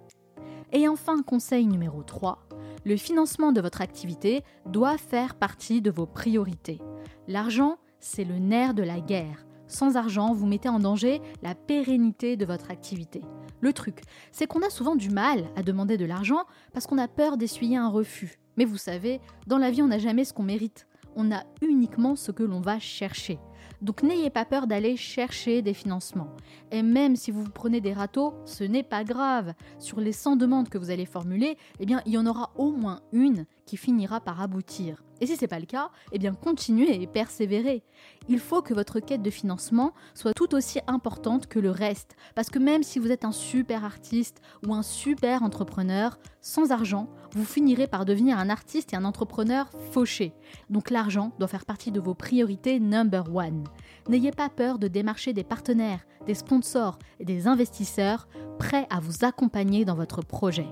Et 0.72 0.89
enfin, 0.89 1.22
conseil 1.22 1.66
numéro 1.66 2.03
3, 2.03 2.39
le 2.85 2.97
financement 2.97 3.51
de 3.51 3.61
votre 3.61 3.81
activité 3.81 4.43
doit 4.64 4.97
faire 4.97 5.35
partie 5.35 5.83
de 5.83 5.91
vos 5.91 6.07
priorités. 6.07 6.81
L'argent, 7.27 7.79
c'est 7.99 8.24
le 8.24 8.39
nerf 8.39 8.74
de 8.74 8.85
la 8.85 9.01
guerre. 9.01 9.45
Sans 9.66 9.97
argent, 9.97 10.33
vous 10.33 10.47
mettez 10.47 10.68
en 10.68 10.79
danger 10.79 11.20
la 11.43 11.57
pérennité 11.57 12.37
de 12.37 12.47
votre 12.47 12.70
activité. 12.70 13.22
Le 13.61 13.72
truc, 13.72 14.03
c'est 14.31 14.47
qu'on 14.47 14.62
a 14.62 14.70
souvent 14.70 14.95
du 14.95 15.11
mal 15.11 15.47
à 15.57 15.64
demander 15.64 15.97
de 15.97 16.05
l'argent 16.05 16.45
parce 16.72 16.87
qu'on 16.87 16.99
a 16.99 17.09
peur 17.09 17.37
d'essuyer 17.37 17.77
un 17.77 17.89
refus. 17.89 18.39
Mais 18.57 18.64
vous 18.64 18.79
savez, 18.79 19.20
dans 19.49 19.59
la 19.59 19.72
vie, 19.72 19.83
on 19.83 19.89
n'a 19.89 19.99
jamais 19.99 20.24
ce 20.24 20.33
qu'on 20.33 20.45
mérite. 20.45 20.87
On 21.16 21.33
a 21.33 21.43
uniquement 21.61 22.14
ce 22.14 22.31
que 22.31 22.45
l'on 22.45 22.61
va 22.61 22.79
chercher. 22.79 23.41
Donc 23.83 24.03
n'ayez 24.03 24.31
pas 24.31 24.45
peur 24.45 24.66
d'aller 24.66 24.97
chercher 24.97 25.62
des 25.62 25.74
financements. 25.74 26.35
Et 26.70 26.83
même 26.83 27.16
si 27.16 27.31
vous 27.31 27.45
prenez 27.45 27.81
des 27.81 27.93
râteaux, 27.93 28.35
ce 28.45 28.64
n'est 28.64 28.83
pas 28.83 29.05
grave. 29.05 29.55
Sur 29.79 30.01
les 30.01 30.12
100 30.12 30.37
demandes 30.37 30.68
que 30.68 30.79
vous 30.79 30.91
allez 30.91 31.07
formuler, 31.07 31.57
eh 31.81 31.87
bien, 31.87 32.03
il 32.07 32.12
y 32.12 32.18
en 32.18 32.27
aura 32.27 32.51
au 32.57 32.72
moins 32.72 33.01
une 33.12 33.47
qui 33.64 33.77
finira 33.77 34.20
par 34.20 34.41
aboutir. 34.41 35.03
Et 35.21 35.27
si 35.27 35.37
ce 35.37 35.43
n'est 35.43 35.49
pas 35.49 35.59
le 35.59 35.67
cas, 35.67 35.91
eh 36.12 36.19
bien 36.19 36.35
continuez 36.35 37.03
et 37.03 37.07
persévérez. 37.07 37.83
Il 38.29 38.39
faut 38.39 38.62
que 38.62 38.75
votre 38.75 39.01
quête 39.01 39.23
de 39.23 39.31
financement 39.31 39.93
soit 40.14 40.35
tout 40.35 40.55
aussi 40.55 40.81
importante 40.87 41.47
que 41.47 41.59
le 41.59 41.71
reste, 41.71 42.17
parce 42.35 42.51
que 42.51 42.59
même 42.59 42.83
si 42.83 42.99
vous 42.99 43.11
êtes 43.11 43.25
un 43.25 43.33
super 43.33 43.85
artiste 43.85 44.41
ou 44.67 44.75
un 44.75 44.83
super 44.83 45.43
entrepreneur, 45.43 46.19
sans 46.41 46.71
argent, 46.71 47.09
vous 47.33 47.45
finirez 47.45 47.87
par 47.87 48.05
devenir 48.05 48.39
un 48.39 48.51
artiste 48.51 48.93
et 48.93 48.97
un 48.97 49.05
entrepreneur 49.05 49.69
fauché. 49.91 50.33
Donc 50.71 50.91
l'argent 50.91 51.33
doit 51.39 51.49
faire 51.49 51.64
partie 51.64 51.91
de 51.91 52.01
vos 52.01 52.14
priorités 52.14 52.79
number 52.81 53.35
one. 53.35 53.64
N'ayez 54.09 54.31
pas 54.31 54.49
peur 54.49 54.79
de 54.79 54.89
démarcher 54.89 55.33
des 55.33 55.45
partenaires, 55.45 56.07
des 56.27 56.35
sponsors 56.35 56.99
et 57.21 57.25
des 57.25 57.47
investisseurs 57.47 58.29
prêts 58.59 58.87
à 58.91 59.01
vous 59.01 59.25
accompagner 59.25 59.85
dans 59.85 59.95
votre 59.95 60.21
projet. 60.25 60.67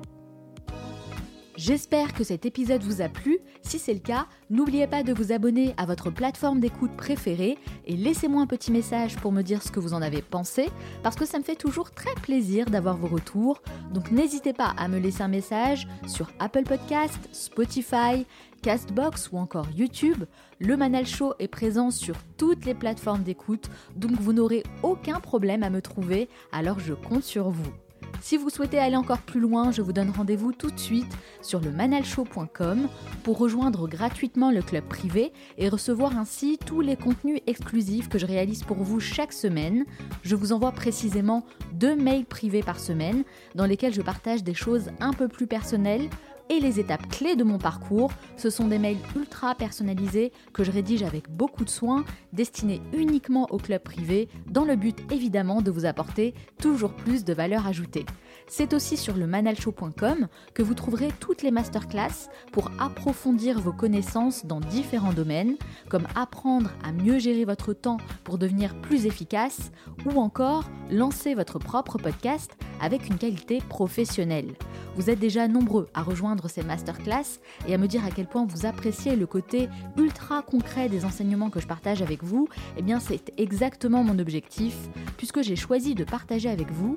J'espère 1.57 2.15
que 2.15 2.25
cet 2.25 2.47
épisode 2.47 2.83
vous 2.83 3.01
a 3.01 3.09
plu. 3.09 3.39
Si 3.63 3.79
c'est 3.79 3.95
le 3.95 4.01
cas, 4.01 4.27
n'oubliez 4.51 4.89
pas 4.89 5.05
de 5.05 5.13
vous 5.13 5.31
abonner 5.31 5.73
à 5.77 5.87
votre 5.87 6.11
plateforme 6.11 6.59
d'écoute 6.59 6.97
préférée 6.97 7.59
et 7.87 7.97
laissez-moi 7.97 8.43
un 8.43 8.49
petit 8.49 8.73
message 8.73 9.15
pour 9.17 9.31
me 9.31 9.43
dire 9.43 9.63
ce 9.63 9.71
que 9.71 9.79
vous 9.79 9.95
en 9.95 10.03
avez 10.03 10.21
pensé, 10.21 10.69
parce 11.05 11.15
que 11.15 11.25
ça 11.25 11.39
me 11.39 11.45
fait 11.45 11.55
toujours 11.55 11.93
très 11.93 12.13
plaisir 12.15 12.67
d'avoir 12.67 12.97
vos 12.97 13.07
retours. 13.07 13.63
Donc 13.93 14.11
n'hésitez 14.11 14.53
pas 14.53 14.75
à 14.77 14.89
me 14.89 14.99
laisser 14.99 15.23
un 15.23 15.29
message 15.29 15.87
sur 16.09 16.29
Apple 16.41 16.65
Podcast, 16.65 17.21
Spotify, 17.31 18.27
Castbox 18.63 19.31
ou 19.31 19.39
encore 19.39 19.69
YouTube. 19.77 20.25
Le 20.59 20.77
Manal 20.77 21.07
Show 21.07 21.35
est 21.39 21.49
présent 21.49 21.93
sur 21.93 22.17
toutes 22.37 22.65
les 22.65 22.75
plateformes 22.75 23.23
d'écoute, 23.23 23.71
donc 23.95 24.13
vous 24.13 24.33
n'aurez 24.33 24.65
aucun 24.83 25.21
problème 25.21 25.63
à 25.63 25.71
me 25.71 25.83
trouver, 25.83 26.29
alors 26.51 26.81
je 26.81 26.95
compte 26.95 27.23
sur 27.23 27.51
vous. 27.51 27.73
Si 28.21 28.37
vous 28.37 28.51
souhaitez 28.51 28.79
aller 28.79 28.97
encore 28.97 29.19
plus 29.19 29.41
loin, 29.41 29.71
je 29.71 29.83
vous 29.83 29.93
donne 29.93 30.11
rendez-vous 30.11 30.53
tout 30.53 30.71
de 30.71 30.79
suite 30.79 31.13
sur 31.43 31.61
le 31.61 31.71
manalshow.com 31.71 32.89
pour 33.23 33.39
rejoindre 33.39 33.87
gratuitement 33.87 34.51
le 34.51 34.63
club 34.63 34.85
privé 34.85 35.33
et 35.59 35.69
recevoir 35.69 36.17
ainsi 36.17 36.59
tous 36.65 36.81
les 36.81 36.97
contenus 36.97 37.41
exclusifs 37.47 38.09
que 38.09 38.19
je 38.19 38.27
réalise 38.27 38.63
pour 38.63 38.79
vous 38.79 39.01
chaque 39.01 39.33
semaine. 39.33 39.85
Je 40.23 40.37
vous 40.37 40.53
envoie 40.53 40.73
précisément 40.73 41.45
deux 41.73 41.97
mails 41.97 42.25
privés 42.25 42.63
par 42.63 42.81
semaine 42.81 43.25
dans 43.55 43.67
lesquels 43.67 43.95
je 43.95 44.03
partage 44.03 44.43
des 44.43 44.55
choses 44.55 44.91
un 45.01 45.13
peu 45.13 45.29
plus 45.29 45.47
personnelles 45.47 46.09
et 46.51 46.61
les 46.61 46.81
étapes 46.81 47.09
clés 47.09 47.37
de 47.37 47.45
mon 47.45 47.59
parcours. 47.59 48.13
Ce 48.37 48.51
sont 48.51 48.69
des 48.69 48.79
mails 48.79 48.99
ultra 49.17 49.55
personnalisés 49.55 50.33
que 50.53 50.65
je 50.65 50.71
rédige 50.71 51.03
avec 51.03 51.31
beaucoup 51.31 51.65
de 51.65 51.71
soin, 51.71 52.05
destinés 52.33 52.81
uniquement 52.93 53.47
au 53.51 53.59
club 53.59 53.83
privé, 53.83 54.29
dans 54.47 54.65
le 54.65 54.77
but 54.77 54.99
évidemment 55.13 55.63
de 55.63 55.71
vous 55.71 55.87
apporter 55.87 56.35
toujours 56.59 56.95
plus 56.95 57.25
de 57.25 57.35
valeur 57.35 57.67
ajoutée. 57.67 58.05
C'est 58.47 58.75
aussi 58.75 58.97
sur 58.97 59.17
le 59.17 59.27
manalshow.com 59.27 60.29
que 60.53 60.63
vous 60.63 60.75
trouverez 60.75 61.09
toutes 61.19 61.43
les 61.43 61.51
masterclass 61.51 62.29
pour 62.53 62.71
approfondir 62.79 63.61
vos 63.61 63.73
connaissances 63.73 64.47
dans 64.47 64.61
différents 64.61 65.13
domaines, 65.13 65.57
comme 65.89 66.07
apprendre 66.15 66.71
à 66.85 66.93
mieux 66.93 67.19
gérer 67.19 67.45
votre 67.45 67.73
temps 67.73 67.99
pour 68.23 68.39
devenir 68.39 68.75
plus 68.81 69.07
efficace, 69.07 69.73
ou 70.05 70.21
encore 70.21 70.65
lancer 70.91 71.35
votre 71.35 71.59
propre 71.59 71.99
podcast 71.99 72.57
avec 72.81 73.09
une 73.09 73.19
qualité 73.19 73.63
professionnelle. 73.69 74.55
Vous 74.97 75.11
êtes 75.11 75.19
déjà 75.19 75.49
nombreux 75.49 75.89
à 75.95 76.03
rejoindre 76.03 76.49
ces 76.49 76.63
masterclass 76.63 77.41
et 77.67 77.75
à 77.75 77.79
me 77.79 77.89
dire 77.89 78.05
à 78.05 78.11
quel 78.11 78.27
point 78.27 78.47
vous 78.47 78.67
appréciez 78.67 79.17
le 79.17 79.27
côté 79.27 79.69
ultra 79.97 80.43
concret 80.43 80.89
des 80.89 81.05
enseignements 81.05 81.51
que 81.51 81.61
je 81.61 81.67
partage 81.67 82.03
avec 82.03 82.23
vous. 82.23 82.49
Eh 82.77 82.83
bien, 82.83 83.01
c'est 83.01 83.33
exactement 83.37 84.05
mon 84.05 84.19
objectif, 84.19 84.77
puisque 85.17 85.43
j'ai 85.43 85.57
choisi 85.57 85.95
de 85.95 86.05
partager 86.05 86.49
avec 86.49 86.71
vous 86.71 86.95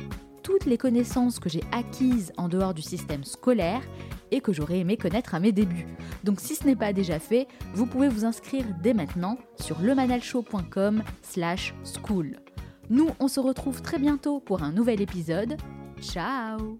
toutes 0.47 0.65
les 0.65 0.77
connaissances 0.77 1.39
que 1.39 1.49
j'ai 1.49 1.63
acquises 1.73 2.31
en 2.37 2.47
dehors 2.47 2.73
du 2.73 2.81
système 2.81 3.25
scolaire 3.25 3.81
et 4.31 4.39
que 4.39 4.53
j'aurais 4.53 4.79
aimé 4.79 4.95
connaître 4.95 5.35
à 5.35 5.41
mes 5.41 5.51
débuts. 5.51 5.85
Donc 6.23 6.39
si 6.39 6.55
ce 6.55 6.65
n'est 6.65 6.77
pas 6.77 6.93
déjà 6.93 7.19
fait, 7.19 7.49
vous 7.73 7.85
pouvez 7.85 8.07
vous 8.07 8.23
inscrire 8.23 8.63
dès 8.81 8.93
maintenant 8.93 9.37
sur 9.59 9.81
lemanalshow.com 9.81 11.03
slash 11.21 11.73
school. 11.83 12.37
Nous, 12.89 13.09
on 13.19 13.27
se 13.27 13.41
retrouve 13.41 13.81
très 13.81 13.99
bientôt 13.99 14.39
pour 14.39 14.63
un 14.63 14.71
nouvel 14.71 15.01
épisode. 15.01 15.57
Ciao. 15.99 16.79